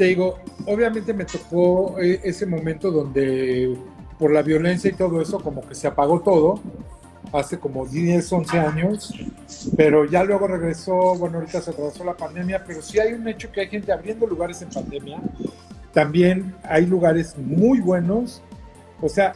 te 0.00 0.06
digo, 0.06 0.38
obviamente 0.64 1.12
me 1.12 1.26
tocó 1.26 2.00
eh, 2.00 2.22
ese 2.24 2.46
momento 2.46 2.90
donde 2.90 3.76
por 4.18 4.32
la 4.32 4.40
violencia 4.40 4.88
y 4.90 4.94
todo 4.94 5.20
eso, 5.20 5.38
como 5.40 5.60
que 5.60 5.74
se 5.74 5.88
apagó 5.88 6.20
todo, 6.20 6.58
hace 7.34 7.58
como 7.58 7.84
10, 7.84 8.32
11 8.32 8.58
años, 8.58 9.14
pero 9.76 10.06
ya 10.06 10.24
luego 10.24 10.46
regresó, 10.46 11.16
bueno, 11.16 11.36
ahorita 11.36 11.60
se 11.60 11.72
atravesó 11.72 12.02
la 12.02 12.16
pandemia, 12.16 12.64
pero 12.66 12.80
sí 12.80 12.98
hay 12.98 13.12
un 13.12 13.28
hecho 13.28 13.52
que 13.52 13.60
hay 13.60 13.68
gente 13.68 13.92
abriendo 13.92 14.26
lugares 14.26 14.62
en 14.62 14.70
pandemia, 14.70 15.20
también 15.92 16.54
hay 16.62 16.86
lugares 16.86 17.36
muy 17.36 17.80
buenos, 17.80 18.40
o 19.02 19.08
sea, 19.10 19.34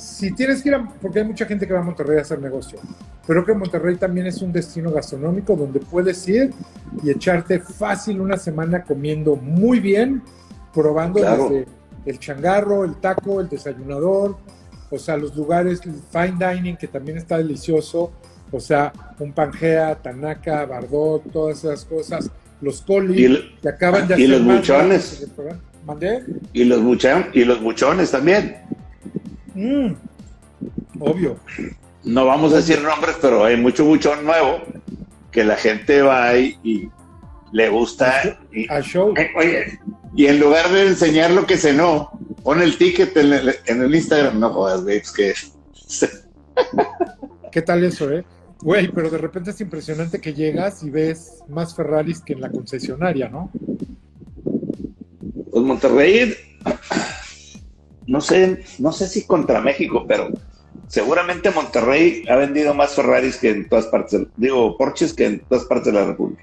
si 0.00 0.32
tienes 0.32 0.62
que 0.62 0.70
ir 0.70 0.74
a, 0.74 0.88
porque 1.00 1.18
hay 1.20 1.24
mucha 1.26 1.44
gente 1.44 1.66
que 1.66 1.72
va 1.74 1.80
a 1.80 1.82
Monterrey 1.82 2.18
a 2.18 2.22
hacer 2.22 2.40
negocio, 2.40 2.78
pero 3.26 3.44
que 3.44 3.52
Monterrey 3.52 3.96
también 3.96 4.26
es 4.26 4.40
un 4.40 4.50
destino 4.52 4.90
gastronómico 4.90 5.54
donde 5.54 5.78
puedes 5.80 6.26
ir 6.28 6.52
y 7.04 7.10
echarte 7.10 7.60
fácil 7.60 8.20
una 8.20 8.36
semana 8.38 8.82
comiendo 8.82 9.36
muy 9.36 9.78
bien, 9.78 10.22
probando 10.72 11.20
Claro. 11.20 11.48
desde 11.50 11.66
el 12.06 12.18
changarro, 12.18 12.84
el 12.84 12.94
taco, 12.96 13.40
el 13.40 13.48
desayunador, 13.48 14.36
o 14.90 14.98
sea, 14.98 15.16
los 15.18 15.36
lugares, 15.36 15.80
el 15.84 15.92
fine 16.10 16.36
dining 16.54 16.76
que 16.76 16.88
también 16.88 17.18
está 17.18 17.36
delicioso, 17.36 18.10
o 18.50 18.58
sea, 18.58 18.92
un 19.18 19.32
Pangea, 19.32 19.94
Tanaka, 19.96 20.64
Bardot, 20.64 21.30
todas 21.30 21.58
esas 21.62 21.84
cosas, 21.84 22.30
los 22.62 22.80
Y, 22.80 22.84
coli 22.84 23.24
l- 23.24 23.40
que 23.60 23.68
acaban 23.68 24.08
de 24.08 24.14
y 24.18 24.24
hacer 24.24 24.28
los 24.30 24.40
más 24.46 24.56
buchones. 24.60 25.26
y 26.54 26.64
los, 26.64 26.80
bucha- 26.82 27.28
y 27.32 27.44
los 27.44 27.62
buchones 27.62 28.10
también. 28.10 28.56
Mm, 29.60 29.94
obvio. 31.00 31.36
No 32.02 32.24
vamos 32.24 32.54
a 32.54 32.56
decir 32.56 32.80
nombres, 32.80 33.16
pero 33.20 33.44
hay 33.44 33.58
mucho 33.58 33.84
buchón 33.84 34.24
nuevo 34.24 34.62
que 35.30 35.44
la 35.44 35.56
gente 35.56 36.00
va 36.00 36.34
y, 36.34 36.58
y 36.64 36.88
le 37.52 37.68
gusta. 37.68 38.40
Y, 38.52 38.70
Al 38.72 38.82
show. 38.82 39.12
Oye, 39.36 39.78
y 40.16 40.26
en 40.26 40.40
lugar 40.40 40.70
de 40.70 40.88
enseñar 40.88 41.30
lo 41.32 41.46
que 41.46 41.58
cenó, 41.58 42.10
pone 42.42 42.64
el 42.64 42.78
ticket 42.78 43.14
en 43.18 43.32
el, 43.34 43.54
en 43.66 43.82
el 43.82 43.94
Instagram. 43.94 44.40
No 44.40 44.50
jodas, 44.50 44.82
güey, 44.82 44.96
es 44.96 45.12
que 45.12 45.34
¿Qué 47.52 47.60
tal 47.60 47.84
eso, 47.84 48.10
eh? 48.10 48.24
Güey, 48.62 48.88
pero 48.88 49.10
de 49.10 49.18
repente 49.18 49.50
es 49.50 49.60
impresionante 49.60 50.20
que 50.20 50.32
llegas 50.32 50.82
y 50.82 50.90
ves 50.90 51.42
más 51.48 51.74
Ferraris 51.74 52.20
que 52.20 52.32
en 52.32 52.40
la 52.40 52.50
concesionaria, 52.50 53.28
¿no? 53.28 53.50
Pues 55.50 55.64
Monterrey, 55.64 56.34
no 58.10 58.20
sé, 58.20 58.64
no 58.80 58.90
sé 58.90 59.06
si 59.06 59.24
contra 59.24 59.60
México, 59.60 60.04
pero 60.06 60.30
seguramente 60.88 61.52
Monterrey 61.52 62.24
ha 62.28 62.34
vendido 62.34 62.74
más 62.74 62.94
Ferraris 62.94 63.36
que 63.36 63.50
en 63.50 63.68
todas 63.68 63.86
partes, 63.86 64.22
digo, 64.36 64.76
Porsches 64.76 65.14
que 65.14 65.26
en 65.26 65.40
todas 65.40 65.64
partes 65.66 65.92
de 65.92 66.00
la 66.00 66.06
República. 66.06 66.42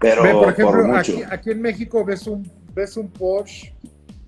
Pero 0.00 0.24
Ve, 0.24 0.32
por 0.32 0.42
por, 0.42 0.52
ejemplo, 0.52 0.88
mucho. 0.88 1.12
aquí, 1.12 1.22
aquí 1.30 1.50
en 1.52 1.62
México 1.62 2.04
ves 2.04 2.26
un, 2.26 2.50
ves 2.74 2.96
un 2.96 3.08
Porsche, 3.08 3.72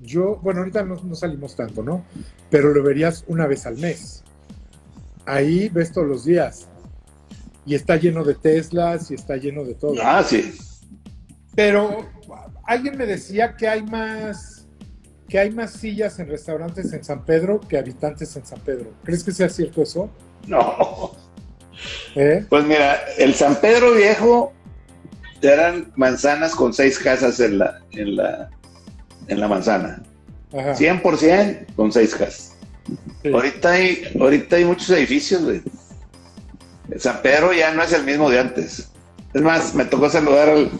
yo, 0.00 0.36
bueno, 0.36 0.60
ahorita 0.60 0.84
no, 0.84 0.94
no 1.02 1.16
salimos 1.16 1.56
tanto, 1.56 1.82
¿no? 1.82 2.04
Pero 2.48 2.72
lo 2.72 2.80
verías 2.84 3.24
una 3.26 3.48
vez 3.48 3.66
al 3.66 3.76
mes. 3.78 4.22
Ahí 5.26 5.68
ves 5.68 5.92
todos 5.92 6.06
los 6.06 6.24
días. 6.24 6.68
Y 7.66 7.74
está 7.74 7.96
lleno 7.96 8.22
de 8.22 8.36
Teslas 8.36 9.10
y 9.10 9.14
está 9.14 9.36
lleno 9.36 9.64
de 9.64 9.74
todo. 9.74 9.96
Ah, 10.00 10.22
sí. 10.22 10.54
Pero 11.56 12.08
alguien 12.64 12.96
me 12.96 13.04
decía 13.04 13.56
que 13.56 13.66
hay 13.66 13.82
más 13.82 14.60
que 15.30 15.38
hay 15.38 15.50
más 15.52 15.72
sillas 15.72 16.18
en 16.18 16.28
restaurantes 16.28 16.92
en 16.92 17.04
San 17.04 17.24
Pedro 17.24 17.60
que 17.60 17.78
habitantes 17.78 18.34
en 18.36 18.44
San 18.44 18.58
Pedro. 18.60 18.90
¿Crees 19.04 19.22
que 19.24 19.30
sea 19.32 19.48
cierto 19.48 19.82
eso? 19.82 20.10
No. 20.46 21.12
¿Eh? 22.16 22.44
Pues 22.48 22.64
mira, 22.64 22.98
el 23.16 23.34
San 23.34 23.54
Pedro 23.60 23.94
Viejo 23.94 24.52
eran 25.40 25.92
manzanas 25.96 26.54
con 26.54 26.74
seis 26.74 26.98
casas 26.98 27.38
en 27.40 27.58
la, 27.58 27.78
en 27.92 28.16
la, 28.16 28.50
en 29.28 29.40
la 29.40 29.48
manzana. 29.48 30.02
Ajá. 30.52 30.74
100% 30.74 31.74
con 31.76 31.92
seis 31.92 32.14
casas. 32.14 32.56
Sí. 33.22 33.32
Ahorita 33.32 33.70
hay, 33.70 34.02
ahorita 34.20 34.56
hay 34.56 34.64
muchos 34.64 34.90
edificios, 34.90 35.42
güey. 35.44 35.62
San 36.98 37.22
Pedro 37.22 37.52
ya 37.52 37.72
no 37.72 37.84
es 37.84 37.92
el 37.92 38.04
mismo 38.04 38.28
de 38.28 38.40
antes. 38.40 38.90
Es 39.32 39.42
más, 39.42 39.74
me 39.76 39.84
tocó 39.84 40.10
saludar 40.10 40.48
al, 40.48 40.70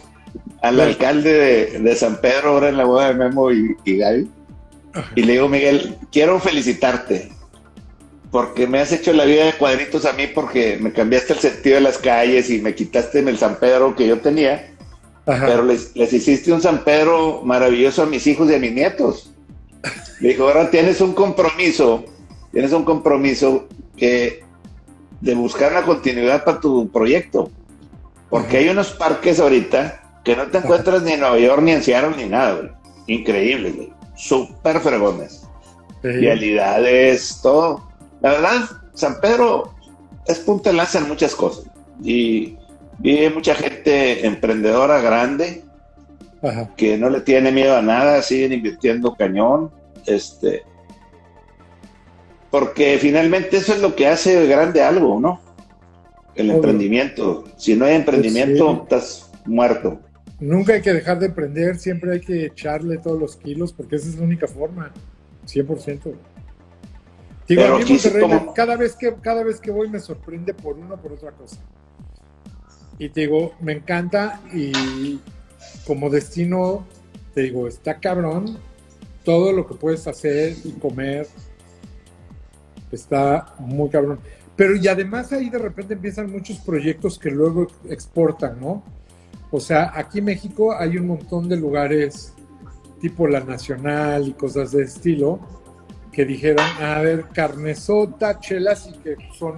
al 0.61 0.75
Sí. 0.75 0.81
alcalde 0.81 1.31
de, 1.33 1.79
de 1.79 1.95
San 1.95 2.17
Pedro 2.19 2.49
ahora 2.49 2.67
en 2.67 2.75
la 2.77 2.83
boda 2.83 3.07
de 3.07 3.13
Memo 3.13 3.49
y, 3.51 3.77
y 3.85 3.97
Gaby. 3.97 4.29
Y 5.15 5.23
le 5.23 5.33
digo, 5.33 5.47
Miguel, 5.47 5.97
quiero 6.11 6.39
felicitarte 6.39 7.31
porque 8.31 8.65
me 8.65 8.79
has 8.79 8.91
hecho 8.93 9.11
la 9.11 9.25
vida 9.25 9.45
de 9.45 9.53
cuadritos 9.53 10.05
a 10.05 10.13
mí 10.13 10.25
porque 10.27 10.77
me 10.79 10.93
cambiaste 10.93 11.33
el 11.33 11.39
sentido 11.39 11.75
de 11.75 11.81
las 11.81 11.97
calles 11.97 12.49
y 12.49 12.61
me 12.61 12.73
quitaste 12.73 13.19
el 13.19 13.37
San 13.37 13.57
Pedro 13.57 13.93
que 13.95 14.07
yo 14.07 14.19
tenía, 14.19 14.71
Ajá. 15.25 15.45
pero 15.45 15.63
les, 15.63 15.95
les 15.95 16.13
hiciste 16.13 16.53
un 16.53 16.61
San 16.61 16.83
Pedro 16.85 17.41
maravilloso 17.43 18.03
a 18.03 18.05
mis 18.05 18.25
hijos 18.27 18.49
y 18.49 18.55
a 18.55 18.59
mis 18.59 18.71
nietos. 18.71 19.31
Le 20.21 20.29
dijo, 20.29 20.43
ahora 20.43 20.71
tienes 20.71 21.01
un 21.01 21.13
compromiso, 21.13 22.05
tienes 22.53 22.71
un 22.71 22.85
compromiso 22.85 23.67
que 23.97 24.43
de 25.19 25.35
buscar 25.35 25.71
una 25.71 25.83
continuidad 25.83 26.45
para 26.45 26.59
tu 26.59 26.89
proyecto. 26.89 27.51
Porque 28.29 28.57
Ajá. 28.57 28.65
hay 28.65 28.69
unos 28.69 28.91
parques 28.91 29.39
ahorita 29.41 30.21
que 30.23 30.37
no 30.37 30.47
te 30.47 30.59
encuentras 30.59 31.03
ni 31.03 31.13
en 31.13 31.19
Nueva 31.19 31.37
York, 31.37 31.61
ni 31.61 31.71
en 31.71 31.83
Seattle, 31.83 32.15
ni 32.15 32.29
nada, 32.29 32.53
güey. 32.53 32.69
Increíbles, 33.07 33.75
güey. 33.75 33.93
Súper 34.21 34.79
fregones. 34.81 35.47
Sí. 36.03 36.07
Vialidades, 36.09 37.39
todo. 37.41 37.87
La 38.21 38.31
verdad, 38.31 38.61
San 38.93 39.19
Pedro 39.19 39.73
es 40.27 40.39
punta 40.39 40.69
de 40.69 40.75
lanza 40.77 40.99
en 40.99 41.07
muchas 41.07 41.33
cosas. 41.35 41.65
Y 42.03 42.55
vive 42.99 43.31
mucha 43.31 43.55
gente 43.55 44.25
emprendedora 44.25 45.01
grande 45.01 45.63
Ajá. 46.43 46.69
que 46.75 46.97
no 46.97 47.09
le 47.09 47.21
tiene 47.21 47.51
miedo 47.51 47.75
a 47.75 47.81
nada, 47.81 48.21
siguen 48.21 48.53
invirtiendo 48.53 49.15
cañón. 49.15 49.71
Este, 50.05 50.63
porque 52.49 52.97
finalmente 52.99 53.57
eso 53.57 53.73
es 53.73 53.81
lo 53.81 53.95
que 53.95 54.07
hace 54.07 54.45
grande 54.47 54.83
algo, 54.83 55.19
¿no? 55.19 55.39
El 56.35 56.47
Obvio. 56.47 56.55
emprendimiento. 56.57 57.43
Si 57.57 57.75
no 57.75 57.85
hay 57.85 57.95
emprendimiento, 57.95 58.65
Pues 58.65 58.77
sí. 58.77 58.83
estás 58.83 59.31
muerto. 59.45 59.99
Nunca 60.41 60.73
hay 60.73 60.81
que 60.81 60.91
dejar 60.91 61.19
de 61.19 61.27
emprender, 61.27 61.77
siempre 61.77 62.13
hay 62.13 62.19
que 62.19 62.47
echarle 62.47 62.97
todos 62.97 63.19
los 63.19 63.35
kilos, 63.37 63.71
porque 63.73 63.95
esa 63.97 64.09
es 64.09 64.15
la 64.17 64.23
única 64.23 64.47
forma, 64.47 64.91
100%. 65.45 66.15
Digo, 67.47 67.61
Pero 67.61 67.75
aquí 67.77 67.93
Monterrey, 67.93 68.21
como- 68.21 68.53
cada, 68.55 68.75
vez 68.75 68.95
que, 68.95 69.13
cada 69.21 69.43
vez 69.43 69.59
que 69.59 69.69
voy 69.69 69.87
me 69.87 69.99
sorprende 69.99 70.53
por 70.55 70.77
una 70.79 70.95
o 70.95 70.97
por 70.97 71.13
otra 71.13 71.31
cosa. 71.31 71.57
Y 72.97 73.09
te 73.09 73.21
digo, 73.21 73.53
me 73.61 73.73
encanta 73.73 74.41
y 74.51 75.19
como 75.85 76.09
destino, 76.09 76.87
te 77.35 77.41
digo, 77.41 77.67
está 77.67 77.99
cabrón 77.99 78.57
todo 79.23 79.51
lo 79.53 79.67
que 79.67 79.75
puedes 79.75 80.07
hacer 80.07 80.55
y 80.63 80.71
comer. 80.71 81.27
Está 82.91 83.53
muy 83.59 83.89
cabrón. 83.89 84.19
Pero 84.55 84.75
y 84.75 84.87
además 84.87 85.31
ahí 85.31 85.49
de 85.49 85.59
repente 85.59 85.93
empiezan 85.93 86.31
muchos 86.31 86.57
proyectos 86.59 87.17
que 87.19 87.29
luego 87.29 87.67
exportan, 87.89 88.59
¿no? 88.59 88.83
O 89.51 89.59
sea, 89.59 89.91
aquí 89.93 90.19
en 90.19 90.25
México 90.25 90.73
hay 90.77 90.97
un 90.97 91.07
montón 91.07 91.49
de 91.49 91.57
lugares 91.57 92.33
tipo 93.01 93.27
La 93.27 93.41
Nacional 93.41 94.27
y 94.27 94.33
cosas 94.33 94.71
de 94.71 94.83
estilo 94.83 95.39
que 96.11 96.25
dijeron, 96.25 96.65
a 96.81 96.99
ver, 97.01 97.25
carnesota, 97.33 98.39
chelas 98.39 98.87
y 98.87 98.93
que 98.99 99.15
son, 99.37 99.57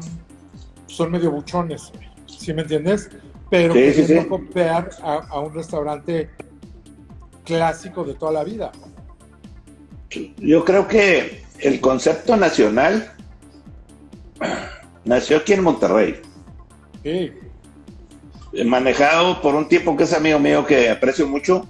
son 0.87 1.11
medio 1.11 1.31
buchones, 1.31 1.91
¿sí 2.25 2.53
me 2.53 2.61
entiendes? 2.61 3.09
Pero 3.49 3.73
Sí, 3.73 3.79
que 3.79 3.93
sí, 3.93 4.05
sí. 4.05 4.25
copiar 4.27 4.89
a, 5.01 5.15
a 5.29 5.39
un 5.39 5.53
restaurante 5.53 6.29
clásico 7.43 8.03
de 8.03 8.13
toda 8.15 8.31
la 8.31 8.43
vida. 8.43 8.71
Yo 10.37 10.63
creo 10.63 10.87
que 10.87 11.43
el 11.59 11.81
concepto 11.81 12.35
nacional 12.37 13.11
nació 15.05 15.37
aquí 15.37 15.53
en 15.53 15.63
Monterrey, 15.63 16.21
Sí, 17.03 17.31
manejado 18.65 19.41
por 19.41 19.55
un 19.55 19.67
tipo 19.67 19.97
que 19.97 20.03
es 20.03 20.13
amigo 20.13 20.39
mío 20.39 20.65
que 20.65 20.89
aprecio 20.89 21.27
mucho, 21.27 21.65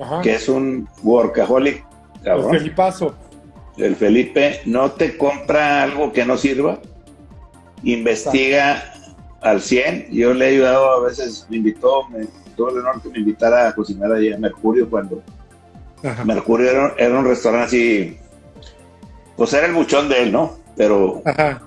ajá. 0.00 0.22
que 0.22 0.34
es 0.34 0.48
un 0.48 0.88
workaholic, 1.02 1.84
El 2.16 2.22
cabrón. 2.22 2.50
Felipazo. 2.50 3.14
El 3.76 3.96
Felipe 3.96 4.60
no 4.66 4.92
te 4.92 5.18
compra 5.18 5.82
algo 5.82 6.12
que 6.12 6.24
no 6.24 6.36
sirva, 6.36 6.78
investiga 7.82 8.92
al 9.40 9.60
100. 9.60 10.08
Yo 10.10 10.32
le 10.32 10.46
he 10.46 10.48
ayudado 10.54 10.90
a 10.92 11.00
veces, 11.00 11.46
me 11.50 11.56
invitó, 11.56 12.08
me 12.08 12.26
tuvo 12.56 12.70
el 12.70 12.78
honor 12.78 13.02
que 13.02 13.08
me 13.08 13.18
invitara 13.18 13.68
a 13.68 13.74
cocinar 13.74 14.12
allí 14.12 14.32
a 14.32 14.38
Mercurio 14.38 14.88
cuando 14.88 15.22
Ajá. 16.04 16.24
Mercurio 16.24 16.70
era, 16.70 16.94
era 16.98 17.18
un 17.18 17.24
restaurante 17.24 17.66
así, 17.66 18.18
pues 19.36 19.52
era 19.52 19.66
el 19.66 19.72
buchón 19.72 20.08
de 20.08 20.22
él, 20.22 20.32
¿no? 20.32 20.56
Pero, 20.76 21.22
Ajá. 21.24 21.60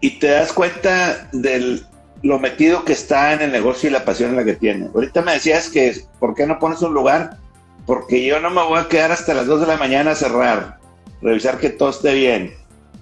y 0.00 0.18
te 0.18 0.28
das 0.28 0.52
cuenta 0.52 1.28
de 1.32 1.80
lo 2.22 2.38
metido 2.38 2.84
que 2.84 2.92
está 2.92 3.32
en 3.32 3.42
el 3.42 3.52
negocio 3.52 3.88
y 3.88 3.92
la 3.92 4.04
pasión 4.04 4.30
en 4.30 4.36
la 4.36 4.44
que 4.44 4.54
tiene. 4.54 4.88
Ahorita 4.94 5.22
me 5.22 5.34
decías 5.34 5.68
que, 5.68 5.94
¿por 6.18 6.34
qué 6.34 6.46
no 6.46 6.58
pones 6.58 6.82
un 6.82 6.94
lugar? 6.94 7.36
Porque 7.86 8.24
yo 8.24 8.40
no 8.40 8.50
me 8.50 8.62
voy 8.62 8.78
a 8.78 8.88
quedar 8.88 9.12
hasta 9.12 9.34
las 9.34 9.46
2 9.46 9.62
de 9.62 9.66
la 9.66 9.76
mañana 9.76 10.10
a 10.10 10.14
cerrar, 10.14 10.78
revisar 11.22 11.58
que 11.58 11.70
todo 11.70 11.90
esté 11.90 12.14
bien. 12.14 12.54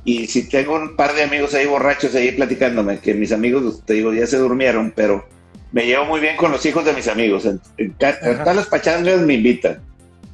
Y 0.04 0.28
si 0.28 0.48
tengo 0.48 0.76
un 0.76 0.94
par 0.94 1.14
de 1.14 1.24
amigos 1.24 1.54
ahí 1.54 1.66
borrachos 1.66 2.14
ahí 2.14 2.30
platicándome, 2.32 3.00
que 3.00 3.14
mis 3.14 3.32
amigos, 3.32 3.82
te 3.84 3.94
digo, 3.94 4.12
ya 4.12 4.26
se 4.26 4.36
durmieron, 4.36 4.92
pero 4.94 5.26
me 5.72 5.84
llevo 5.84 6.04
muy 6.04 6.20
bien 6.20 6.36
con 6.36 6.52
los 6.52 6.64
hijos 6.64 6.84
de 6.84 6.92
mis 6.92 7.08
amigos. 7.08 7.44
En, 7.44 7.60
en 7.78 7.94
en 7.98 8.38
todas 8.38 8.56
las 8.56 8.66
pachangas 8.66 9.20
me 9.22 9.34
invitan 9.34 9.80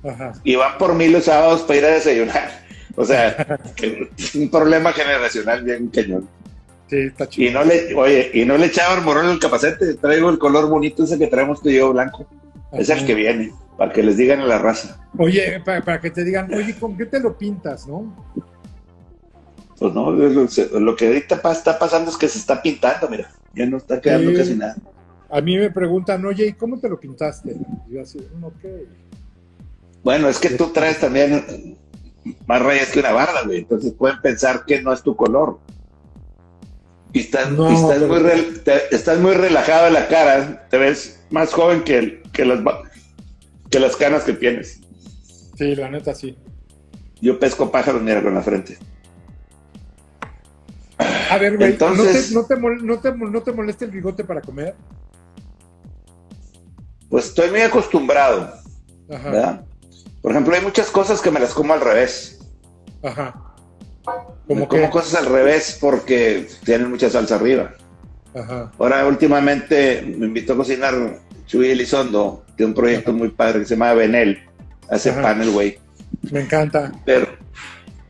Ajá. 0.05 0.33
y 0.45 0.57
van 0.57 0.76
por 0.76 0.95
mí 0.95 1.09
los 1.09 1.24
sábados 1.24 1.62
para 1.62 1.78
ir 1.78 1.85
a 1.87 1.89
desayunar. 1.89 2.62
O 2.97 3.05
sea, 3.05 3.59
un 4.35 4.51
problema 4.51 4.93
generacional 4.93 5.62
bien 5.62 5.89
cañón. 5.89 6.28
Sí, 6.93 6.99
está 6.99 7.26
Y 7.38 7.49
no 7.49 7.64
le, 7.64 7.95
oye, 7.95 8.30
y 8.34 8.45
no 8.45 8.59
le 8.59 8.66
echaba 8.66 9.01
morón 9.01 9.24
al 9.24 9.38
capacete, 9.38 9.95
traigo 9.95 10.28
el 10.28 10.38
color 10.38 10.68
bonito 10.68 11.05
ese 11.05 11.18
que 11.18 11.26
traemos 11.26 11.62
tú 11.62 11.70
y 11.70 11.76
yo, 11.76 11.90
blanco. 11.90 12.26
Es 12.70 12.90
el 12.90 13.07
que 13.07 13.14
viene, 13.14 13.51
para 13.78 13.90
que 13.95 14.03
les 14.03 14.18
digan 14.18 14.40
a 14.40 14.45
la 14.45 14.59
raza. 14.59 15.01
Oye, 15.16 15.59
para, 15.64 15.80
para 15.80 16.01
que 16.03 16.11
te 16.11 16.22
digan, 16.22 16.53
oye, 16.53 16.74
¿con 16.78 16.95
qué 16.99 17.07
te 17.07 17.18
lo 17.18 17.38
pintas, 17.38 17.86
no? 17.86 18.14
Pues 19.78 19.95
no, 19.95 20.11
lo, 20.11 20.47
lo 20.80 20.97
que 20.97 21.07
ahorita 21.07 21.40
está 21.51 21.78
pasando 21.78 22.11
es 22.11 22.18
que 22.18 22.28
se 22.28 22.36
está 22.38 22.61
pintando, 22.61 23.09
mira, 23.09 23.30
ya 23.55 23.64
no 23.64 23.78
está 23.78 23.99
quedando 23.99 24.30
Sí. 24.32 24.36
casi 24.36 24.55
nada. 24.55 24.76
A 25.30 25.40
mí 25.40 25.57
me 25.57 25.70
preguntan, 25.70 26.22
oye, 26.26 26.47
¿y 26.49 26.53
cómo 26.53 26.78
te 26.78 26.90
lo 26.90 27.01
pintaste? 27.01 27.57
Y 27.88 27.95
yo 27.95 28.03
así, 28.03 28.18
"Mm, 28.34 28.45
ok. 28.45 28.64
Bueno, 30.05 30.28
es 30.28 30.38
que 30.38 30.51
tú 30.51 30.66
traes 30.74 31.01
también 31.01 31.78
más 32.47 32.61
rayas 32.61 32.90
que 32.90 33.01
una 33.01 33.12
barda, 33.12 33.45
güey, 33.47 33.61
entonces 33.61 33.95
pueden 33.95 34.20
pensar 34.20 34.66
que 34.66 34.82
no 34.82 34.93
es 34.93 35.01
tu 35.03 35.16
color. 35.16 35.59
Y 37.13 37.21
estás, 37.21 37.51
No, 37.51 37.71
y 37.71 37.75
estás, 37.75 37.99
pero- 37.99 38.09
muy, 38.23 38.59
te- 38.65 38.95
estás 38.95 39.19
muy 39.19 39.35
relajado 39.35 39.89
en 39.89 39.93
la 39.95 40.09
cara, 40.09 40.67
te 40.71 40.79
ves 40.79 41.21
más 41.31 41.53
joven 41.53 41.83
que, 41.85 42.23
las, 42.45 42.63
ba- 42.65 42.83
que 43.71 43.79
las 43.79 43.97
canas 43.97 44.25
que 44.25 44.33
tienes. 44.33 44.81
Sí, 45.59 45.75
la 45.77 45.91
neta 45.91 46.15
sí. 46.15 46.37
Yo 47.21 47.39
pesco 47.39 47.71
pájaros, 47.71 48.03
mira, 48.03 48.23
con 48.23 48.35
la 48.35 48.43
frente. 48.43 48.79
A 51.31 51.39
ver, 51.39 51.57
güey, 51.57 51.73
Entonces- 51.73 52.33
¿no, 52.33 52.45
te, 52.47 52.55
no, 52.57 52.61
te, 52.61 52.67
mol- 52.67 52.83
no, 52.83 52.99
te, 53.01 53.13
mol- 53.13 53.31
¿no 53.33 53.43
te 53.43 53.53
molesta 53.53 53.85
el 53.85 53.91
bigote 53.91 54.25
para 54.25 54.41
comer? 54.41 54.75
Pues 57.09 57.27
estoy 57.27 57.51
muy 57.51 57.61
acostumbrado, 57.61 58.55
Ajá, 59.11 59.31
¿verdad? 59.31 59.65
Por 60.23 60.31
ejemplo, 60.33 60.55
hay 60.55 60.63
muchas 60.63 60.91
cosas 60.91 61.21
que 61.21 61.31
me 61.31 61.41
las 61.41 61.53
como 61.53 61.73
al 61.75 61.81
revés. 61.81 62.39
ajá. 63.03 63.52
Como 64.69 64.91
cosas 64.91 65.15
al 65.21 65.27
revés 65.27 65.79
porque 65.81 66.47
tienen 66.65 66.91
mucha 66.91 67.09
salsa 67.11 67.37
arriba. 67.37 67.73
ajá, 68.35 68.71
Ahora, 68.79 69.07
últimamente 69.07 70.03
me 70.19 70.27
invitó 70.27 70.55
a 70.55 70.57
cocinar 70.57 70.95
Chuy 71.47 71.71
Elizondo, 71.71 72.45
de 72.57 72.65
un 72.65 72.75
proyecto 72.75 73.13
muy 73.13 73.29
padre 73.29 73.61
que 73.61 73.67
se 73.67 73.75
llama 73.75 73.95
Benel. 73.95 74.39
Hace 74.91 75.11
Ajá. 75.11 75.23
pan 75.23 75.43
el 75.43 75.51
güey. 75.51 75.79
me 76.31 76.41
encanta. 76.41 76.93
Pero 77.05 77.27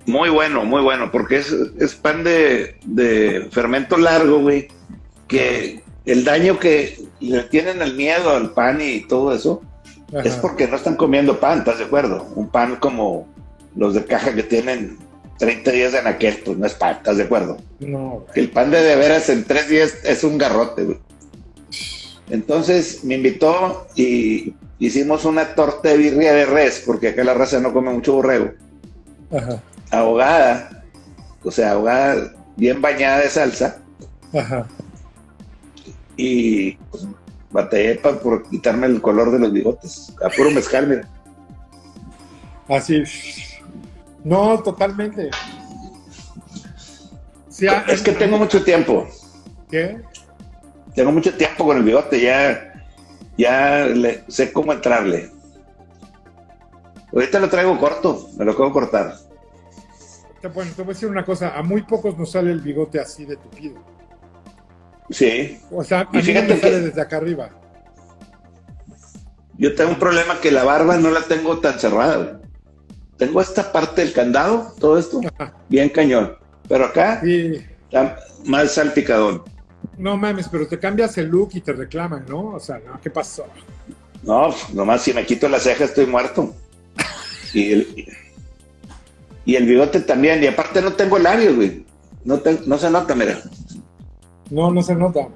muy 0.07 0.31
bueno, 0.31 0.65
muy 0.65 0.83
bueno, 0.83 1.11
porque 1.13 1.37
es, 1.39 1.55
es 1.79 1.95
pan 1.95 2.25
de, 2.25 2.77
de 2.85 3.49
fermento 3.51 3.97
largo, 3.97 4.41
güey. 4.41 4.69
Que 5.29 5.83
el 6.05 6.25
daño 6.25 6.59
que 6.59 6.99
le 7.21 7.43
tienen 7.45 7.81
al 7.83 7.95
miedo 7.95 8.31
al 8.35 8.51
pan 8.51 8.81
y 8.81 9.03
todo 9.07 9.33
eso 9.35 9.63
Ajá. 10.11 10.23
es 10.25 10.35
porque 10.35 10.67
no 10.67 10.77
están 10.77 10.97
comiendo 10.97 11.39
pan, 11.39 11.61
¿estás 11.61 11.79
de 11.79 11.85
acuerdo? 11.85 12.27
Un 12.35 12.49
pan 12.51 12.77
como 12.77 13.29
los 13.77 13.95
de 13.95 14.05
caja 14.05 14.35
que 14.35 14.43
tienen 14.43 14.99
30 15.43 15.73
días 15.73 15.91
de 15.91 15.99
anaquel, 15.99 16.41
pues 16.45 16.57
no 16.57 16.65
es 16.67 16.75
pan, 16.75 16.95
¿estás 16.99 17.17
de 17.17 17.25
acuerdo? 17.25 17.57
No, 17.81 18.25
Que 18.33 18.39
el 18.39 18.49
pan 18.51 18.71
de 18.71 18.81
de 18.81 18.95
veras 18.95 19.29
en 19.29 19.43
tres 19.43 19.69
días 19.69 19.93
es 20.05 20.23
un 20.23 20.39
garrote, 20.39 20.85
güey. 20.85 20.99
Entonces 22.31 23.03
me 23.03 23.17
invitó 23.17 23.89
y 23.97 24.55
hicimos 24.79 25.25
una 25.25 25.57
torta 25.57 25.89
de 25.89 25.97
birria 25.97 26.33
de 26.33 26.47
res, 26.47 26.85
porque 26.87 27.09
acá 27.09 27.25
la 27.25 27.35
raza 27.35 27.59
no 27.59 27.73
come 27.73 27.93
mucho 27.93 28.13
borrego. 28.15 28.53
ajá, 29.37 29.61
Ahogada, 29.91 30.85
o 31.43 31.51
sea, 31.51 31.73
ahogada, 31.73 32.33
bien 32.57 32.81
bañada 32.81 33.19
de 33.23 33.29
salsa. 33.29 33.79
ajá. 34.33 34.69
Y 36.17 36.73
pues, 36.93 37.05
batallé 37.51 37.97
pa- 37.97 38.21
por 38.21 38.49
quitarme 38.49 38.87
el 38.87 39.01
color 39.03 39.33
de 39.33 39.41
los 39.41 39.53
bigotes. 39.53 40.15
A 40.25 40.29
puro 40.29 40.53
mezcal, 40.53 40.87
mira. 40.87 41.09
Así. 42.69 43.03
No, 44.25 44.63
totalmente. 44.63 45.31
Sí, 47.49 47.67
a- 47.67 47.83
Es 47.89 48.03
que 48.03 48.13
tengo 48.13 48.39
mucho 48.39 48.63
tiempo. 48.65 49.07
¿Qué? 49.71 50.01
Tengo 50.95 51.13
mucho 51.13 51.35
tiempo 51.37 51.65
con 51.67 51.77
el 51.79 51.83
bigote, 51.83 52.21
ya, 52.21 52.73
ya 53.37 53.87
le- 53.87 54.25
sé 54.29 54.53
cómo 54.53 54.73
entrarle. 54.73 55.31
Ahorita 57.13 57.39
lo 57.41 57.49
traigo 57.49 57.79
corto, 57.79 58.29
me 58.37 58.45
lo 58.45 58.57
puedo 58.57 58.73
cortar. 58.73 59.15
Bueno, 60.55 60.73
te 60.75 60.83
voy 60.83 60.91
a 60.91 60.95
decir 60.95 61.09
una 61.09 61.25
cosa, 61.25 61.57
a 61.57 61.63
muy 61.63 61.83
pocos 61.83 62.19
nos 62.19 62.33
sale 62.33 62.51
el 62.51 62.61
bigote 62.61 62.99
así 63.01 63.25
de 63.25 63.37
tupido. 63.37 63.77
Sí, 65.11 65.61
O 65.71 65.85
sea, 65.85 66.01
a 66.01 66.03
Y 66.05 66.07
mí 66.07 66.19
no 66.19 66.23
fíjate 66.23 66.55
me 66.55 66.61
sale 66.61 66.81
desde 66.81 67.01
acá 67.01 67.19
arriba. 67.19 67.51
yo 69.59 69.75
tengo 69.75 69.91
un 69.93 69.99
problema 69.99 70.41
que 70.41 70.51
la 70.51 70.65
barba 70.65 70.97
no 70.97 71.11
la 71.11 71.21
tengo 71.23 71.59
tan 71.61 71.79
cerrada. 71.79 72.41
Tengo 73.23 73.41
esta 73.41 73.71
parte 73.71 74.01
del 74.03 74.13
candado, 74.13 74.73
todo 74.81 74.99
esto, 74.99 75.21
Ajá. 75.39 75.55
bien 75.69 75.89
cañón. 75.91 76.37
Pero 76.69 76.87
acá, 76.87 77.21
Sí. 77.23 77.65
está 77.85 78.19
más 78.47 78.73
salpicadón. 78.73 79.45
No 79.97 80.17
mames, 80.17 80.49
pero 80.49 80.67
te 80.67 80.77
cambias 80.77 81.17
el 81.19 81.29
look 81.29 81.51
y 81.55 81.61
te 81.61 81.73
reclaman, 81.73 82.25
¿no? 82.29 82.47
O 82.55 82.59
sea, 82.59 82.81
no, 82.85 83.01
¿qué 83.01 83.11
pasó? 83.11 83.45
No, 84.25 84.53
nomás 84.73 85.03
si 85.03 85.15
me 85.15 85.25
quito 85.25 85.49
la 85.49 85.61
ceja 85.61 85.85
estoy 85.85 86.07
muerto. 86.07 86.53
Y 87.55 87.73
el, 87.73 88.07
y 89.45 89.55
el 89.55 89.67
bigote 89.67 90.01
también. 90.01 90.43
Y 90.43 90.49
aparte 90.49 90.83
no 90.83 90.95
tengo 90.95 91.17
labios, 91.21 91.55
güey. 91.55 91.87
No, 92.25 92.41
te- 92.41 92.63
no 92.67 92.77
se 92.77 92.91
nota, 92.91 93.15
mira. 93.15 93.41
No, 94.51 94.73
no 94.73 94.83
se 94.83 94.97
nota. 94.97 95.29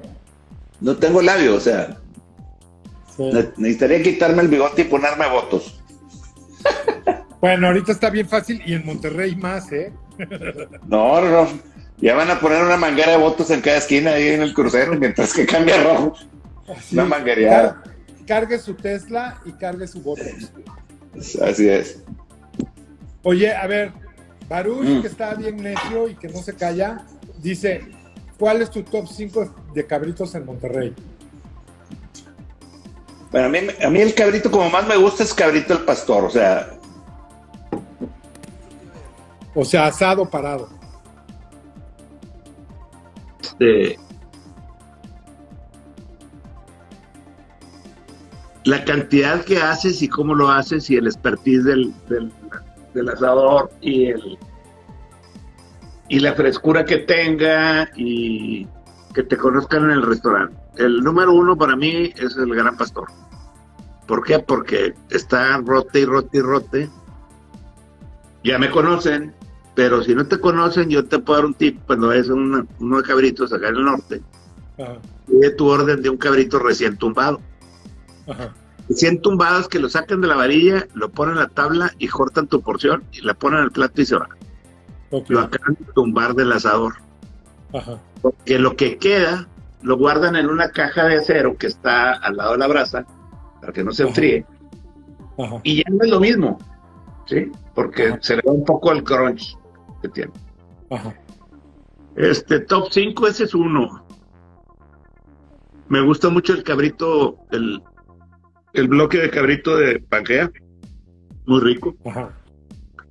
No 0.80 0.97
tengo 0.97 1.22
labios, 1.22 1.57
o 1.57 1.61
sea, 1.61 1.99
Sí. 3.16 3.30
ne- 3.32 3.53
necesitaría 3.59 4.03
quitarme 4.03 4.43
el 4.43 4.49
bigote 4.49 4.82
y 4.82 4.87
ponerme 4.87 5.28
votos. 5.30 5.80
Bueno, 7.47 7.68
ahorita 7.68 7.92
está 7.92 8.11
bien 8.11 8.28
fácil 8.28 8.61
y 8.66 8.74
en 8.74 8.84
Monterrey 8.84 9.36
más, 9.36 9.70
¿eh? 9.70 9.92
No, 10.88 11.20
no. 11.20 11.49
Ya 11.99 12.16
van 12.16 12.28
a 12.28 12.40
poner 12.40 12.61
una 12.64 12.76
manguera 12.76 13.12
de 13.12 13.18
votos 13.18 13.51
en 13.51 13.61
cada 13.61 13.76
esquina 13.76 14.11
ahí 14.14 14.30
en 14.30 14.42
el 14.42 14.53
crucero 14.53 14.97
mientras 14.97 15.32
que 15.32 15.47
cambia 15.47 15.80
rojo. 15.80 16.14
Así, 16.76 16.97
Una 16.97 17.05
manguereada. 17.05 17.80
car- 17.84 17.94
cargue 18.26 18.59
su 18.59 18.74
Tesla 18.74 19.40
y 19.44 19.53
cargue 19.53 19.86
su 19.86 20.03
Botox. 20.03 20.51
Así 21.40 21.68
es. 21.68 22.01
Oye, 23.22 23.55
a 23.55 23.64
ver, 23.68 23.92
Baruch, 24.49 24.84
Mm. 24.84 25.03
que 25.03 25.07
está 25.07 25.34
bien 25.34 25.57
necio 25.59 26.09
y 26.09 26.16
que 26.16 26.26
no 26.26 26.42
se 26.42 26.53
calla, 26.53 27.07
dice, 27.40 27.82
¿cuál 28.40 28.61
es 28.61 28.70
tu 28.72 28.82
top 28.82 29.07
5 29.07 29.55
de 29.72 29.86
cabritos 29.86 30.34
en 30.34 30.44
Monterrey? 30.47 30.92
Bueno, 33.30 33.47
a 33.47 33.51
mí, 33.51 33.59
a 33.84 33.88
mí 33.88 34.01
el 34.01 34.14
cabrito 34.14 34.51
como 34.51 34.68
más 34.68 34.84
me 34.88 34.97
gusta 34.97 35.22
es 35.22 35.32
cabrito 35.32 35.74
el 35.74 35.80
pastor. 35.84 36.24
O 36.24 36.30
sea, 36.30 36.72
O 39.57 39.65
sea, 39.65 39.87
asado 39.87 40.31
parado. 40.31 40.69
este, 43.59 43.99
la 48.65 48.85
cantidad 48.85 49.45
que 49.45 49.59
haces 49.59 50.03
y 50.03 50.09
cómo 50.09 50.35
lo 50.35 50.51
haces 50.51 50.91
y 50.91 50.97
el 50.97 51.07
expertise 51.07 51.65
del, 51.65 51.95
del, 52.09 52.33
del 52.95 53.09
asador 53.09 53.71
y 53.81 54.07
el 54.07 54.39
y 56.09 56.21
la 56.21 56.35
frescura 56.35 56.85
que 56.85 56.99
tenga 56.99 57.89
y 57.97 58.69
que 59.13 59.25
te 59.25 59.37
conozcan 59.37 59.85
en 59.85 59.91
el 59.91 60.03
restaurante. 60.03 60.57
El 60.77 60.99
número 60.99 61.33
uno 61.33 61.57
para 61.57 61.75
mí 61.75 62.13
es 62.17 62.37
el 62.37 62.55
Gran 62.55 62.77
Pastor. 62.77 63.09
¿Por 64.07 64.23
qué? 64.23 64.39
Porque 64.39 64.95
está 65.11 65.57
rote 65.59 66.01
y 66.01 66.05
rote 66.05 66.39
y 66.39 66.41
rote. 66.43 66.91
Ya 68.45 68.57
me 68.59 68.71
conocen, 68.71 69.35
pero 69.77 70.03
si 70.03 70.14
no 70.16 70.27
te 70.27 70.41
conocen, 70.41 70.89
yo 70.91 71.05
te 71.05 71.20
puedo 71.20 71.39
dar 71.39 71.47
un 71.47 71.55
tip 71.55 71.79
cuando 71.87 72.11
es 72.12 72.29
un, 72.29 72.68
uno 72.81 72.97
de 72.97 73.03
cabritos 73.05 73.53
acá 73.53 73.68
en 73.68 73.77
el 73.77 73.85
norte. 73.85 74.22
Ajá, 74.79 74.99
Pide 75.29 75.51
tu 75.51 75.68
orden 75.68 76.03
de 76.03 76.11
un 76.11 76.16
cabrito 76.16 76.59
recién 76.59 76.97
tumbado. 76.97 77.41
ajá. 78.27 78.53
Recién 78.89 79.20
tumbado 79.20 79.61
es 79.61 79.68
que 79.68 79.79
lo 79.81 79.89
sacan 79.89 80.20
de 80.20 80.29
la 80.29 80.37
varilla, 80.37 80.87
lo 80.95 81.11
ponen 81.11 81.35
en 81.35 81.41
la 81.41 81.49
tabla 81.49 81.93
y 81.99 82.09
cortan 82.09 82.47
tu 82.49 82.62
porción 82.62 83.05
y 83.12 83.20
la 83.22 83.35
ponen 83.35 83.61
al 83.61 83.72
plato 83.72 84.01
y 84.01 84.07
se 84.07 84.16
va. 84.16 84.29
Lo 85.29 85.41
acaban 85.41 85.77
de 85.79 85.93
tumbar 85.95 86.35
del 86.35 86.53
asador. 86.53 86.95
ajá, 87.74 88.01
Porque 88.22 88.59
lo 88.59 88.77
que 88.77 88.97
queda 88.99 89.49
lo 89.83 89.97
guardan 89.99 90.37
en 90.37 90.47
una 90.49 90.70
caja 90.70 91.05
de 91.05 91.16
acero 91.18 91.57
que 91.59 91.66
está 91.68 92.12
al 92.14 92.37
lado 92.37 92.53
de 92.53 92.59
la 92.59 92.66
brasa 92.68 93.07
para 93.61 93.72
que 93.72 93.85
no 93.85 93.93
se 93.93 94.05
enfríe. 94.05 94.47
ajá, 95.39 95.61
Y 95.64 95.79
ya 95.79 95.85
no 95.91 96.05
es 96.05 96.11
lo 96.11 96.20
mismo, 96.20 96.59
¿sí? 97.27 97.51
Porque 97.74 98.09
Ajá. 98.09 98.18
se 98.22 98.37
le 98.37 98.43
da 98.47 98.53
un 98.53 98.64
poco 98.64 98.93
el 98.93 99.03
crunch 99.05 99.57
que 100.07 100.13
tiene. 100.13 100.33
ajá. 100.91 101.15
Este 102.17 102.61
top 102.61 102.89
5, 102.91 103.27
ese 103.27 103.45
es 103.45 103.55
uno. 103.55 104.07
Me 105.89 106.01
gusta 106.01 106.31
mucho 106.31 106.55
el 106.55 106.63
cabrito, 106.63 107.39
el, 107.51 107.83
el 108.73 108.89
bloque 108.89 109.19
de 109.19 109.31
cabrito 109.31 109.77
de 109.77 110.01
Pangea. 110.01 110.51
Muy 111.47 111.61
rico. 111.61 111.95
Ajá. 112.07 112.35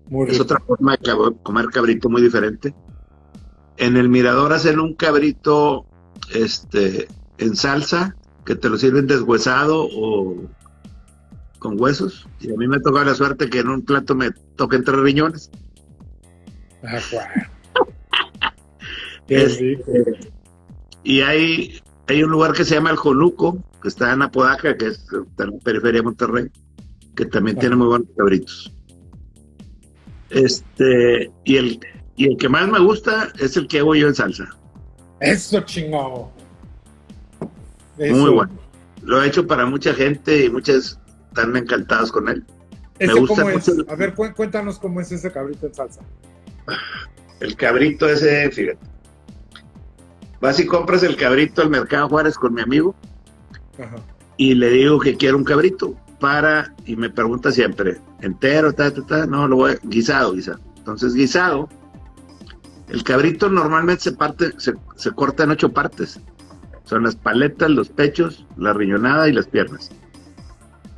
Muy 0.10 0.30
Es 0.30 0.39
otra 0.39 0.60
forma 0.60 0.98
de 0.98 1.36
comer 1.43 1.68
cabrito 1.68 2.10
muy 2.10 2.22
diferente. 2.22 2.74
En 3.78 3.96
el 3.96 4.10
mirador 4.10 4.54
hacen 4.54 4.80
un 4.80 4.96
cabrito 4.96 5.86
este, 6.34 7.08
en 7.38 7.56
salsa, 7.56 8.16
que 8.46 8.56
te 8.56 8.70
lo 8.70 8.78
sirven 8.78 9.08
deshuesado 9.08 9.88
o 9.91 10.36
con 11.60 11.80
huesos. 11.80 12.28
Y 12.39 12.52
a 12.52 12.56
mí 12.56 12.68
me 12.68 12.80
tocó 12.80 13.04
la 13.04 13.16
suerte 13.16 13.50
que 13.50 13.60
en 13.60 13.70
un 13.70 13.84
plato 13.84 14.16
me 14.16 14.32
toquen 14.56 14.84
tres 14.84 15.00
riñones. 15.00 15.52
Ah, 16.88 16.99
guau. 17.11 17.25
Qué 19.27 19.43
Es- 19.43 19.59
rico. 19.59 19.91
Y 21.03 21.21
hay, 21.21 21.79
hay 22.07 22.23
un 22.23 22.31
lugar 22.31 22.53
que 22.53 22.65
se 22.65 22.75
llama 22.75 22.89
El 22.91 22.97
Joluco, 22.97 23.63
que 23.81 23.88
está 23.88 24.11
en 24.13 24.21
Apodaca, 24.21 24.75
que 24.77 24.88
es 24.88 24.99
está 24.99 25.43
en 25.43 25.51
la 25.51 25.57
periferia 25.63 25.99
de 25.99 26.03
Monterrey, 26.03 26.51
que 27.15 27.25
también 27.25 27.57
tiene 27.59 27.75
muy 27.75 27.88
buenos 27.88 28.07
cabritos. 28.17 28.71
Este, 30.29 31.31
y 31.43 31.57
el, 31.57 31.79
y 32.15 32.27
el 32.31 32.38
que 32.38 32.49
más 32.49 32.67
me 32.67 32.79
gusta 32.79 33.31
es 33.39 33.55
el 33.57 33.67
que 33.67 33.79
hago 33.79 33.95
yo 33.95 34.07
en 34.07 34.15
salsa. 34.15 34.49
Eso 35.19 35.61
chingado. 35.61 36.31
Eso. 37.97 38.15
Muy 38.15 38.31
bueno. 38.31 38.51
Lo 39.03 39.21
he 39.23 39.27
hecho 39.27 39.45
para 39.45 39.65
mucha 39.65 39.93
gente 39.93 40.45
y 40.45 40.49
muchas 40.49 40.99
están 41.29 41.55
encantadas 41.55 42.11
con 42.11 42.27
él. 42.29 42.43
¿Ese 42.97 43.13
Me 43.13 43.19
gusta 43.19 43.43
cómo 43.43 43.49
es? 43.57 43.67
mucho 43.69 43.91
A 43.91 43.95
ver, 43.95 44.13
cu- 44.13 44.33
cuéntanos 44.36 44.79
cómo 44.79 44.99
es 45.01 45.11
ese 45.11 45.31
cabrito 45.31 45.67
en 45.67 45.73
salsa. 45.73 46.01
El 47.39 47.55
cabrito 47.55 48.07
ese, 48.07 48.49
fíjate. 48.51 48.80
Vas 50.41 50.59
y 50.59 50.66
compras 50.66 51.03
el 51.03 51.16
cabrito 51.16 51.61
al 51.61 51.70
Mercado 51.70 52.09
Juárez 52.09 52.36
con 52.36 52.53
mi 52.53 52.61
amigo 52.61 52.95
Ajá. 53.80 53.95
y 54.38 54.53
le 54.53 54.70
digo 54.70 54.99
que 54.99 55.16
quiero 55.16 55.38
un 55.38 55.43
cabrito 55.43 55.95
para, 56.20 56.74
y 56.86 56.95
me 56.95 57.09
pregunta 57.09 57.51
siempre, 57.51 57.99
entero, 58.22 58.74
ta, 58.74 58.93
ta, 58.93 59.05
ta, 59.05 59.26
no, 59.26 59.47
lo 59.47 59.57
voy 59.57 59.74
a, 59.74 59.80
guisado, 59.84 60.34
guisado. 60.34 60.59
Entonces, 60.78 61.13
guisado, 61.13 61.70
el 62.89 63.03
cabrito 63.03 63.49
normalmente 63.49 64.03
se 64.03 64.11
parte, 64.11 64.53
se, 64.57 64.74
se 64.95 65.11
corta 65.11 65.43
en 65.43 65.51
ocho 65.51 65.72
partes. 65.72 66.20
Son 66.84 67.03
las 67.03 67.16
paletas, 67.16 67.70
los 67.72 67.89
pechos, 67.89 68.45
la 68.57 68.74
riñonada 68.74 69.28
y 69.28 69.34
las 69.34 69.47
piernas. 69.47 69.89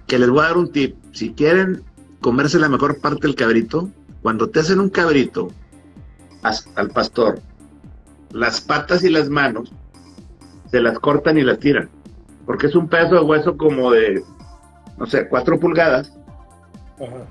Que 0.06 0.20
les 0.20 0.30
voy 0.30 0.42
a 0.42 0.48
dar 0.48 0.58
un 0.58 0.72
tip. 0.72 0.98
Si 1.14 1.34
quieren 1.34 1.84
comerse 2.20 2.60
la 2.60 2.68
mejor 2.68 3.00
parte 3.00 3.26
del 3.26 3.36
cabrito, 3.36 3.90
cuando 4.22 4.50
te 4.50 4.60
hacen 4.60 4.80
un 4.80 4.90
cabrito 4.90 5.50
al 6.76 6.90
pastor, 6.90 7.40
las 8.32 8.62
patas 8.62 9.04
y 9.04 9.10
las 9.10 9.30
manos 9.30 9.72
se 10.70 10.82
las 10.82 11.00
cortan 11.00 11.38
y 11.38 11.44
las 11.44 11.60
tiran. 11.60 11.90
Porque 12.46 12.68
es 12.68 12.76
un 12.76 12.88
pedazo 12.88 13.16
de 13.16 13.22
hueso 13.22 13.58
como 13.58 13.92
de, 13.92 14.24
no 14.98 15.06
sé, 15.06 15.28
cuatro 15.28 15.60
pulgadas. 15.60 16.14
Ajá. 16.96 17.26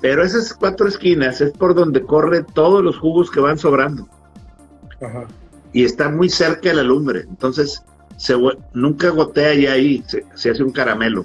Pero 0.00 0.22
esas 0.22 0.54
cuatro 0.54 0.86
esquinas 0.86 1.40
es 1.40 1.52
por 1.52 1.74
donde 1.74 2.02
corre 2.02 2.44
todos 2.54 2.82
los 2.82 2.98
jugos 2.98 3.30
que 3.30 3.40
van 3.40 3.58
sobrando. 3.58 4.08
Ajá. 5.00 5.26
Y 5.72 5.84
está 5.84 6.08
muy 6.08 6.28
cerca 6.28 6.68
de 6.68 6.76
la 6.76 6.82
lumbre. 6.82 7.20
Entonces, 7.20 7.82
se, 8.16 8.34
nunca 8.72 9.10
gotea 9.10 9.54
ya 9.54 9.72
ahí, 9.72 10.02
se, 10.06 10.24
se 10.34 10.50
hace 10.50 10.62
un 10.62 10.70
caramelo. 10.70 11.24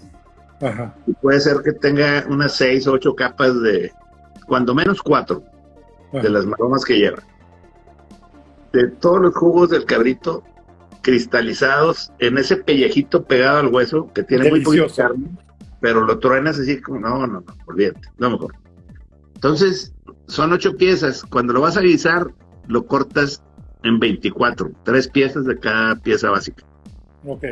Ajá. 0.62 0.96
Y 1.06 1.14
puede 1.14 1.40
ser 1.40 1.58
que 1.64 1.74
tenga 1.74 2.26
unas 2.28 2.54
seis 2.54 2.88
o 2.88 2.94
ocho 2.94 3.16
capas 3.16 3.62
de, 3.62 3.92
cuando 4.52 4.76
menos 4.76 5.02
cuatro, 5.02 5.44
de 6.12 6.30
las 6.30 6.46
maromas 6.46 6.84
que 6.84 7.00
lleva. 7.00 7.24
De 8.74 8.90
todos 8.90 9.22
los 9.22 9.34
jugos 9.34 9.70
del 9.70 9.86
cabrito 9.86 10.44
cristalizados 11.02 12.12
en 12.20 12.38
ese 12.38 12.58
pellejito 12.58 13.24
pegado 13.24 13.60
al 13.60 13.68
hueso 13.68 14.12
que 14.14 14.24
tiene 14.24 14.50
muy 14.50 14.60
poquita 14.66 14.84
carne, 15.08 15.30
pero 15.80 16.02
lo 16.06 16.20
truenas 16.20 16.60
así 16.60 16.82
como, 16.82 17.00
no, 17.00 17.20
no, 17.20 17.28
no, 17.28 17.44
olvídate, 17.66 18.02
no 18.18 18.32
mejor. 18.32 18.54
Entonces, 19.36 19.94
son 20.28 20.52
ocho 20.52 20.76
piezas. 20.76 21.24
Cuando 21.24 21.54
lo 21.54 21.62
vas 21.62 21.78
a 21.78 21.82
guisar, 21.82 22.28
lo 22.68 22.86
cortas 22.86 23.42
en 23.84 24.00
24, 24.00 24.70
tres 24.84 25.08
piezas 25.08 25.46
de 25.46 25.58
cada 25.58 25.96
pieza 25.96 26.30
básica. 26.30 26.66
Ok. 27.26 27.46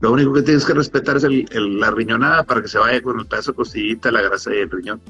Lo 0.00 0.12
único 0.12 0.32
que 0.32 0.40
tienes 0.40 0.64
que 0.64 0.72
respetar 0.72 1.18
es 1.18 1.24
el- 1.24 1.46
el- 1.52 1.78
la 1.78 1.90
riñonada 1.90 2.42
para 2.44 2.62
que 2.62 2.68
se 2.68 2.78
vaya 2.78 3.02
con 3.02 3.20
el 3.20 3.26
pedazo 3.26 3.52
de 3.52 3.56
costillita, 3.56 4.10
la 4.10 4.22
grasa 4.22 4.54
y 4.54 4.60
el 4.60 4.70
riñón. 4.70 5.00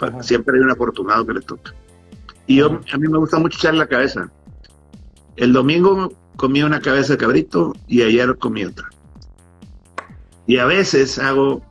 Ajá. 0.00 0.22
Siempre 0.22 0.56
hay 0.56 0.62
un 0.64 0.70
afortunado 0.70 1.26
que 1.26 1.34
le 1.34 1.40
toca. 1.40 1.74
Y 2.46 2.56
yo, 2.56 2.80
a 2.92 2.96
mí 2.98 3.08
me 3.08 3.18
gusta 3.18 3.38
mucho 3.38 3.58
echarle 3.58 3.78
la 3.80 3.86
cabeza. 3.86 4.30
El 5.36 5.52
domingo 5.52 6.12
comí 6.36 6.62
una 6.62 6.80
cabeza 6.80 7.12
de 7.14 7.18
cabrito 7.18 7.74
y 7.86 8.02
ayer 8.02 8.36
comí 8.38 8.64
otra. 8.64 8.88
Y 10.46 10.56
a 10.58 10.64
veces 10.66 11.18
hago, 11.18 11.62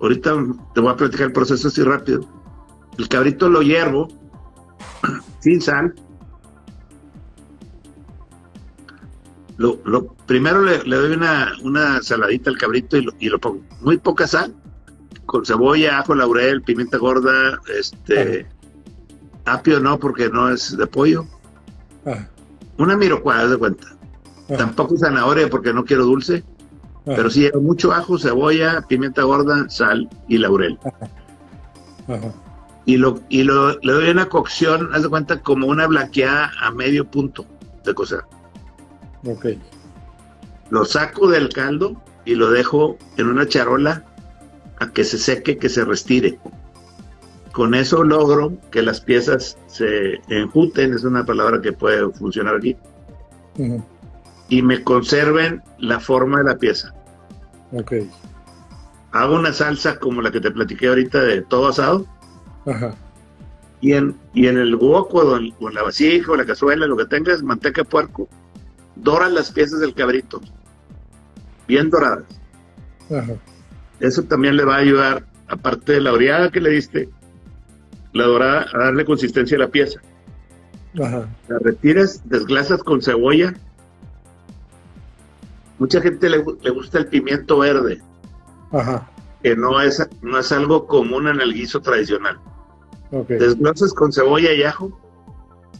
ahorita 0.00 0.34
te 0.74 0.80
voy 0.80 0.90
a 0.90 0.96
platicar 0.96 1.26
el 1.28 1.32
proceso 1.32 1.68
así 1.68 1.82
rápido. 1.82 2.26
El 2.98 3.08
cabrito 3.08 3.48
lo 3.48 3.62
hiervo 3.62 4.08
sin 5.40 5.60
sal. 5.60 5.94
Lo, 9.56 9.78
lo- 9.84 10.14
primero 10.26 10.62
le, 10.62 10.82
le 10.84 10.96
doy 10.96 11.12
una, 11.16 11.52
una 11.62 12.02
saladita 12.02 12.50
al 12.50 12.58
cabrito 12.58 12.96
y 12.96 13.02
lo, 13.02 13.12
y 13.18 13.28
lo 13.28 13.38
pongo. 13.40 13.60
Muy 13.80 13.98
poca 13.98 14.26
sal, 14.26 14.54
con 15.28 15.44
cebolla, 15.44 15.98
ajo, 15.98 16.14
laurel, 16.14 16.62
pimienta 16.62 16.96
gorda, 16.96 17.60
este, 17.78 18.46
apio 19.44 19.78
no, 19.78 19.98
porque 19.98 20.30
no 20.30 20.48
es 20.48 20.74
de 20.74 20.86
pollo. 20.86 21.26
Ajá. 22.06 22.26
Una 22.78 22.96
mirocuada, 22.96 23.42
haz 23.42 23.50
de 23.50 23.58
cuenta. 23.58 23.88
Ajá. 24.46 24.56
Tampoco 24.56 24.96
zanahoria 24.96 25.50
porque 25.50 25.74
no 25.74 25.84
quiero 25.84 26.04
dulce, 26.06 26.42
pero 27.04 27.28
sí 27.28 27.50
mucho 27.60 27.92
ajo, 27.92 28.18
cebolla, 28.18 28.80
pimienta 28.88 29.22
gorda, 29.22 29.68
sal 29.68 30.08
y 30.28 30.38
laurel. 30.38 30.78
Y, 32.86 32.96
lo, 32.96 33.20
y 33.28 33.42
lo, 33.42 33.78
le 33.80 33.92
doy 33.92 34.08
una 34.08 34.30
cocción, 34.30 34.88
haz 34.94 35.02
de 35.02 35.10
cuenta, 35.10 35.42
como 35.42 35.66
una 35.66 35.86
blanqueada 35.86 36.52
a 36.58 36.70
medio 36.70 37.04
punto 37.04 37.44
de 37.84 37.92
cocer. 37.92 38.22
Ok. 39.26 39.46
Lo 40.70 40.86
saco 40.86 41.28
del 41.28 41.50
caldo 41.50 42.02
y 42.24 42.34
lo 42.34 42.50
dejo 42.50 42.96
en 43.18 43.28
una 43.28 43.46
charola 43.46 44.06
a 44.80 44.90
que 44.90 45.04
se 45.04 45.18
seque, 45.18 45.58
que 45.58 45.68
se 45.68 45.84
restire. 45.84 46.38
con 47.52 47.74
eso 47.74 48.04
logro 48.04 48.52
que 48.70 48.82
las 48.82 49.00
piezas 49.00 49.56
se 49.66 50.20
enjuten, 50.28 50.94
es 50.94 51.02
una 51.02 51.24
palabra 51.26 51.60
que 51.60 51.72
puede 51.72 52.08
funcionar 52.12 52.54
aquí, 52.56 52.76
Ujú. 53.56 53.82
y 54.48 54.62
me 54.62 54.84
conserven 54.84 55.60
la 55.78 55.98
forma 55.98 56.38
de 56.38 56.44
la 56.44 56.56
pieza. 56.58 56.94
Ok. 57.72 57.94
Hago 59.10 59.34
una 59.34 59.52
salsa 59.52 59.98
como 59.98 60.22
la 60.22 60.30
que 60.30 60.40
te 60.40 60.52
platiqué 60.52 60.86
ahorita 60.88 61.20
de 61.22 61.42
todo 61.42 61.68
asado, 61.68 62.06
Ajá. 62.66 62.94
y 63.80 63.94
en, 63.94 64.14
y 64.34 64.46
en 64.46 64.56
el 64.58 64.76
wok 64.76 65.12
o 65.14 65.36
en, 65.36 65.52
o 65.58 65.68
en 65.68 65.74
la 65.74 65.82
vasija 65.82 66.30
o 66.30 66.36
la 66.36 66.46
cazuela, 66.46 66.86
lo 66.86 66.96
que 66.96 67.06
tengas, 67.06 67.42
manteca 67.42 67.82
de 67.82 67.88
puerco, 67.88 68.28
doras 68.94 69.32
las 69.32 69.50
piezas 69.50 69.80
del 69.80 69.94
cabrito, 69.94 70.40
bien 71.66 71.90
doradas. 71.90 72.24
Ajá. 73.10 73.32
Eso 74.00 74.22
también 74.22 74.56
le 74.56 74.64
va 74.64 74.76
a 74.76 74.78
ayudar, 74.78 75.24
aparte 75.48 75.92
de 75.92 76.00
la 76.00 76.12
oreada 76.12 76.50
que 76.50 76.60
le 76.60 76.70
diste, 76.70 77.08
la 78.12 78.24
dorada, 78.24 78.66
a 78.72 78.78
darle 78.78 79.04
consistencia 79.04 79.56
a 79.56 79.60
la 79.60 79.68
pieza. 79.68 80.00
Ajá. 81.02 81.28
La 81.48 81.58
retiras, 81.58 82.22
desglasas 82.28 82.82
con 82.82 83.02
cebolla. 83.02 83.54
Mucha 85.78 86.00
gente 86.00 86.28
le, 86.28 86.44
le 86.62 86.70
gusta 86.70 86.98
el 86.98 87.06
pimiento 87.06 87.58
verde, 87.58 88.00
Ajá. 88.72 89.08
que 89.42 89.54
no 89.54 89.80
es, 89.80 90.06
no 90.22 90.38
es 90.38 90.50
algo 90.50 90.86
común 90.86 91.28
en 91.28 91.40
el 91.40 91.54
guiso 91.54 91.80
tradicional. 91.80 92.38
Ok. 93.12 93.28
Desglasas 93.28 93.92
con 93.94 94.12
cebolla 94.12 94.52
y 94.52 94.62
ajo, 94.64 94.98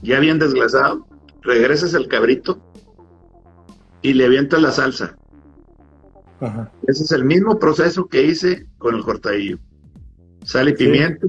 ya 0.03 0.21
bien 0.21 0.39
desglasado, 0.39 1.07
regresas 1.43 1.95
el 1.95 2.09
cabrito 2.09 2.61
y 4.03 4.15
le 4.15 4.27
avientas 4.27 4.63
la 4.63 4.71
salsa. 4.71 5.17
Ajá. 6.41 6.71
Ese 6.87 7.05
es 7.05 7.13
el 7.13 7.25
mismo 7.25 7.59
proceso 7.59 8.07
que 8.09 8.23
hice 8.25 8.67
con 8.79 8.95
el 8.95 9.03
cortadillo. 9.03 9.59
Sal 10.45 10.69
y 10.69 10.73
Sí. 10.77 10.85
pimiento, 10.85 11.27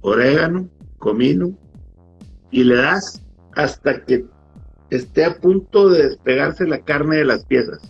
orégano, 0.00 0.68
comino, 0.98 1.52
y 2.50 2.64
le 2.64 2.76
das 2.76 3.22
hasta 3.54 4.04
que 4.04 4.24
esté 4.90 5.24
a 5.24 5.38
punto 5.38 5.88
de 5.88 6.08
despegarse 6.08 6.66
la 6.66 6.80
carne 6.80 7.16
de 7.16 7.24
las 7.24 7.44
piezas. 7.44 7.80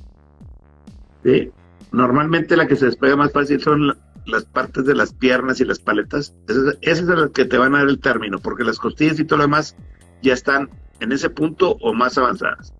¿Sí? 1.25 1.51
Normalmente 1.91 2.57
la 2.57 2.67
que 2.67 2.77
se 2.77 2.87
despega 2.87 3.17
más 3.17 3.33
fácil 3.33 3.61
son 3.61 3.89
la- 3.89 3.97
las 4.27 4.45
partes 4.45 4.85
de 4.85 4.95
las 4.95 5.13
piernas 5.13 5.61
y 5.61 5.65
las 5.65 5.79
paletas. 5.81 6.35
Esas, 6.49 6.79
esas 6.81 7.07
son 7.07 7.21
las 7.21 7.31
que 7.31 7.45
te 7.45 7.59
van 7.59 7.75
a 7.75 7.79
dar 7.79 7.89
el 7.89 7.99
término, 7.99 8.39
porque 8.39 8.63
las 8.65 8.79
costillas 8.79 9.19
y 9.19 9.25
todo 9.25 9.39
lo 9.39 9.45
demás 9.45 9.75
ya 10.23 10.33
están 10.33 10.71
en 11.01 11.11
ese 11.13 11.29
punto 11.29 11.77
o 11.81 11.93
más 11.93 12.17
avanzadas. 12.19 12.73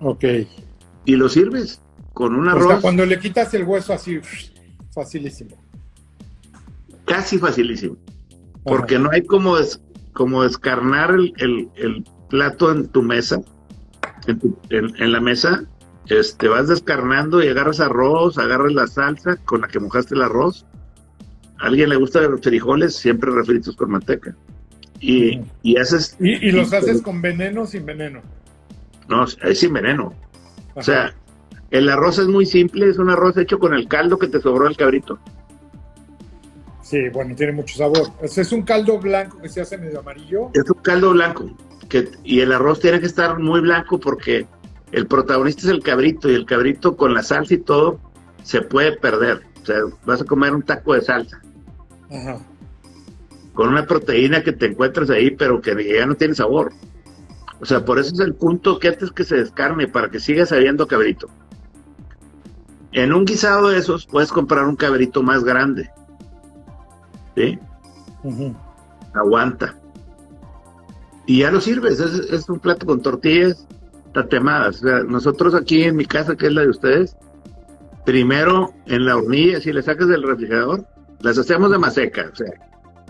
Ok. 0.00 0.24
Y 1.04 1.16
lo 1.16 1.28
sirves 1.28 1.82
con 2.12 2.34
un 2.34 2.48
O 2.48 2.50
arroz. 2.50 2.68
sea, 2.68 2.80
cuando 2.80 3.04
le 3.06 3.18
quitas 3.18 3.52
el 3.54 3.64
hueso 3.64 3.92
así, 3.92 4.20
facilísimo. 4.94 5.56
casi 7.06 7.38
facilísimo. 7.38 7.96
Porque 8.64 8.98
no 8.98 9.10
hay 9.10 9.22
como, 9.24 9.56
des- 9.56 9.80
como 10.12 10.42
descarnar 10.42 11.10
el, 11.12 11.32
el- 11.38 11.68
el 11.76 12.04
plato 12.28 12.70
en 12.70 12.88
tu 12.88 13.02
mesa, 13.02 13.40
en, 14.26 14.38
tu- 14.38 14.58
en- 14.70 14.94
en 15.02 15.12
la 15.12 15.20
mesa, 15.20 15.64
este, 16.06 16.48
vas 16.48 16.68
descarnando 16.68 17.42
y 17.42 17.48
agarras 17.48 17.80
arroz, 17.80 18.38
agarras 18.38 18.72
la 18.72 18.86
salsa 18.86 19.36
con 19.44 19.62
la 19.62 19.68
que 19.68 19.80
mojaste 19.80 20.14
el 20.14 20.22
arroz. 20.22 20.66
A 21.58 21.66
alguien 21.66 21.88
le 21.90 21.96
gusta 21.96 22.20
los 22.22 22.40
frijoles, 22.40 22.96
siempre 22.96 23.30
refritos 23.30 23.76
con 23.76 23.90
manteca. 23.90 24.34
Y, 25.00 25.40
y 25.62 25.76
haces, 25.78 26.16
¿Y, 26.20 26.48
y 26.48 26.52
los 26.52 26.72
haces 26.72 27.00
con 27.02 27.22
veneno 27.22 27.62
o 27.62 27.66
sin 27.66 27.86
veneno? 27.86 28.20
no, 29.08 29.24
es 29.24 29.58
sin 29.58 29.72
veneno. 29.72 30.14
O 30.74 30.82
sea, 30.82 31.12
el 31.70 31.88
arroz 31.88 32.18
es 32.18 32.26
muy 32.26 32.46
simple, 32.46 32.88
es 32.88 32.98
un 32.98 33.10
arroz 33.10 33.36
hecho 33.36 33.58
con 33.58 33.74
el 33.74 33.86
caldo 33.86 34.18
que 34.18 34.26
te 34.26 34.40
sobró 34.40 34.64
del 34.64 34.76
cabrito. 34.76 35.18
Sí, 36.82 37.08
bueno, 37.10 37.36
tiene 37.36 37.52
mucho 37.52 37.76
sabor. 37.76 38.08
Es 38.20 38.50
un 38.52 38.62
caldo 38.62 38.98
blanco 38.98 39.38
que 39.40 39.48
se 39.48 39.60
hace 39.60 39.78
medio 39.78 40.00
amarillo. 40.00 40.50
es 40.54 40.68
un 40.68 40.82
caldo 40.82 41.12
blanco. 41.12 41.48
Que, 41.88 42.08
y 42.24 42.40
el 42.40 42.52
arroz 42.52 42.80
tiene 42.80 42.98
que 43.00 43.06
estar 43.06 43.38
muy 43.38 43.60
blanco 43.60 43.98
porque 44.00 44.46
el 44.90 45.06
protagonista 45.06 45.62
es 45.62 45.68
el 45.68 45.82
cabrito 45.82 46.28
y 46.28 46.34
el 46.34 46.46
cabrito 46.46 46.96
con 46.96 47.14
la 47.14 47.22
salsa 47.22 47.54
y 47.54 47.58
todo 47.58 48.00
se 48.42 48.62
puede 48.62 48.96
perder. 48.96 49.42
O 49.62 49.66
sea, 49.66 49.76
vas 50.04 50.22
a 50.22 50.24
comer 50.24 50.52
un 50.52 50.62
taco 50.62 50.94
de 50.94 51.02
salsa 51.02 51.40
Ajá. 52.10 52.38
con 53.54 53.68
una 53.68 53.86
proteína 53.86 54.42
que 54.42 54.52
te 54.52 54.66
encuentras 54.66 55.10
ahí, 55.10 55.30
pero 55.30 55.60
que 55.60 55.94
ya 55.96 56.06
no 56.06 56.16
tiene 56.16 56.34
sabor. 56.34 56.72
O 57.60 57.66
sea, 57.66 57.84
por 57.84 57.98
eso 58.00 58.14
es 58.14 58.20
el 58.20 58.34
punto 58.34 58.78
que 58.78 58.88
antes 58.88 59.12
que 59.12 59.22
se 59.22 59.36
descarne 59.36 59.86
para 59.86 60.10
que 60.10 60.18
siga 60.18 60.46
sabiendo 60.46 60.88
cabrito. 60.88 61.28
En 62.92 63.12
un 63.12 63.24
guisado 63.24 63.68
de 63.68 63.78
esos 63.78 64.06
puedes 64.06 64.32
comprar 64.32 64.66
un 64.66 64.76
cabrito 64.76 65.22
más 65.22 65.44
grande. 65.44 65.90
¿Sí? 67.36 67.58
Aguanta. 69.14 69.76
Y 71.26 71.40
ya 71.40 71.50
lo 71.50 71.60
sirves, 71.60 72.00
es, 72.00 72.12
es 72.30 72.48
un 72.48 72.58
plato 72.58 72.86
con 72.86 73.00
tortillas 73.00 73.66
tatemadas. 74.12 74.82
O 74.82 74.88
sea, 74.88 75.02
nosotros 75.04 75.54
aquí 75.54 75.84
en 75.84 75.96
mi 75.96 76.04
casa, 76.04 76.36
que 76.36 76.46
es 76.46 76.52
la 76.52 76.62
de 76.62 76.70
ustedes, 76.70 77.16
primero 78.04 78.72
en 78.86 79.06
la 79.06 79.16
hornilla, 79.16 79.60
si 79.60 79.72
le 79.72 79.82
sacas 79.82 80.08
del 80.08 80.22
refrigerador, 80.22 80.84
las 81.20 81.38
hacemos 81.38 81.70
de 81.70 81.78
maseca. 81.78 82.30
O 82.32 82.36
sea, 82.36 82.52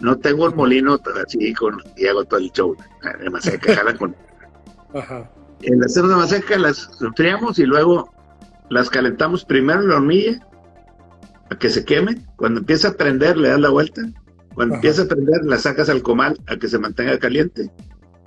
no 0.01 0.16
tengo 0.18 0.47
el 0.47 0.55
molino 0.55 0.99
así 1.26 1.55
con 1.55 1.83
y 1.97 2.07
hago 2.07 2.24
todo 2.24 2.41
el 2.41 2.51
show 2.53 2.76
de 3.20 3.31
maseca. 3.31 3.74
jalan 3.76 3.97
con, 3.97 4.16
Ajá. 4.95 5.31
en 5.62 5.81
las 5.81 5.93
hacemos 5.93 6.11
de 6.11 6.16
maseca 6.16 6.59
las 6.59 6.91
enfriamos 7.01 7.59
y 7.59 7.64
luego 7.64 8.12
las 8.71 8.89
calentamos 8.91 9.45
primero 9.45 9.81
en 9.83 9.89
la 9.89 9.97
hornilla 9.97 10.47
a 11.51 11.59
que 11.59 11.68
se 11.68 11.85
quemen. 11.85 12.27
Cuando 12.37 12.61
empieza 12.61 12.89
a 12.89 12.93
prender, 12.95 13.37
le 13.37 13.49
das 13.49 13.61
la 13.61 13.71
vuelta. 13.71 14.03
Cuando 14.55 14.75
Ajá. 14.75 14.79
empieza 14.81 15.03
a 15.03 15.07
prender, 15.07 15.45
la 15.45 15.59
sacas 15.59 15.89
al 15.89 16.03
comal 16.03 16.41
a 16.47 16.57
que 16.57 16.68
se 16.68 16.79
mantenga 16.79 17.18
caliente 17.18 17.71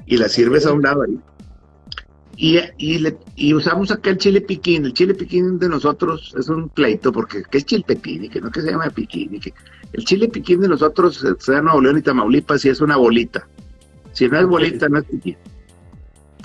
y 0.06 0.18
la 0.18 0.30
sirves 0.30 0.66
a 0.66 0.74
un 0.74 0.82
lado 0.84 1.04
ahí. 1.04 1.18
Y, 2.36 2.58
y, 2.78 2.98
le- 3.00 3.18
y 3.36 3.54
usamos 3.54 3.92
acá 3.92 4.10
el 4.10 4.18
chile 4.18 4.42
piquín. 4.42 4.86
El 4.86 4.94
chile 4.94 5.14
piquín 5.14 5.60
de 5.60 5.70
nosotros 5.70 6.34
es 6.38 6.50
un 6.50 6.68
pleito 6.70 7.12
porque 7.12 7.44
¿qué 7.50 7.60
es 7.60 7.66
chile 7.66 7.84
piquín? 7.88 8.24
Y 8.26 8.30
que 8.30 8.42
no 8.42 8.50
que 8.52 8.62
se 8.62 8.72
llama 8.72 8.90
piquín. 8.90 9.36
Y 9.36 9.40
que 9.40 9.54
el 9.94 10.04
chile 10.04 10.28
piquín 10.28 10.60
de 10.62 10.68
nosotros, 10.68 11.24
eh, 11.24 11.36
sea 11.40 11.62
Nuevo 11.62 11.80
León 11.80 12.00
y 12.00 12.02
Tamaulipas, 12.02 12.66
y 12.66 12.70
es 12.70 12.82
una 12.82 12.98
bolita. 12.98 13.48
Si 14.14 14.28
no 14.28 14.40
es 14.40 14.48
bolita, 14.48 14.90
no 14.90 14.98
es 14.98 15.06
piquín. 15.06 15.38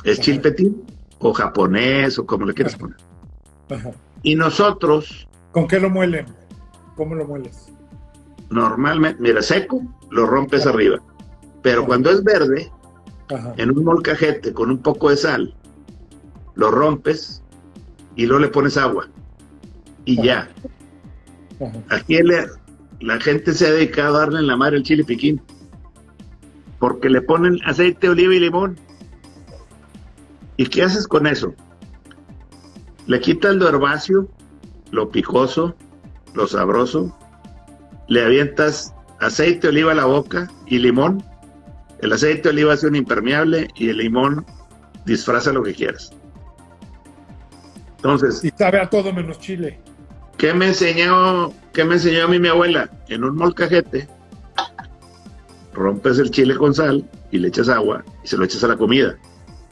Es 0.05 0.21
chilpetín 0.21 0.83
o 1.19 1.33
japonés 1.33 2.19
o 2.19 2.27
como 2.27 2.45
le 2.47 2.53
quieras 2.55 2.77
poner. 2.77 2.97
Ajá. 3.71 3.91
Y 4.23 4.35
nosotros, 4.35 5.29
¿Con 5.53 5.67
qué 5.67 5.79
lo 5.81 5.91
muelen? 5.91 6.27
¿Cómo 6.97 7.15
lo 7.15 7.27
mueles? 7.27 7.73
normalmente, 8.51 9.21
mira, 9.23 9.43
seco, 9.43 9.83
lo 10.11 10.27
rompes 10.27 10.63
Ajá. 10.63 10.71
arriba. 10.71 10.99
Pero 11.63 11.81
Ajá. 11.81 11.87
cuando 11.89 12.11
es 12.11 12.23
verde, 12.25 12.71
en 13.57 13.71
un 13.77 13.85
molcajete 13.85 14.53
con 14.55 14.71
un 14.71 14.79
poco 14.79 15.11
de 15.11 15.17
sal, 15.19 15.55
lo 16.55 16.71
rompes 16.71 17.43
y 18.17 18.27
luego 18.27 18.41
le 18.43 18.49
pones 18.49 18.77
agua. 18.77 19.07
Y 20.05 20.23
ya. 20.23 20.49
Aquí 21.91 22.19
la 23.01 23.21
gente 23.21 23.53
se 23.53 23.67
ha 23.67 23.71
dedicado 23.73 24.17
a 24.17 24.21
darle 24.21 24.39
en 24.41 24.47
la 24.47 24.57
madre 24.57 24.79
el 24.79 24.83
chile 24.83 25.05
piquín. 25.05 25.41
Porque 26.79 27.11
le 27.11 27.21
ponen 27.21 27.59
aceite, 27.67 28.09
oliva 28.09 28.35
y 28.35 28.41
limón. 28.41 28.79
¿Y 30.57 30.67
qué 30.67 30.85
haces 30.85 31.07
con 31.07 31.27
eso? 31.27 31.55
Le 33.09 33.21
quitas 33.21 33.57
lo 33.57 33.67
herbáceo, 33.67 34.29
lo 34.91 35.11
picoso, 35.11 35.75
lo 36.35 36.47
sabroso. 36.47 37.17
Le 38.07 38.23
avientas 38.23 38.95
aceite, 39.19 39.69
oliva 39.69 39.93
a 39.93 39.95
la 39.95 40.05
boca 40.05 40.51
y 40.67 40.79
limón. 40.79 41.25
El 42.01 42.13
aceite 42.13 42.43
de 42.43 42.49
oliva 42.51 42.75
hace 42.75 42.87
un 42.87 42.97
impermeable 42.97 43.69
y 43.77 43.89
el 43.89 43.97
limón 43.97 44.45
disfraza 45.07 45.55
lo 45.55 45.63
que 45.63 45.75
quieras. 45.75 46.13
Entonces, 47.97 48.45
Y 48.45 48.51
sabe 48.51 48.79
a 48.79 48.91
todo 48.91 49.11
menos 49.11 49.41
chile. 49.41 49.81
¿Qué 50.37 50.53
me 50.53 50.67
enseñó, 50.67 51.51
qué 51.73 51.85
me 51.85 51.95
enseñó 51.95 52.25
a 52.25 52.29
mí 52.29 52.39
mi 52.39 52.49
abuela? 52.49 52.91
En 53.09 53.25
un 53.25 53.37
molcajete, 53.37 54.07
rompes 55.73 56.19
el 56.19 56.31
chile 56.31 56.57
con 56.57 56.75
sal 56.75 57.09
y 57.31 57.39
le 57.39 57.49
echas 57.49 57.71
agua 57.71 58.05
y 58.23 58.29
se 58.29 58.37
lo 58.37 58.45
echas 58.45 58.63
a 58.65 58.69
la 58.69 58.77
comida. 58.77 59.17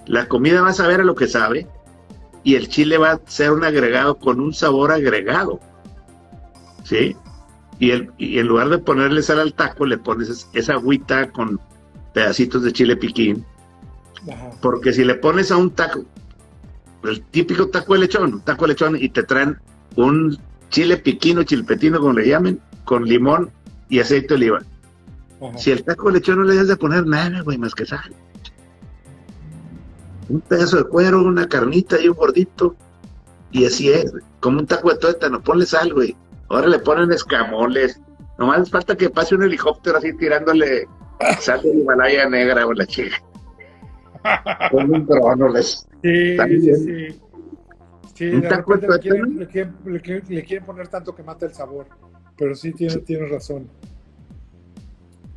La 0.07 0.27
comida 0.27 0.63
va 0.63 0.71
a 0.71 0.73
saber 0.73 1.03
a 1.03 1.05
lo 1.05 1.15
que 1.15 1.29
sabe 1.29 1.69
y 2.47 2.55
el 2.55 2.69
chile 2.69 2.97
va 2.97 3.11
a 3.13 3.21
ser 3.27 3.51
un 3.51 3.65
agregado 3.65 4.19
con 4.19 4.39
un 4.39 4.55
sabor 4.55 4.93
agregado. 4.93 5.59
¿Sí? 6.85 7.17
Y, 7.81 7.91
el, 7.91 8.13
y 8.19 8.39
en 8.39 8.47
lugar 8.47 8.69
de 8.69 8.79
ponerle 8.79 9.21
sal 9.23 9.41
al 9.41 9.53
taco, 9.53 9.85
le 9.85 9.99
pones 9.99 10.29
es- 10.29 10.49
esa 10.53 10.75
agüita 10.75 11.29
con 11.33 11.59
pedacitos 12.15 12.63
de 12.63 12.73
chile 12.73 12.97
piquín. 12.97 13.45
Ajá. 14.33 14.51
Porque 14.63 14.93
si 14.93 15.05
le 15.05 15.17
pones 15.17 15.51
a 15.51 15.57
un 15.57 15.71
taco, 15.73 16.05
el 17.03 17.21
típico 17.25 17.69
taco 17.69 17.95
de 17.95 18.01
lechón, 18.01 18.41
taco 18.43 18.65
de 18.65 18.69
lechón, 18.69 18.97
y 19.01 19.09
te 19.09 19.25
traen 19.25 19.59
un 19.97 20.39
chile 20.71 20.97
piquino, 20.99 21.43
chilpetino, 21.43 21.99
como 21.99 22.13
le 22.13 22.29
llamen, 22.29 22.61
con 22.85 23.05
limón 23.05 23.51
y 23.89 23.99
aceite 23.99 24.29
de 24.29 24.35
oliva. 24.37 24.63
Ajá. 25.43 25.59
Si 25.59 25.73
el 25.73 25.83
taco 25.85 26.07
de 26.09 26.15
lechón 26.21 26.39
no 26.39 26.45
le 26.45 26.55
das 26.55 26.69
de 26.69 26.77
poner 26.77 27.07
nada, 27.07 27.41
güey, 27.43 27.59
más 27.59 27.75
que 27.75 27.87
sal. 27.87 28.15
Un 30.29 30.41
pedazo 30.41 30.79
de 30.79 30.85
cuero, 30.85 31.23
una 31.23 31.47
carnita 31.49 32.01
y 32.01 32.09
un 32.09 32.17
gordito. 32.17 32.75
Y 33.53 33.65
así 33.65 33.91
es, 33.91 34.13
como 34.41 34.59
un 34.61 34.67
taco 34.67 34.91
de 34.91 34.99
tuétano, 34.99 35.41
ponle 35.43 35.67
sal, 35.67 35.93
güey. 35.93 36.17
Ahora 36.49 36.67
le 36.69 36.79
ponen 36.79 37.13
escamoles, 37.13 38.01
Nomás 38.39 38.69
falta 38.71 38.95
que 38.97 39.09
pase 39.09 39.35
un 39.35 39.45
helicóptero 39.45 39.97
así 39.97 40.13
tirándole 40.17 40.87
sal 41.41 41.63
de 41.63 41.71
Himalaya 41.71 42.29
negra 42.29 42.67
o 42.67 42.73
la 42.75 42.85
chica. 42.87 43.17
Con 44.71 44.95
un 44.95 45.07
trono 45.07 45.49
les. 45.49 45.87
Sí, 46.03 46.37
sí, 46.37 46.75
sí. 46.75 47.21
Sí, 48.15 48.25
Un 48.31 48.41
de 48.43 48.49
taco 48.49 48.77
de 48.77 48.87
repente 48.87 48.95
le 48.95 49.01
quieren, 49.01 49.39
le, 49.39 49.47
quieren, 49.47 49.75
le 49.87 50.01
quieren- 50.03 50.25
le 50.29 50.45
quieren 50.45 50.67
poner 50.67 50.89
tanto 50.89 51.15
que 51.15 51.23
mata 51.23 51.47
el 51.47 51.55
sabor. 51.55 51.87
Pero 52.37 52.55
sí, 52.55 52.73
tienes, 52.73 53.03
tienes 53.05 53.31
razón. 53.31 53.69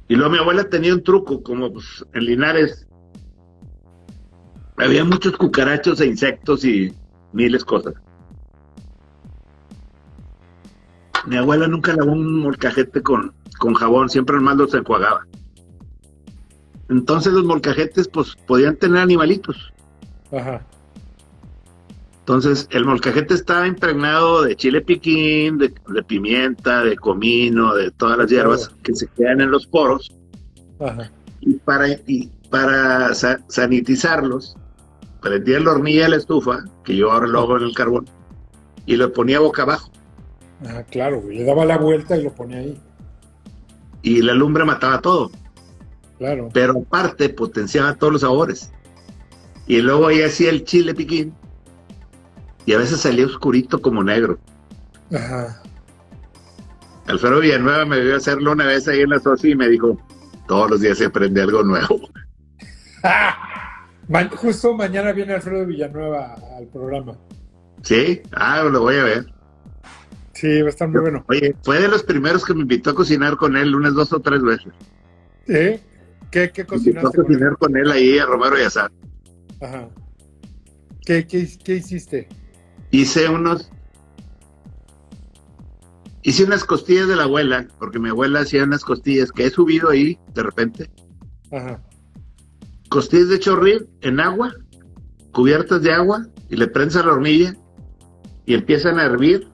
Y 0.10 0.16
luego 0.16 0.32
mi 0.32 0.40
abuela 0.40 0.64
tenía 0.70 0.94
un 0.94 1.04
truco, 1.04 1.42
como 1.44 1.72
pues, 1.72 2.06
en 2.14 2.26
Linares 2.26 2.88
había 4.80 5.04
muchos 5.04 5.36
cucarachos 5.38 6.00
e 6.02 6.08
insectos 6.08 6.64
y 6.66 6.94
miles 7.34 7.64
cosas. 7.66 7.94
Mi 11.28 11.38
abuela 11.38 11.68
nunca 11.68 11.94
lavó 11.94 12.12
un 12.14 12.40
molcajete 12.40 13.02
con, 13.04 13.34
con 13.60 13.74
jabón, 13.74 14.10
siempre 14.10 14.36
nomás 14.38 14.58
los 14.58 14.74
enjuagaba. 14.74 15.28
Entonces 16.90 17.34
los 17.34 17.44
molcajetes 17.46 18.08
pues 18.08 18.36
podían 18.48 18.76
tener 18.78 19.02
animalitos. 19.02 19.72
Ajá. 20.32 20.66
Entonces 22.20 22.68
el 22.72 22.86
molcajete 22.86 23.34
estaba 23.34 23.68
impregnado 23.68 24.44
de 24.44 24.56
chile 24.56 24.82
piquín, 24.82 25.58
de, 25.58 25.74
de 25.88 26.04
pimienta, 26.04 26.84
de 26.84 26.96
comino, 26.96 27.76
de 27.76 27.92
todas 27.92 28.18
las 28.18 28.30
hierbas 28.30 28.70
que 28.84 28.96
se 28.96 29.08
quedan 29.08 29.42
en 29.42 29.52
los 29.52 29.68
poros. 29.68 30.12
Ajá. 30.80 31.12
y 31.42 31.54
para, 31.56 31.90
y 32.08 32.30
para 32.50 33.14
sa- 33.14 33.40
sanitizarlos, 33.50 34.56
prendía 35.22 35.60
la 35.60 35.72
hornilla 35.72 36.04
de 36.04 36.10
la 36.10 36.16
estufa, 36.18 36.64
que 36.84 36.96
yo 36.96 37.12
ahora 37.12 37.28
lo 37.28 37.40
hago 37.40 37.58
en 37.58 37.64
el 37.64 37.74
carbón, 37.76 38.06
y 38.86 38.96
lo 38.96 39.12
ponía 39.14 39.40
boca 39.40 39.64
abajo. 39.64 39.92
Ajá, 40.66 40.84
claro. 40.84 41.24
Le 41.30 41.44
daba 41.44 41.66
la 41.66 41.78
vuelta 41.78 42.18
y 42.18 42.24
lo 42.24 42.32
ponía 42.34 42.58
ahí. 42.60 42.78
Y 44.02 44.22
la 44.22 44.34
lumbre 44.34 44.64
mataba 44.66 45.02
todo, 45.02 45.32
Claro. 46.18 46.50
pero 46.54 46.80
aparte 46.86 47.30
potenciaba 47.30 47.96
todos 47.96 48.14
los 48.14 48.22
sabores. 48.22 48.72
Y 49.68 49.82
luego 49.82 50.08
ahí 50.08 50.22
hacía 50.22 50.50
el 50.50 50.64
chile 50.66 50.94
piquín, 50.96 51.34
y 52.66 52.74
a 52.74 52.78
veces 52.78 53.02
salía 53.02 53.26
oscurito 53.26 53.82
como 53.82 54.04
negro. 54.04 54.38
Ajá. 55.14 55.62
Alfredo 57.08 57.40
Villanueva 57.40 57.86
me 57.86 58.00
vio 58.02 58.16
hacerlo 58.16 58.52
una 58.52 58.66
vez 58.66 58.88
ahí 58.88 59.02
en 59.02 59.10
la 59.10 59.20
socia 59.20 59.50
y 59.50 59.56
me 59.56 59.68
dijo, 59.68 59.98
todos 60.48 60.70
los 60.70 60.82
días 60.82 60.98
se 61.00 61.06
aprende 61.06 61.42
algo 61.42 61.64
nuevo. 61.64 62.00
Ma- 64.10 64.30
justo 64.36 64.74
mañana 64.74 65.14
viene 65.14 65.34
Alfredo 65.34 65.66
Villanueva 65.66 66.34
al 66.58 66.68
programa. 66.68 67.18
¿Sí? 67.84 68.22
Ah, 68.34 68.64
lo 68.64 68.82
voy 68.82 68.96
a 68.98 69.04
ver. 69.06 69.26
Sí, 70.34 70.62
va 70.62 70.68
a 70.68 70.70
estar 70.70 70.88
muy 70.90 71.00
bueno. 71.02 71.24
Oye, 71.30 71.56
fue 71.64 71.80
de 71.80 71.88
los 71.88 72.04
primeros 72.04 72.44
que 72.44 72.54
me 72.54 72.62
invitó 72.62 72.90
a 72.90 72.96
cocinar 72.96 73.38
con 73.38 73.56
él 73.56 73.74
unas 73.76 73.94
dos 73.94 74.12
o 74.12 74.20
tres 74.20 74.42
veces. 74.42 74.74
¿Eh? 75.48 75.80
¿Qué, 76.32 76.52
qué 76.52 76.66
Me 76.70 76.78
invitó 76.78 77.00
a 77.00 77.04
cocinaste? 77.12 77.18
con 77.18 77.26
él? 77.26 77.28
cocinar 77.40 77.58
con 77.58 77.78
él 77.78 77.92
ahí 77.92 78.18
a 78.20 78.26
Romero 78.26 78.60
y 78.60 78.64
Azar. 78.64 78.92
Ajá. 79.62 79.88
¿Qué, 81.06 81.26
qué, 81.26 81.48
qué 81.64 81.76
hiciste? 81.76 82.28
Hice 82.92 83.30
unos. 83.30 83.72
Hice 86.24 86.44
unas 86.44 86.64
costillas 86.66 87.08
de 87.08 87.16
la 87.16 87.24
abuela, 87.24 87.66
porque 87.80 87.98
mi 88.00 88.10
abuela 88.10 88.42
hacía 88.42 88.64
unas 88.64 88.84
costillas 88.84 89.32
que 89.32 89.46
he 89.46 89.50
subido 89.50 89.90
ahí 89.90 90.20
de 90.34 90.44
repente. 90.44 90.90
Ajá. 91.52 91.82
Costillas 92.90 93.30
de 93.30 93.40
chorril 93.40 93.88
en 94.02 94.20
agua, 94.20 94.54
cubiertas 95.32 95.82
de 95.84 95.94
agua, 95.94 96.26
y 96.50 96.56
le 96.56 96.68
prendes 96.68 96.96
a 96.96 97.06
la 97.06 97.14
hornilla 97.14 97.56
y 98.46 98.56
empiezan 98.56 99.00
a 99.00 99.06
hervir. 99.06 99.48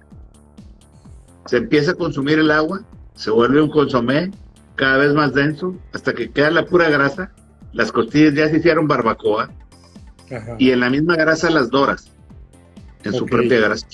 Se 1.45 1.57
empieza 1.57 1.91
a 1.91 1.95
consumir 1.95 2.39
el 2.39 2.49
agua, 2.49 2.81
se 3.13 3.29
vuelve 3.31 3.61
un 3.61 3.69
consomé 3.69 4.31
cada 4.75 4.97
vez 4.97 5.13
más 5.13 5.33
denso, 5.33 5.75
hasta 5.93 6.13
que 6.13 6.31
queda 6.31 6.49
la 6.49 6.65
pura 6.65 6.89
grasa. 6.89 7.31
Las 7.73 7.91
costillas 7.91 8.33
ya 8.33 8.49
se 8.49 8.57
hicieron 8.57 8.87
barbacoa. 8.87 9.49
Ajá. 10.31 10.55
y 10.57 10.71
en 10.71 10.79
la 10.79 10.89
misma 10.89 11.15
grasa 11.15 11.51
las 11.51 11.69
doras, 11.69 12.11
en 13.03 13.13
su 13.13 13.27
propia 13.27 13.59
grasa. 13.59 13.85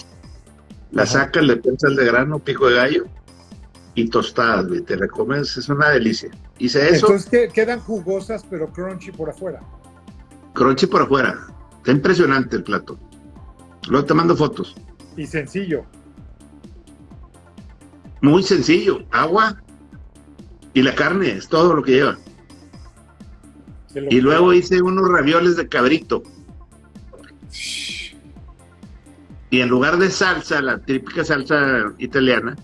Las 0.91 1.13
Ajá. 1.13 1.25
sacas, 1.25 1.43
le 1.43 1.57
piensas 1.57 1.93
de 1.97 2.05
grano, 2.05 2.39
pico 2.39 2.69
de 2.69 2.75
gallo 2.75 3.05
y 3.95 4.09
tostadas, 4.09 4.67
güey, 4.67 4.81
te 4.81 4.95
la 4.97 5.07
comes, 5.07 5.57
es 5.57 5.67
una 5.69 5.89
delicia. 5.89 6.29
Hice 6.59 6.89
eso, 6.89 7.07
Entonces 7.07 7.29
que- 7.29 7.47
quedan 7.49 7.79
jugosas 7.79 8.45
pero 8.49 8.67
crunchy 8.71 9.11
por 9.11 9.29
afuera. 9.29 9.61
crunchy 10.53 10.85
por 10.87 11.01
afuera. 11.03 11.37
Está 11.77 11.91
impresionante 11.91 12.55
el 12.55 12.63
plato. 12.63 12.97
Luego 13.89 14.05
te 14.05 14.13
mando 14.13 14.35
fotos. 14.35 14.75
Y 15.17 15.25
sencillo. 15.25 15.83
Muy 18.21 18.43
sencillo, 18.43 19.03
agua 19.11 19.61
y 20.73 20.83
la 20.83 20.93
carne, 20.95 21.31
es 21.31 21.47
todo 21.47 21.73
lo 21.75 21.81
que 21.83 21.91
lleva. 21.93 22.17
Lo- 23.95 24.09
Y 24.11 24.21
luego 24.21 24.53
hice 24.53 24.81
unos 24.81 25.09
ravioles 25.09 25.57
de 25.57 25.67
cabrito. 25.67 26.21
Y 29.49 29.59
en 29.59 29.67
lugar 29.67 29.97
de 29.97 30.09
salsa, 30.09 30.61
la 30.61 30.77
típica 30.79 31.25
salsa 31.25 31.91
italiana, 31.97 32.55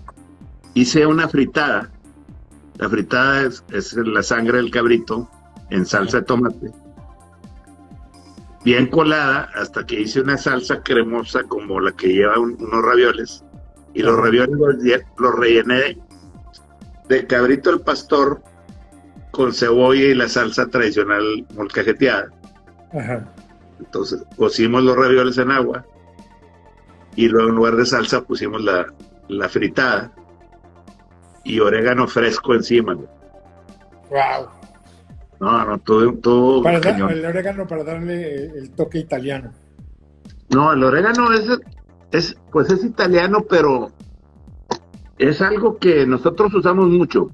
hice 0.82 1.06
una 1.06 1.28
fritada. 1.28 1.90
La 2.78 2.90
fritada 2.90 3.42
es, 3.44 3.64
es 3.72 3.94
la 3.96 4.22
sangre 4.24 4.58
del 4.58 4.72
cabrito 4.72 5.30
en 5.70 5.86
salsa 5.86 6.18
de 6.20 6.24
tomate. 6.26 6.72
Bien 8.64 8.88
colada 8.88 9.50
hasta 9.56 9.86
que 9.86 10.02
hice 10.02 10.22
una 10.22 10.38
salsa 10.38 10.82
cremosa 10.84 11.44
como 11.44 11.80
la 11.80 11.92
que 11.94 12.08
lleva 12.10 12.40
un- 12.40 12.58
unos 12.60 12.84
ravioles. 12.84 13.44
Y 13.94 14.02
los 14.04 14.18
ravioles 14.18 14.56
los, 14.58 14.76
los 15.18 15.36
rellené 15.40 15.76
de, 15.76 15.98
de 17.10 17.28
cabrito 17.28 17.70
al 17.70 17.82
pastor 17.82 18.42
con 19.32 19.54
cebolla 19.54 20.02
y 20.04 20.14
la 20.14 20.28
salsa 20.28 20.68
tradicional 20.68 21.46
molcajeteada. 21.56 22.30
Ajá. 22.94 23.34
Entonces 23.80 24.24
cocimos 24.36 24.84
los 24.84 24.96
ravioles 24.96 25.38
en 25.38 25.52
agua 25.52 25.86
y 27.16 27.28
luego 27.28 27.50
en 27.50 27.56
lugar 27.56 27.76
de 27.76 27.86
salsa 27.86 28.22
pusimos 28.24 28.62
la, 28.64 28.92
la 29.28 29.50
fritada 29.50 30.12
y 31.48 31.60
orégano 31.60 32.08
fresco 32.08 32.54
encima. 32.54 32.94
güey. 32.94 33.08
Wow. 34.10 34.48
No, 35.40 35.66
no, 35.66 35.78
todo, 35.80 36.14
todo 36.16 36.64
Para 36.64 36.80
dar- 36.80 36.94
cañón. 36.94 37.12
el 37.12 37.26
orégano 37.26 37.68
para 37.68 37.84
darle 37.84 38.46
el 38.46 38.72
toque 38.72 39.00
italiano. 39.00 39.52
No, 40.50 40.74
el 40.74 40.84
orégano 40.84 41.32
es, 41.34 41.46
es, 42.12 42.36
pues 42.52 42.70
es 42.72 42.84
italiano, 42.84 43.46
pero 43.50 43.92
es 45.18 45.42
algo 45.42 45.78
que 45.78 46.06
nosotros 46.06 46.54
usamos 46.54 46.88
mucho. 46.88 47.30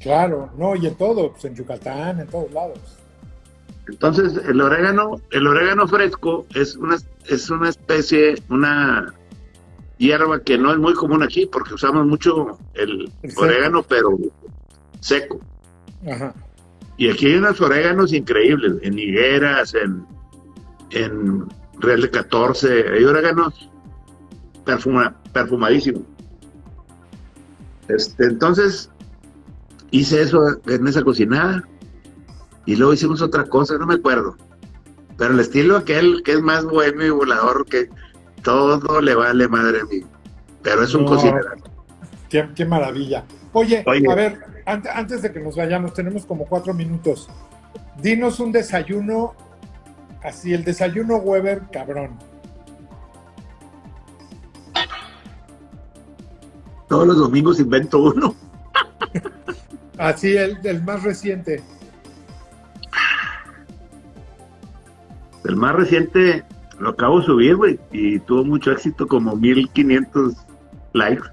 Claro, 0.00 0.50
no, 0.58 0.76
y 0.76 0.86
en 0.86 0.94
todo, 0.96 1.32
pues 1.32 1.44
en 1.46 1.54
Yucatán, 1.54 2.20
en 2.20 2.26
todos 2.26 2.52
lados. 2.52 2.78
Entonces, 3.88 4.36
el 4.46 4.60
orégano, 4.60 5.20
el 5.30 5.46
orégano 5.46 5.86
fresco 5.88 6.44
es 6.54 6.76
una, 6.76 6.96
es 7.28 7.48
una 7.50 7.68
especie, 7.70 8.34
una 8.50 9.14
hierba 9.98 10.40
que 10.40 10.58
no 10.58 10.72
es 10.72 10.78
muy 10.78 10.94
común 10.94 11.22
aquí 11.22 11.46
porque 11.46 11.74
usamos 11.74 12.06
mucho 12.06 12.58
el 12.74 13.10
orégano, 13.36 13.82
pero 13.82 14.18
seco. 15.00 15.40
Ajá. 16.10 16.34
Y 16.98 17.10
aquí 17.10 17.26
hay 17.26 17.34
unos 17.36 17.60
oréganos 17.60 18.12
increíbles, 18.12 18.74
en 18.82 18.98
higueras, 18.98 19.74
en, 19.74 20.04
en 20.90 21.44
Real 21.78 22.00
de 22.00 22.10
14, 22.10 22.88
hay 22.94 23.04
oréganos 23.04 23.68
perfuma- 24.64 25.14
perfumadísimos. 25.32 26.02
Este, 27.88 28.24
entonces, 28.24 28.90
hice 29.90 30.22
eso 30.22 30.42
en 30.66 30.86
esa 30.86 31.02
cocinada 31.02 31.62
y 32.64 32.76
luego 32.76 32.94
hicimos 32.94 33.22
otra 33.22 33.44
cosa, 33.44 33.76
no 33.78 33.86
me 33.86 33.94
acuerdo. 33.94 34.36
Pero 35.18 35.34
el 35.34 35.40
estilo 35.40 35.76
aquel 35.76 36.22
que 36.24 36.32
es 36.32 36.40
más 36.42 36.64
bueno 36.64 37.04
y 37.04 37.10
volador, 37.10 37.64
que 37.66 37.88
todo 38.46 39.00
le 39.00 39.12
vale 39.16 39.48
madre 39.48 39.82
mía. 39.90 40.06
Pero 40.62 40.84
es 40.84 40.94
un 40.94 41.02
No. 41.04 41.08
cocinero. 41.10 41.50
Qué, 42.28 42.48
qué 42.54 42.64
maravilla. 42.64 43.24
Oye, 43.52 43.82
Oye. 43.86 44.08
a 44.08 44.14
ver, 44.14 44.38
ante- 44.64 44.88
antes 44.88 45.20
de 45.22 45.32
que 45.32 45.40
nos 45.40 45.56
vayamos, 45.56 45.92
tenemos 45.94 46.24
como 46.24 46.44
cuatro 46.46 46.72
minutos. 46.72 47.28
Dinos 48.00 48.38
un 48.38 48.52
desayuno, 48.52 49.34
así, 50.22 50.54
el 50.54 50.62
desayuno 50.64 51.16
Weber, 51.16 51.62
cabrón. 51.72 52.16
Todos 56.88 57.06
los 57.08 57.16
domingos 57.18 57.58
invento 57.58 58.00
uno. 58.00 58.34
Así, 59.98 60.36
el, 60.36 60.58
el 60.64 60.82
más 60.84 61.02
reciente. 61.02 61.62
El 65.44 65.56
más 65.56 65.74
reciente 65.74 66.44
lo 66.78 66.90
acabo 66.90 67.20
de 67.20 67.26
subir, 67.26 67.56
güey, 67.56 67.78
y 67.92 68.18
tuvo 68.20 68.44
mucho 68.44 68.70
éxito, 68.72 69.06
como 69.06 69.34
1500 69.36 70.34
likes. 70.92 71.28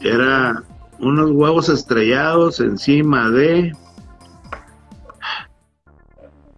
Era 0.00 0.62
unos 0.98 1.30
huevos 1.32 1.68
estrellados 1.68 2.60
encima 2.60 3.28
de. 3.30 3.72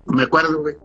Me 0.07 0.23
acuerdo, 0.23 0.61
güey. 0.61 0.77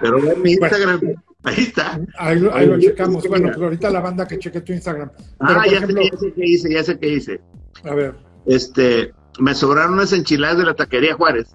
Pero 0.00 0.18
en 0.32 0.42
mi 0.42 0.52
Instagram, 0.52 1.00
ahí 1.44 1.54
está. 1.58 2.00
Ahí, 2.18 2.40
lo- 2.40 2.54
ahí 2.54 2.66
lo 2.66 2.78
checamos. 2.80 3.26
Bueno, 3.28 3.48
pues 3.48 3.62
ahorita 3.62 3.90
la 3.90 4.00
banda 4.00 4.26
que 4.26 4.38
cheque 4.38 4.60
tu 4.62 4.72
Instagram. 4.72 5.10
Pero, 5.38 5.60
Ah, 5.60 5.64
ya, 5.66 5.78
ejemplo- 5.78 6.02
sé, 6.02 6.10
ya 6.10 6.18
sé 6.18 6.32
qué 6.34 6.44
hice, 6.46 6.72
ya 6.72 6.82
sé 6.84 6.98
qué 6.98 7.08
hice. 7.08 7.40
A 7.84 7.94
ver. 7.94 8.14
Este, 8.46 9.12
me 9.38 9.54
sobraron 9.54 9.94
unas 9.94 10.12
enchiladas 10.12 10.58
de 10.58 10.64
la 10.64 10.74
taquería 10.74 11.14
Juárez. 11.14 11.54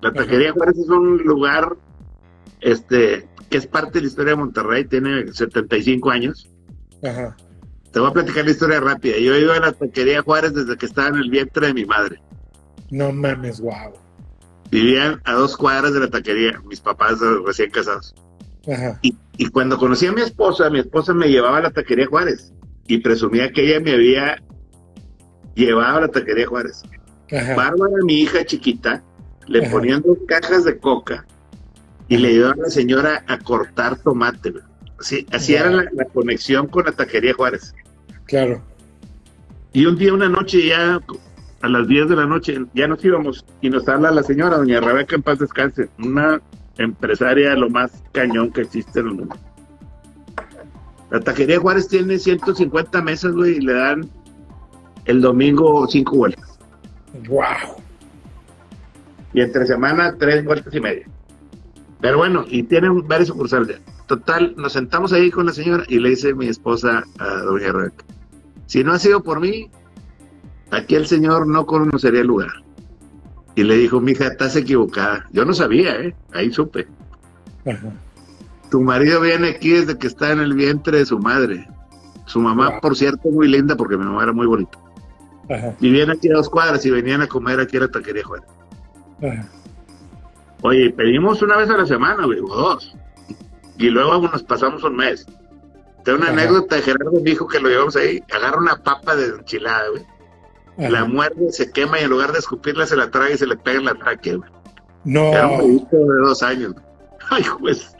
La 0.00 0.10
Ajá. 0.10 0.18
taquería 0.18 0.52
Juárez 0.52 0.78
es 0.78 0.88
un 0.88 1.18
lugar, 1.18 1.76
este, 2.60 3.28
que 3.50 3.58
es 3.58 3.66
parte 3.66 3.92
de 3.94 4.02
la 4.02 4.06
historia 4.08 4.30
de 4.30 4.36
Monterrey, 4.36 4.84
tiene 4.84 5.32
75 5.32 6.10
años. 6.10 6.48
Ajá. 7.02 7.36
Te 7.92 8.00
voy 8.00 8.10
a 8.10 8.12
platicar 8.12 8.44
la 8.44 8.50
historia 8.50 8.80
rápida. 8.80 9.16
Yo 9.18 9.36
iba 9.36 9.56
a 9.56 9.60
la 9.60 9.72
taquería 9.72 10.22
Juárez 10.22 10.54
desde 10.54 10.76
que 10.76 10.86
estaba 10.86 11.08
en 11.08 11.16
el 11.16 11.30
vientre 11.30 11.68
de 11.68 11.74
mi 11.74 11.84
madre. 11.84 12.20
No 12.90 13.12
mames, 13.12 13.60
wow. 13.60 13.92
Vivían 14.70 15.20
a 15.24 15.32
dos 15.34 15.56
cuadras 15.56 15.94
de 15.94 16.00
la 16.00 16.10
taquería, 16.10 16.60
mis 16.66 16.80
papás 16.80 17.18
recién 17.44 17.70
casados. 17.70 18.14
Ajá. 18.70 18.98
Y, 19.02 19.16
y 19.38 19.46
cuando 19.48 19.78
conocí 19.78 20.06
a 20.06 20.12
mi 20.12 20.22
esposa, 20.22 20.68
mi 20.70 20.80
esposa 20.80 21.14
me 21.14 21.28
llevaba 21.28 21.58
a 21.58 21.62
la 21.62 21.70
taquería 21.70 22.06
Juárez 22.06 22.52
y 22.86 22.98
presumía 22.98 23.52
que 23.52 23.64
ella 23.64 23.80
me 23.80 23.92
había 23.92 24.42
llevado 25.54 25.98
a 25.98 26.00
la 26.02 26.08
taquería 26.08 26.46
Juárez. 26.46 26.82
Ajá. 27.32 27.54
Bárbara, 27.54 27.94
mi 28.04 28.20
hija 28.20 28.44
chiquita, 28.44 29.02
le 29.46 29.62
Ajá. 29.62 29.70
ponían 29.70 30.02
dos 30.02 30.18
cajas 30.26 30.64
de 30.64 30.78
coca 30.78 31.24
y 32.08 32.16
le 32.16 32.28
ayudaba 32.28 32.52
a 32.54 32.56
la 32.64 32.70
señora 32.70 33.24
a 33.26 33.38
cortar 33.38 33.98
tomate. 33.98 34.54
Así, 34.98 35.26
así 35.32 35.54
era 35.54 35.70
la, 35.70 35.84
la 35.92 36.04
conexión 36.06 36.68
con 36.68 36.86
la 36.86 36.92
taquería 36.92 37.34
Juárez. 37.34 37.74
Claro. 38.24 38.62
Y 39.72 39.84
un 39.86 39.96
día, 39.96 40.14
una 40.14 40.28
noche, 40.28 40.66
ya 40.66 41.00
a 41.60 41.68
las 41.68 41.88
10 41.88 42.08
de 42.08 42.16
la 42.16 42.26
noche, 42.26 42.58
ya 42.74 42.88
nos 42.88 43.04
íbamos 43.04 43.44
y 43.60 43.70
nos 43.70 43.88
habla 43.88 44.10
la 44.10 44.22
señora, 44.22 44.56
doña 44.56 44.80
Rebeca, 44.80 45.16
en 45.16 45.22
paz 45.22 45.38
descanse, 45.38 45.88
una 45.98 46.40
empresaria 46.78 47.54
lo 47.54 47.68
más 47.68 48.02
cañón 48.12 48.52
que 48.52 48.62
existe 48.62 49.00
en 49.00 49.06
el 49.08 49.14
mundo. 49.14 49.36
La 51.10 51.20
taquería 51.20 51.58
Juárez 51.58 51.88
tiene 51.88 52.18
150 52.18 53.02
mesas, 53.02 53.32
güey, 53.32 53.56
y 53.56 53.60
le 53.60 53.74
dan 53.74 54.10
el 55.04 55.20
domingo 55.20 55.86
cinco 55.88 56.16
vueltas. 56.16 56.58
Wow. 57.28 57.76
Y 59.32 59.40
entre 59.40 59.66
semana, 59.66 60.16
tres 60.18 60.44
vueltas 60.44 60.74
y 60.74 60.80
media. 60.80 61.06
Pero 62.00 62.18
bueno, 62.18 62.44
y 62.48 62.62
tienen 62.64 63.06
varias 63.06 63.28
sucursales. 63.28 63.80
Total, 64.06 64.54
nos 64.56 64.72
sentamos 64.72 65.12
ahí 65.12 65.30
con 65.30 65.46
la 65.46 65.52
señora 65.52 65.84
y 65.88 65.98
le 65.98 66.10
dice 66.10 66.34
mi 66.34 66.46
esposa 66.46 67.02
a 67.18 67.26
doña 67.38 67.72
Rebeca, 67.72 68.04
si 68.66 68.84
no 68.84 68.92
ha 68.92 68.98
sido 68.98 69.22
por 69.22 69.40
mí, 69.40 69.70
aquí 70.70 70.94
el 70.94 71.06
señor 71.06 71.46
no 71.46 71.66
conocería 71.66 72.20
el 72.20 72.26
lugar. 72.26 72.50
Y 73.54 73.64
le 73.64 73.76
dijo, 73.76 74.00
mija, 74.00 74.26
estás 74.26 74.54
equivocada. 74.54 75.26
Yo 75.32 75.44
no 75.44 75.54
sabía, 75.54 75.98
¿eh? 76.00 76.14
Ahí 76.32 76.52
supe. 76.52 76.86
Ajá. 77.64 77.90
Tu 78.70 78.80
marido 78.82 79.20
viene 79.20 79.48
aquí 79.48 79.70
desde 79.70 79.96
que 79.96 80.08
está 80.08 80.32
en 80.32 80.40
el 80.40 80.52
vientre 80.52 80.98
de 80.98 81.06
su 81.06 81.18
madre. 81.18 81.66
Su 82.26 82.40
mamá, 82.40 82.80
por 82.80 82.96
cierto, 82.96 83.30
muy 83.30 83.48
linda 83.48 83.76
porque 83.76 83.96
mi 83.96 84.04
mamá 84.04 84.24
era 84.24 84.32
muy 84.32 84.46
bonita. 84.46 84.78
Ajá. 85.48 85.74
Vivían 85.80 86.10
aquí 86.10 86.28
a 86.28 86.34
dos 86.34 86.50
cuadras 86.50 86.84
y 86.84 86.90
venían 86.90 87.22
a 87.22 87.28
comer 87.28 87.58
aquí 87.60 87.78
a 87.78 87.80
la 87.80 87.88
taquería 87.88 88.24
Juárez. 88.24 88.46
Oye, 90.62 90.90
pedimos 90.90 91.42
una 91.42 91.56
vez 91.56 91.68
a 91.70 91.76
la 91.76 91.86
semana, 91.86 92.24
güey, 92.24 92.40
o 92.40 92.46
dos. 92.54 92.94
Y 93.78 93.90
luego 93.90 94.18
nos 94.28 94.42
pasamos 94.42 94.82
un 94.84 94.96
mes. 94.96 95.26
Tengo 96.04 96.18
una 96.18 96.28
Ajá. 96.30 96.34
anécdota 96.40 96.76
de 96.76 96.82
Gerardo, 96.82 97.20
mi 97.20 97.30
hijo, 97.32 97.46
que 97.46 97.60
lo 97.60 97.68
llevamos 97.68 97.96
ahí. 97.96 98.22
Agarra 98.32 98.58
una 98.58 98.82
papa 98.82 99.16
de 99.16 99.26
enchilada, 99.26 99.88
güey. 99.90 100.02
Ajá. 100.78 100.90
La 100.90 101.04
muerde, 101.04 101.52
se 101.52 101.70
quema 101.70 102.00
y 102.00 102.04
en 102.04 102.10
lugar 102.10 102.32
de 102.32 102.38
escupirla 102.38 102.86
se 102.86 102.96
la 102.96 103.10
traga 103.10 103.30
y 103.32 103.38
se 103.38 103.46
le 103.46 103.56
pega 103.56 103.78
en 103.78 103.84
la 103.86 103.94
tráquea, 103.94 104.36
güey. 104.36 104.50
No. 105.04 105.32
Era 105.32 105.46
un 105.48 105.58
bebito 105.58 105.96
de 105.96 106.18
dos 106.26 106.42
años. 106.42 106.72
güey. 106.72 106.84
Ay, 107.30 107.44
pues, 107.60 107.92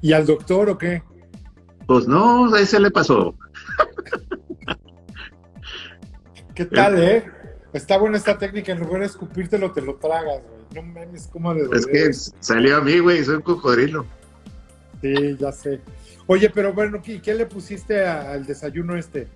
¿Y 0.00 0.12
al 0.12 0.26
doctor 0.26 0.70
o 0.70 0.78
qué? 0.78 1.02
pues 1.86 2.06
no, 2.06 2.52
ahí 2.54 2.66
se 2.66 2.78
le 2.80 2.90
pasó. 2.90 3.34
¿Qué 6.54 6.64
tal, 6.66 6.98
eh? 7.02 7.24
Está 7.72 7.96
buena 7.98 8.16
esta 8.16 8.36
técnica. 8.36 8.72
En 8.72 8.80
lugar 8.80 9.00
de 9.00 9.06
escupírtelo, 9.06 9.72
te 9.72 9.80
lo 9.80 9.96
tragas, 9.96 10.42
güey. 10.42 10.57
No 10.74 10.82
mames, 10.82 11.28
cómo 11.32 11.54
de 11.54 11.68
Es 11.72 11.86
que 11.86 12.12
salió 12.40 12.76
a 12.76 12.80
mí, 12.80 12.98
güey, 12.98 13.24
soy 13.24 13.36
un 13.36 13.42
cocodrilo. 13.42 14.04
Sí, 15.00 15.36
ya 15.38 15.52
sé. 15.52 15.80
Oye, 16.26 16.50
pero 16.50 16.72
bueno, 16.74 17.00
¿qué, 17.02 17.22
qué 17.22 17.34
le 17.34 17.46
pusiste 17.46 18.04
a- 18.04 18.32
al 18.32 18.44
desayuno 18.44 18.96
este? 18.96 19.28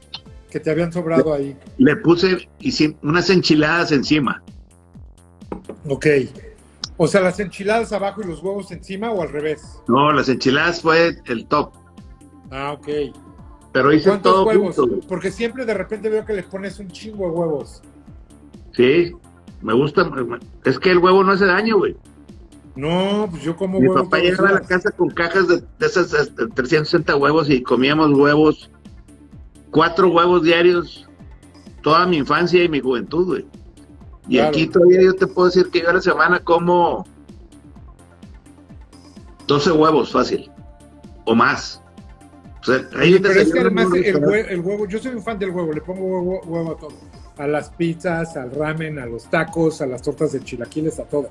Que 0.51 0.61
te 0.61 0.71
habían 0.71 0.93
sobrado 0.93 1.33
ahí. 1.33 1.57
Le 1.79 1.97
puse 1.97 2.49
unas 3.03 3.31
enchiladas 3.31 3.93
encima. 3.93 4.43
Ok. 5.89 6.07
O 6.99 7.09
sea, 7.09 7.23
las 7.23 7.41
enchiladas 7.41 7.93
abajo 7.93 8.21
y 8.23 8.27
los 8.27 8.43
huevos 8.43 8.71
encima 8.71 9.11
o 9.11 9.23
al 9.23 9.31
revés. 9.31 9.63
No, 9.89 10.13
las 10.13 10.29
enchiladas 10.29 10.83
fue 10.83 11.17
el 11.27 11.47
top. 11.47 11.73
Ah, 12.51 12.73
ok. 12.73 12.89
Pero 13.73 13.93
hice 13.95 14.11
¿Cuántos 14.11 14.33
todo 14.33 14.45
huevos? 14.45 14.77
junto. 14.77 15.07
Porque 15.09 15.31
siempre 15.31 15.65
de 15.65 15.73
repente 15.73 16.11
veo 16.11 16.27
que 16.27 16.35
le 16.35 16.43
pones 16.43 16.79
un 16.79 16.89
chingo 16.89 17.25
de 17.27 17.31
huevos. 17.33 17.81
Sí, 18.77 19.13
me 19.63 19.73
gusta. 19.75 20.11
Es 20.65 20.79
que 20.79 20.91
el 20.91 20.99
huevo 20.99 21.23
no 21.25 21.33
hace 21.33 21.47
daño, 21.47 21.79
güey. 21.79 21.97
No, 22.75 23.29
pues 23.31 23.43
yo 23.43 23.55
como 23.57 23.79
Mi 23.81 23.87
huevos. 23.89 24.05
papá 24.05 24.17
todos 24.19 24.23
los 24.31 24.31
llegaba 24.39 24.49
a 24.59 24.61
la 24.61 24.67
casa 24.67 24.91
con 24.93 25.11
cajas 25.11 25.47
de, 25.49 25.57
de 25.79 25.87
esas 25.87 26.13
este, 26.15 26.47
360 26.49 27.17
huevos 27.17 27.51
y 27.51 27.63
comíamos 27.63 28.13
huevos, 28.19 28.71
cuatro 29.71 30.09
huevos 30.09 30.43
diarios, 30.43 31.07
toda 31.83 32.07
mi 32.07 32.17
infancia 32.19 32.65
y 32.65 32.69
mi 32.69 32.81
juventud, 32.81 33.27
güey. 33.27 33.47
Y 34.29 34.37
Claro. 34.37 34.49
aquí 34.49 34.67
todavía 34.69 35.03
yo 35.03 35.15
te 35.15 35.27
puedo 35.27 35.47
decir 35.49 35.69
que 35.71 35.81
yo 35.83 35.91
a 35.91 35.95
la 35.95 36.01
semana 36.01 36.39
como 36.41 37.05
12 39.47 39.73
huevos 39.73 40.13
fácil, 40.13 40.51
o 41.25 41.35
más. 41.35 41.83
O 42.63 42.65
sea, 42.65 42.77
un 42.79 42.87
pero 42.91 43.41
es 43.41 43.53
que 43.53 43.61
además 43.61 43.89
el 43.93 44.17
huevo, 44.17 44.35
el 44.35 44.61
huevo, 44.61 44.87
yo 44.87 44.99
soy 45.01 45.13
un 45.15 45.23
fan 45.23 45.39
del 45.39 45.51
huevo, 45.51 45.73
le 45.73 45.81
pongo 45.81 46.01
huevo, 46.07 46.41
huevo 46.47 46.73
a 46.73 46.77
todo. 46.79 46.93
A 47.43 47.47
las 47.49 47.71
pizzas, 47.71 48.37
al 48.37 48.53
ramen, 48.53 48.99
a 48.99 49.07
los 49.07 49.29
tacos, 49.29 49.83
a 49.83 49.87
las 49.87 50.03
tortas 50.03 50.33
de 50.33 50.41
chilaquiles, 50.41 51.01
a 51.01 51.05
todo. 51.05 51.31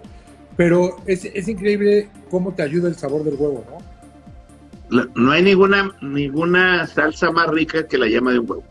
Pero 0.58 0.98
es, 1.06 1.24
es 1.24 1.48
increíble 1.48 2.10
cómo 2.30 2.54
te 2.54 2.64
ayuda 2.64 2.90
el 2.90 2.96
sabor 2.96 3.24
del 3.24 3.36
huevo, 3.36 3.64
¿no? 3.70 5.08
No 5.16 5.32
hay 5.32 5.42
ninguna, 5.42 5.90
ninguna 6.02 6.86
salsa 6.86 7.32
más 7.32 7.48
rica 7.48 7.88
que 7.88 7.98
la 7.98 8.08
llama 8.08 8.34
de 8.34 8.40
un 8.40 8.50
huevo. 8.50 8.64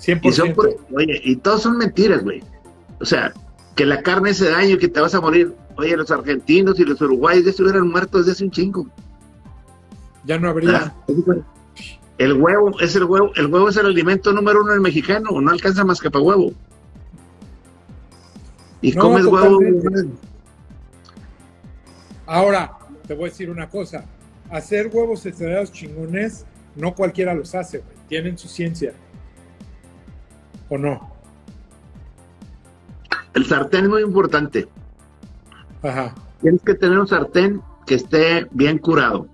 100%. 0.00 0.20
Y 0.22 0.32
son, 0.32 0.54
oye, 0.94 1.20
y 1.22 1.36
todos 1.36 1.62
son 1.62 1.76
mentiras, 1.76 2.24
güey. 2.24 2.42
O 3.00 3.04
sea, 3.04 3.34
que 3.74 3.84
la 3.84 4.02
carne 4.02 4.30
hace 4.30 4.48
daño 4.48 4.76
y 4.76 4.78
que 4.78 4.88
te 4.88 5.00
vas 5.00 5.14
a 5.14 5.20
morir. 5.20 5.54
Oye, 5.76 5.94
los 5.96 6.10
argentinos 6.10 6.80
y 6.80 6.84
los 6.84 6.98
uruguayos 7.02 7.44
ya 7.44 7.50
estuvieran 7.50 7.88
muertos 7.88 8.22
desde 8.22 8.32
hace 8.32 8.44
un 8.44 8.50
chingo. 8.50 8.86
Ya 10.24 10.38
no 10.38 10.48
habría. 10.48 10.94
¿verdad? 11.06 11.44
El 12.18 12.32
huevo 12.34 12.78
es 12.80 12.96
el 12.96 13.04
huevo, 13.04 13.30
el 13.36 13.46
huevo 13.46 13.68
es 13.68 13.76
el 13.76 13.86
alimento 13.86 14.32
número 14.32 14.62
uno 14.62 14.72
del 14.72 14.80
mexicano, 14.80 15.40
no 15.40 15.50
alcanza 15.50 15.84
más 15.84 16.00
que 16.00 16.10
para 16.10 16.24
huevo. 16.24 16.52
Y 18.80 18.92
No, 18.92 19.02
comes 19.02 19.26
huevo. 19.26 19.60
Ahora, 22.26 22.78
te 23.06 23.14
voy 23.14 23.26
a 23.26 23.28
decir 23.30 23.50
una 23.50 23.68
cosa. 23.68 24.04
Hacer 24.50 24.90
huevos 24.92 25.26
estrellados 25.26 25.72
chingones, 25.72 26.46
no 26.74 26.94
cualquiera 26.94 27.34
los 27.34 27.54
hace, 27.54 27.78
güey. 27.78 27.96
Tienen 28.08 28.38
su 28.38 28.48
ciencia. 28.48 28.92
¿O 30.68 30.78
no? 30.78 31.14
El 33.34 33.44
sartén 33.44 33.84
es 33.84 33.90
muy 33.90 34.02
importante. 34.02 34.68
Ajá. 35.82 36.14
Tienes 36.40 36.62
que 36.62 36.74
tener 36.74 36.98
un 36.98 37.06
sartén 37.06 37.60
que 37.86 37.96
esté 37.96 38.46
bien 38.50 38.78
curado. 38.78 39.28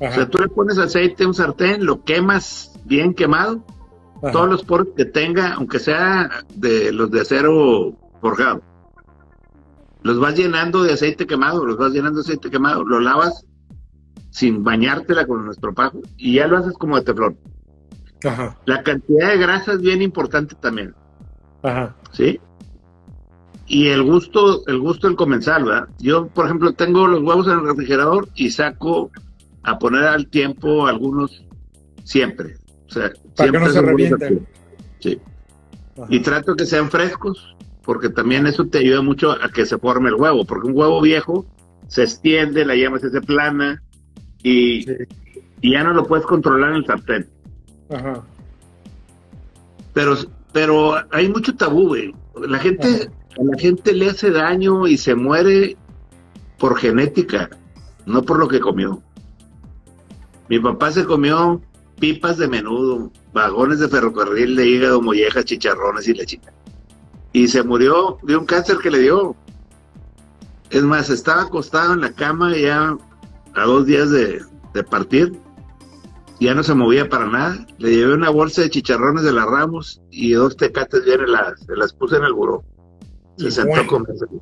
O 0.00 0.12
sea, 0.12 0.28
tú 0.28 0.38
le 0.38 0.48
pones 0.48 0.78
aceite 0.78 1.24
a 1.24 1.26
un 1.26 1.34
sartén, 1.34 1.84
lo 1.84 2.04
quemas 2.04 2.72
bien 2.84 3.14
quemado, 3.14 3.64
ajá. 4.22 4.30
todos 4.30 4.48
los 4.48 4.62
poros 4.62 4.88
que 4.96 5.04
tenga, 5.04 5.54
aunque 5.54 5.80
sea 5.80 6.44
de 6.54 6.92
los 6.92 7.10
de 7.10 7.20
acero 7.20 7.94
forjado. 8.20 8.62
Los 10.02 10.20
vas 10.20 10.36
llenando 10.36 10.84
de 10.84 10.92
aceite 10.92 11.26
quemado, 11.26 11.64
los 11.64 11.76
vas 11.76 11.92
llenando 11.92 12.20
de 12.20 12.26
aceite 12.26 12.50
quemado, 12.50 12.84
lo 12.84 13.00
lavas 13.00 13.44
sin 14.30 14.62
bañártela 14.62 15.26
con 15.26 15.44
nuestro 15.44 15.74
pajo 15.74 16.00
y 16.16 16.34
ya 16.34 16.46
lo 16.46 16.58
haces 16.58 16.74
como 16.74 16.96
de 16.96 17.02
teflón. 17.02 17.36
Ajá. 18.24 18.56
La 18.66 18.82
cantidad 18.82 19.30
de 19.30 19.38
grasa 19.38 19.72
es 19.72 19.80
bien 19.80 20.00
importante 20.00 20.54
también, 20.54 20.94
Ajá. 21.62 21.96
¿sí? 22.12 22.40
Y 23.66 23.88
el 23.88 24.02
gusto, 24.02 24.62
el 24.66 24.78
gusto 24.78 25.08
del 25.08 25.16
comensal, 25.16 25.64
¿verdad? 25.64 25.88
Yo, 25.98 26.28
por 26.28 26.46
ejemplo, 26.46 26.72
tengo 26.72 27.06
los 27.06 27.22
huevos 27.22 27.46
en 27.48 27.58
el 27.58 27.66
refrigerador 27.66 28.28
y 28.34 28.50
saco 28.50 29.10
a 29.62 29.78
poner 29.78 30.04
al 30.04 30.28
tiempo 30.28 30.86
algunos 30.86 31.44
siempre. 32.04 32.56
O 32.88 32.90
sea, 32.92 33.10
Para 33.36 33.50
que 33.50 33.58
siempre 33.58 33.60
no 33.60 33.68
se 33.70 33.82
revienten. 33.82 34.46
Sí. 35.00 35.20
Ajá. 35.96 36.06
Y 36.08 36.20
trato 36.20 36.54
que 36.56 36.64
sean 36.66 36.90
frescos, 36.90 37.56
porque 37.84 38.08
también 38.08 38.46
eso 38.46 38.66
te 38.66 38.78
ayuda 38.78 39.02
mucho 39.02 39.32
a 39.32 39.48
que 39.50 39.66
se 39.66 39.78
forme 39.78 40.08
el 40.10 40.14
huevo, 40.14 40.44
porque 40.44 40.68
un 40.68 40.76
huevo 40.76 41.00
viejo 41.00 41.46
se 41.88 42.02
extiende, 42.04 42.64
la 42.64 42.74
llama 42.76 42.98
se 42.98 43.08
hace 43.08 43.20
plana 43.20 43.82
y, 44.42 44.82
Sí. 44.82 44.92
y 45.62 45.72
ya 45.72 45.82
no 45.84 45.92
lo 45.92 46.04
puedes 46.04 46.24
controlar 46.26 46.70
en 46.70 46.76
el 46.76 46.86
sartén. 46.86 47.26
Ajá. 47.90 48.22
Pero, 49.94 50.14
pero 50.52 50.94
hay 51.10 51.28
mucho 51.28 51.54
tabú, 51.56 51.88
güey. 51.88 52.14
La 52.46 52.58
gente, 52.58 53.10
a 53.38 53.42
la 53.42 53.58
gente 53.58 53.92
le 53.92 54.10
hace 54.10 54.30
daño 54.30 54.86
y 54.86 54.96
se 54.96 55.14
muere 55.14 55.76
por 56.58 56.78
genética, 56.78 57.50
no 58.06 58.22
por 58.22 58.38
lo 58.38 58.48
que 58.48 58.60
comió. 58.60 59.02
Mi 60.48 60.58
papá 60.58 60.92
se 60.92 61.04
comió 61.04 61.60
pipas 61.98 62.38
de 62.38 62.48
menudo, 62.48 63.10
vagones 63.32 63.80
de 63.80 63.88
ferrocarril 63.88 64.56
de 64.56 64.66
hígado, 64.66 65.02
mollejas, 65.02 65.44
chicharrones 65.44 66.08
y 66.08 66.14
lechita. 66.14 66.52
Y 67.32 67.48
se 67.48 67.62
murió 67.62 68.18
de 68.22 68.36
un 68.36 68.46
cáncer 68.46 68.78
que 68.78 68.90
le 68.90 69.00
dio. 69.00 69.36
Es 70.70 70.82
más, 70.82 71.10
estaba 71.10 71.42
acostado 71.42 71.94
en 71.94 72.00
la 72.00 72.12
cama 72.12 72.56
ya 72.56 72.96
a 73.54 73.64
dos 73.64 73.86
días 73.86 74.10
de, 74.10 74.44
partir. 74.90 75.32
Ya 76.40 76.54
no 76.54 76.62
se 76.62 76.74
movía 76.74 77.08
para 77.08 77.26
nada. 77.26 77.66
Le 77.78 77.90
llevé 77.90 78.14
una 78.14 78.30
bolsa 78.30 78.62
de 78.62 78.70
chicharrones 78.70 79.24
de 79.24 79.32
la 79.32 79.44
Ramos 79.44 80.00
y 80.10 80.32
dos 80.32 80.56
tecates 80.56 81.04
bien 81.04 81.20
heladas. 81.20 81.60
Se 81.66 81.74
las 81.74 81.92
puse 81.92 82.16
en 82.16 82.24
el 82.24 82.32
buró. 82.32 82.62
Se 83.36 83.50
sentó 83.50 83.80
a 83.80 83.86
comérselo. 83.86 84.40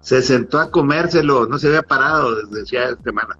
Se 0.00 0.22
sentó 0.22 0.58
a 0.58 0.70
comérselo. 0.70 1.46
No 1.46 1.58
se 1.58 1.68
había 1.68 1.82
parado 1.82 2.36
desde 2.36 2.62
hacía 2.62 2.96
semana. 3.04 3.38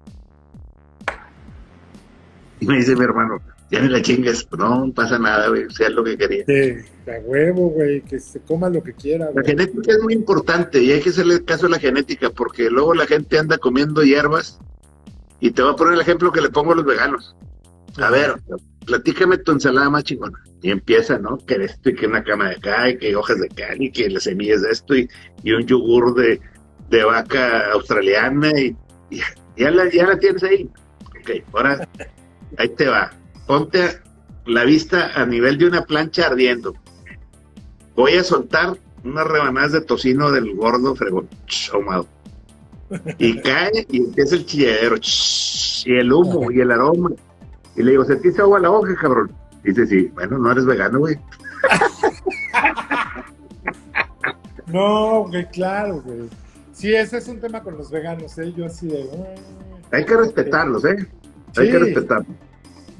Y 2.61 2.65
me 2.67 2.77
dice 2.77 2.95
mi 2.95 3.03
hermano, 3.03 3.41
ya 3.69 3.81
ni 3.81 3.89
la 3.89 4.01
chingues, 4.01 4.47
no 4.57 4.91
pasa 4.93 5.17
nada, 5.17 5.49
güey, 5.49 5.69
sea 5.69 5.89
lo 5.89 6.03
que 6.03 6.17
quería. 6.17 6.45
Sí, 6.45 7.09
a 7.09 7.19
huevo, 7.25 7.69
güey, 7.69 8.01
que 8.01 8.19
se 8.19 8.39
coma 8.41 8.69
lo 8.69 8.83
que 8.83 8.93
quiera. 8.93 9.29
La 9.33 9.43
genética 9.43 9.91
es 9.91 10.03
muy 10.03 10.13
importante 10.13 10.81
y 10.81 10.91
hay 10.91 11.01
que 11.01 11.09
hacerle 11.09 11.43
caso 11.43 11.65
a 11.65 11.69
la 11.69 11.79
genética 11.79 12.29
porque 12.29 12.69
luego 12.69 12.93
la 12.93 13.07
gente 13.07 13.39
anda 13.39 13.57
comiendo 13.57 14.03
hierbas 14.03 14.59
y 15.39 15.51
te 15.51 15.61
voy 15.61 15.71
a 15.71 15.75
poner 15.75 15.95
el 15.95 16.01
ejemplo 16.01 16.31
que 16.31 16.41
le 16.41 16.49
pongo 16.49 16.73
a 16.73 16.75
los 16.75 16.85
veganos. 16.85 17.35
A 17.97 18.09
ver, 18.09 18.35
platícame 18.85 19.37
tu 19.37 19.53
ensalada 19.53 19.89
más 19.89 20.03
chingona. 20.03 20.37
Y 20.61 20.69
empieza, 20.69 21.17
¿no? 21.17 21.37
Que 21.37 21.55
esto 21.55 21.89
y 21.89 21.95
que 21.95 22.07
una 22.07 22.23
cama 22.23 22.49
de 22.49 22.55
acá 22.55 22.89
y 22.89 22.97
que 22.97 23.15
hojas 23.15 23.39
de 23.39 23.49
cal 23.49 23.81
y 23.81 23.91
que 23.91 24.09
las 24.09 24.23
semillas 24.23 24.61
de 24.61 24.71
esto 24.71 24.95
y, 24.95 25.09
un 25.45 25.65
yogur 25.65 26.13
de, 26.13 27.03
vaca 27.03 27.71
australiana 27.71 28.51
y, 28.59 28.75
ya, 29.57 29.71
la, 29.71 29.89
ya 29.89 30.07
la 30.07 30.19
tienes 30.19 30.43
ahí. 30.43 30.69
Ok, 31.05 31.43
ahora 31.53 31.87
ahí 32.57 32.69
te 32.69 32.87
va. 32.87 33.11
Ponte 33.47 33.99
la 34.45 34.63
vista 34.63 35.11
a 35.13 35.25
nivel 35.25 35.57
de 35.57 35.67
una 35.67 35.83
plancha 35.83 36.27
ardiendo. 36.27 36.73
Voy 37.95 38.13
a 38.13 38.23
soltar 38.23 38.77
unas 39.03 39.27
rebanadas 39.27 39.73
de 39.73 39.81
tocino 39.81 40.31
del 40.31 40.55
gordo 40.55 40.95
fregón, 40.95 41.27
ahumado. 41.73 42.07
Y 43.17 43.37
cae 43.41 43.85
y 43.89 43.97
empieza 43.97 44.35
el 44.35 44.45
chilladero, 44.45 44.95
y 45.85 45.93
el 45.93 46.13
humo 46.13 46.51
y 46.51 46.59
el 46.59 46.71
aroma. 46.71 47.11
Y 47.75 47.83
le 47.83 47.91
digo, 47.91 48.05
¿sentiste 48.05 48.41
agua 48.41 48.57
a 48.57 48.61
la 48.61 48.71
hoja, 48.71 48.95
cabrón? 48.95 49.31
Dice, 49.63 49.85
sí, 49.85 50.11
bueno, 50.13 50.37
no 50.37 50.51
eres 50.51 50.65
vegano, 50.65 50.99
güey. 50.99 51.17
no, 54.67 55.27
güey, 55.27 55.47
claro, 55.49 56.01
güey. 56.01 56.29
Sí, 56.73 56.93
ese 56.93 57.17
es 57.17 57.27
un 57.27 57.39
tema 57.39 57.61
con 57.61 57.77
los 57.77 57.91
veganos, 57.91 58.37
¿eh? 58.39 58.51
Yo 58.55 58.65
así 58.65 58.87
de... 58.87 59.07
Hay 59.91 60.05
que 60.05 60.17
respetarlos, 60.17 60.83
¿eh? 60.85 61.07
Hay 61.57 61.71
que 61.71 61.79
respetarlos. 61.79 62.37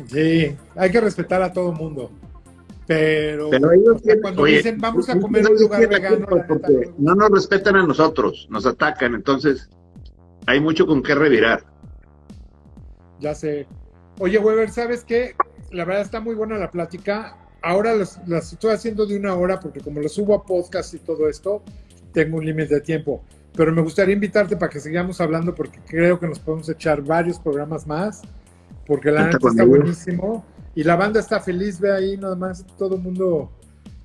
Sí, 0.07 0.55
hay 0.75 0.91
que 0.91 1.01
respetar 1.01 1.41
a 1.41 1.53
todo 1.53 1.71
mundo. 1.71 2.11
Pero, 2.87 3.49
cuando 4.21 4.43
dicen 4.45 4.77
vamos 4.79 5.07
a 5.07 5.17
comer 5.19 5.49
un 5.49 5.57
lugar 5.57 5.87
vegano, 5.87 6.27
no 6.97 7.15
nos 7.15 7.31
respetan 7.31 7.75
a 7.77 7.87
nosotros, 7.87 8.47
nos 8.49 8.65
atacan, 8.65 9.13
entonces 9.13 9.69
hay 10.45 10.59
mucho 10.59 10.85
con 10.85 11.01
qué 11.01 11.15
revirar. 11.15 11.63
Ya 13.19 13.35
sé. 13.35 13.67
Oye, 14.19 14.39
Weber, 14.39 14.71
¿sabes 14.71 15.03
qué? 15.03 15.35
La 15.71 15.85
verdad 15.85 16.01
está 16.01 16.19
muy 16.19 16.35
buena 16.35 16.57
la 16.57 16.71
plática. 16.71 17.37
Ahora 17.61 17.95
las, 17.95 18.19
estoy 18.51 18.73
haciendo 18.73 19.05
de 19.05 19.15
una 19.15 19.35
hora 19.35 19.59
porque 19.59 19.79
como 19.79 20.01
lo 20.01 20.09
subo 20.09 20.33
a 20.33 20.43
podcast 20.43 20.93
y 20.95 20.99
todo 20.99 21.29
esto, 21.29 21.63
tengo 22.11 22.37
un 22.37 22.45
límite 22.45 22.75
de 22.75 22.81
tiempo. 22.81 23.23
Pero 23.55 23.71
me 23.71 23.81
gustaría 23.81 24.15
invitarte 24.15 24.57
para 24.57 24.69
que 24.69 24.79
sigamos 24.79 25.21
hablando 25.21 25.53
porque 25.53 25.79
creo 25.85 26.19
que 26.19 26.27
nos 26.27 26.39
podemos 26.39 26.67
echar 26.67 27.01
varios 27.01 27.39
programas 27.39 27.85
más 27.85 28.21
porque 28.91 29.09
la 29.09 29.27
neta 29.27 29.37
está 29.47 29.63
buenísimo 29.63 30.45
y 30.75 30.83
la 30.83 30.97
banda 30.97 31.21
está 31.21 31.39
feliz, 31.39 31.79
ve 31.79 31.93
ahí 31.93 32.17
nada 32.17 32.35
más 32.35 32.65
todo 32.77 32.95
el 32.95 33.01
mundo, 33.01 33.49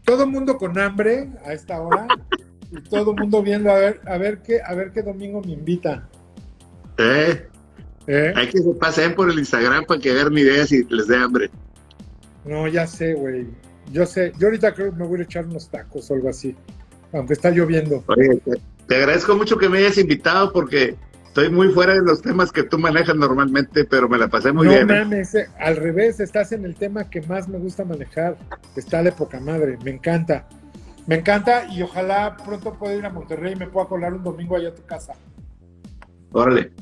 todo 0.04 0.28
mundo 0.28 0.56
con 0.58 0.78
hambre 0.78 1.28
a 1.44 1.52
esta 1.54 1.80
hora 1.80 2.06
y 2.70 2.80
todo 2.82 3.10
el 3.10 3.16
mundo 3.16 3.42
viendo 3.42 3.68
a 3.68 3.74
ver, 3.74 4.00
a 4.06 4.16
ver 4.16 4.42
qué, 4.42 4.60
a 4.64 4.74
ver 4.74 4.92
qué 4.92 5.02
domingo 5.02 5.42
me 5.42 5.54
invita. 5.54 6.08
Eh, 6.98 7.48
¿Eh? 8.06 8.32
Hay 8.36 8.48
que 8.48 8.58
se 8.58 8.74
pasen 8.74 9.16
por 9.16 9.28
el 9.28 9.36
Instagram 9.40 9.86
para 9.86 10.00
que 10.00 10.12
vean 10.12 10.38
ideas 10.38 10.70
y 10.70 10.84
les 10.84 11.08
dé 11.08 11.16
hambre. 11.16 11.50
No, 12.44 12.68
ya 12.68 12.86
sé, 12.86 13.14
güey. 13.14 13.48
Yo 13.90 14.06
sé, 14.06 14.34
yo 14.38 14.46
ahorita 14.46 14.72
creo 14.72 14.92
que 14.92 14.98
me 14.98 15.04
voy 15.04 15.18
a 15.18 15.24
echar 15.24 15.46
unos 15.46 15.68
tacos 15.68 16.08
o 16.12 16.14
algo 16.14 16.28
así, 16.28 16.54
aunque 17.12 17.32
está 17.32 17.50
lloviendo. 17.50 18.04
Oye, 18.06 18.40
te 18.86 18.94
agradezco 18.94 19.34
mucho 19.34 19.58
que 19.58 19.68
me 19.68 19.78
hayas 19.78 19.98
invitado 19.98 20.52
porque 20.52 20.94
estoy 21.36 21.54
muy 21.54 21.68
fuera 21.68 21.92
de 21.92 22.00
los 22.00 22.22
temas 22.22 22.50
que 22.50 22.62
tú 22.62 22.78
manejas 22.78 23.14
normalmente, 23.14 23.84
pero 23.84 24.08
me 24.08 24.16
la 24.16 24.26
pasé 24.26 24.52
muy 24.52 24.68
bien. 24.68 24.86
No 24.86 24.94
¿eh? 24.94 24.98
mames, 25.00 25.34
eh, 25.34 25.46
al 25.58 25.76
revés, 25.76 26.18
estás 26.18 26.52
en 26.52 26.64
el 26.64 26.74
tema 26.74 27.10
que 27.10 27.20
más 27.20 27.46
me 27.46 27.58
gusta 27.58 27.84
manejar. 27.84 28.38
Está 28.74 29.02
de 29.02 29.12
poca 29.12 29.38
madre, 29.38 29.76
me 29.84 29.90
encanta. 29.90 30.48
Me 31.06 31.16
encanta 31.16 31.66
y 31.66 31.82
ojalá 31.82 32.38
pronto 32.42 32.72
pueda 32.72 32.94
ir 32.94 33.04
a 33.04 33.10
Monterrey 33.10 33.52
y 33.52 33.56
me 33.56 33.66
pueda 33.66 33.86
colar 33.86 34.14
un 34.14 34.24
domingo 34.24 34.56
allá 34.56 34.70
a 34.70 34.74
tu 34.74 34.82
casa. 34.86 35.12
Órale. 36.32 36.72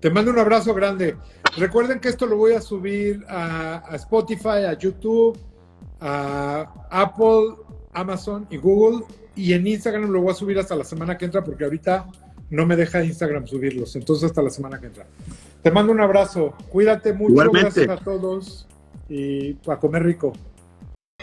Te 0.00 0.08
mando 0.08 0.30
un 0.30 0.38
abrazo 0.38 0.72
grande. 0.72 1.16
Recuerden 1.58 2.00
que 2.00 2.08
esto 2.08 2.24
lo 2.24 2.38
voy 2.38 2.54
a 2.54 2.62
subir 2.62 3.22
a, 3.28 3.84
a 3.86 3.96
Spotify, 3.96 4.64
a 4.66 4.72
YouTube, 4.78 5.38
a 6.00 6.72
Apple, 6.90 7.54
Amazon 7.92 8.46
y 8.48 8.56
Google. 8.56 9.04
Y 9.34 9.52
en 9.52 9.66
Instagram 9.66 10.08
lo 10.08 10.22
voy 10.22 10.30
a 10.30 10.34
subir 10.34 10.58
hasta 10.58 10.74
la 10.74 10.84
semana 10.84 11.18
que 11.18 11.26
entra 11.26 11.44
porque 11.44 11.64
ahorita 11.64 12.06
no 12.50 12.66
me 12.66 12.76
deja 12.76 13.04
Instagram 13.04 13.46
subirlos. 13.46 13.96
Entonces 13.96 14.24
hasta 14.24 14.42
la 14.42 14.50
semana 14.50 14.80
que 14.80 14.86
entra. 14.86 15.06
Te 15.62 15.70
mando 15.70 15.92
un 15.92 16.00
abrazo. 16.00 16.54
Cuídate 16.70 17.12
mucho. 17.12 17.50
Gracias 17.50 17.88
a 17.88 17.96
todos 17.96 18.66
y 19.08 19.56
a 19.66 19.76
comer 19.76 20.04
rico. 20.04 20.32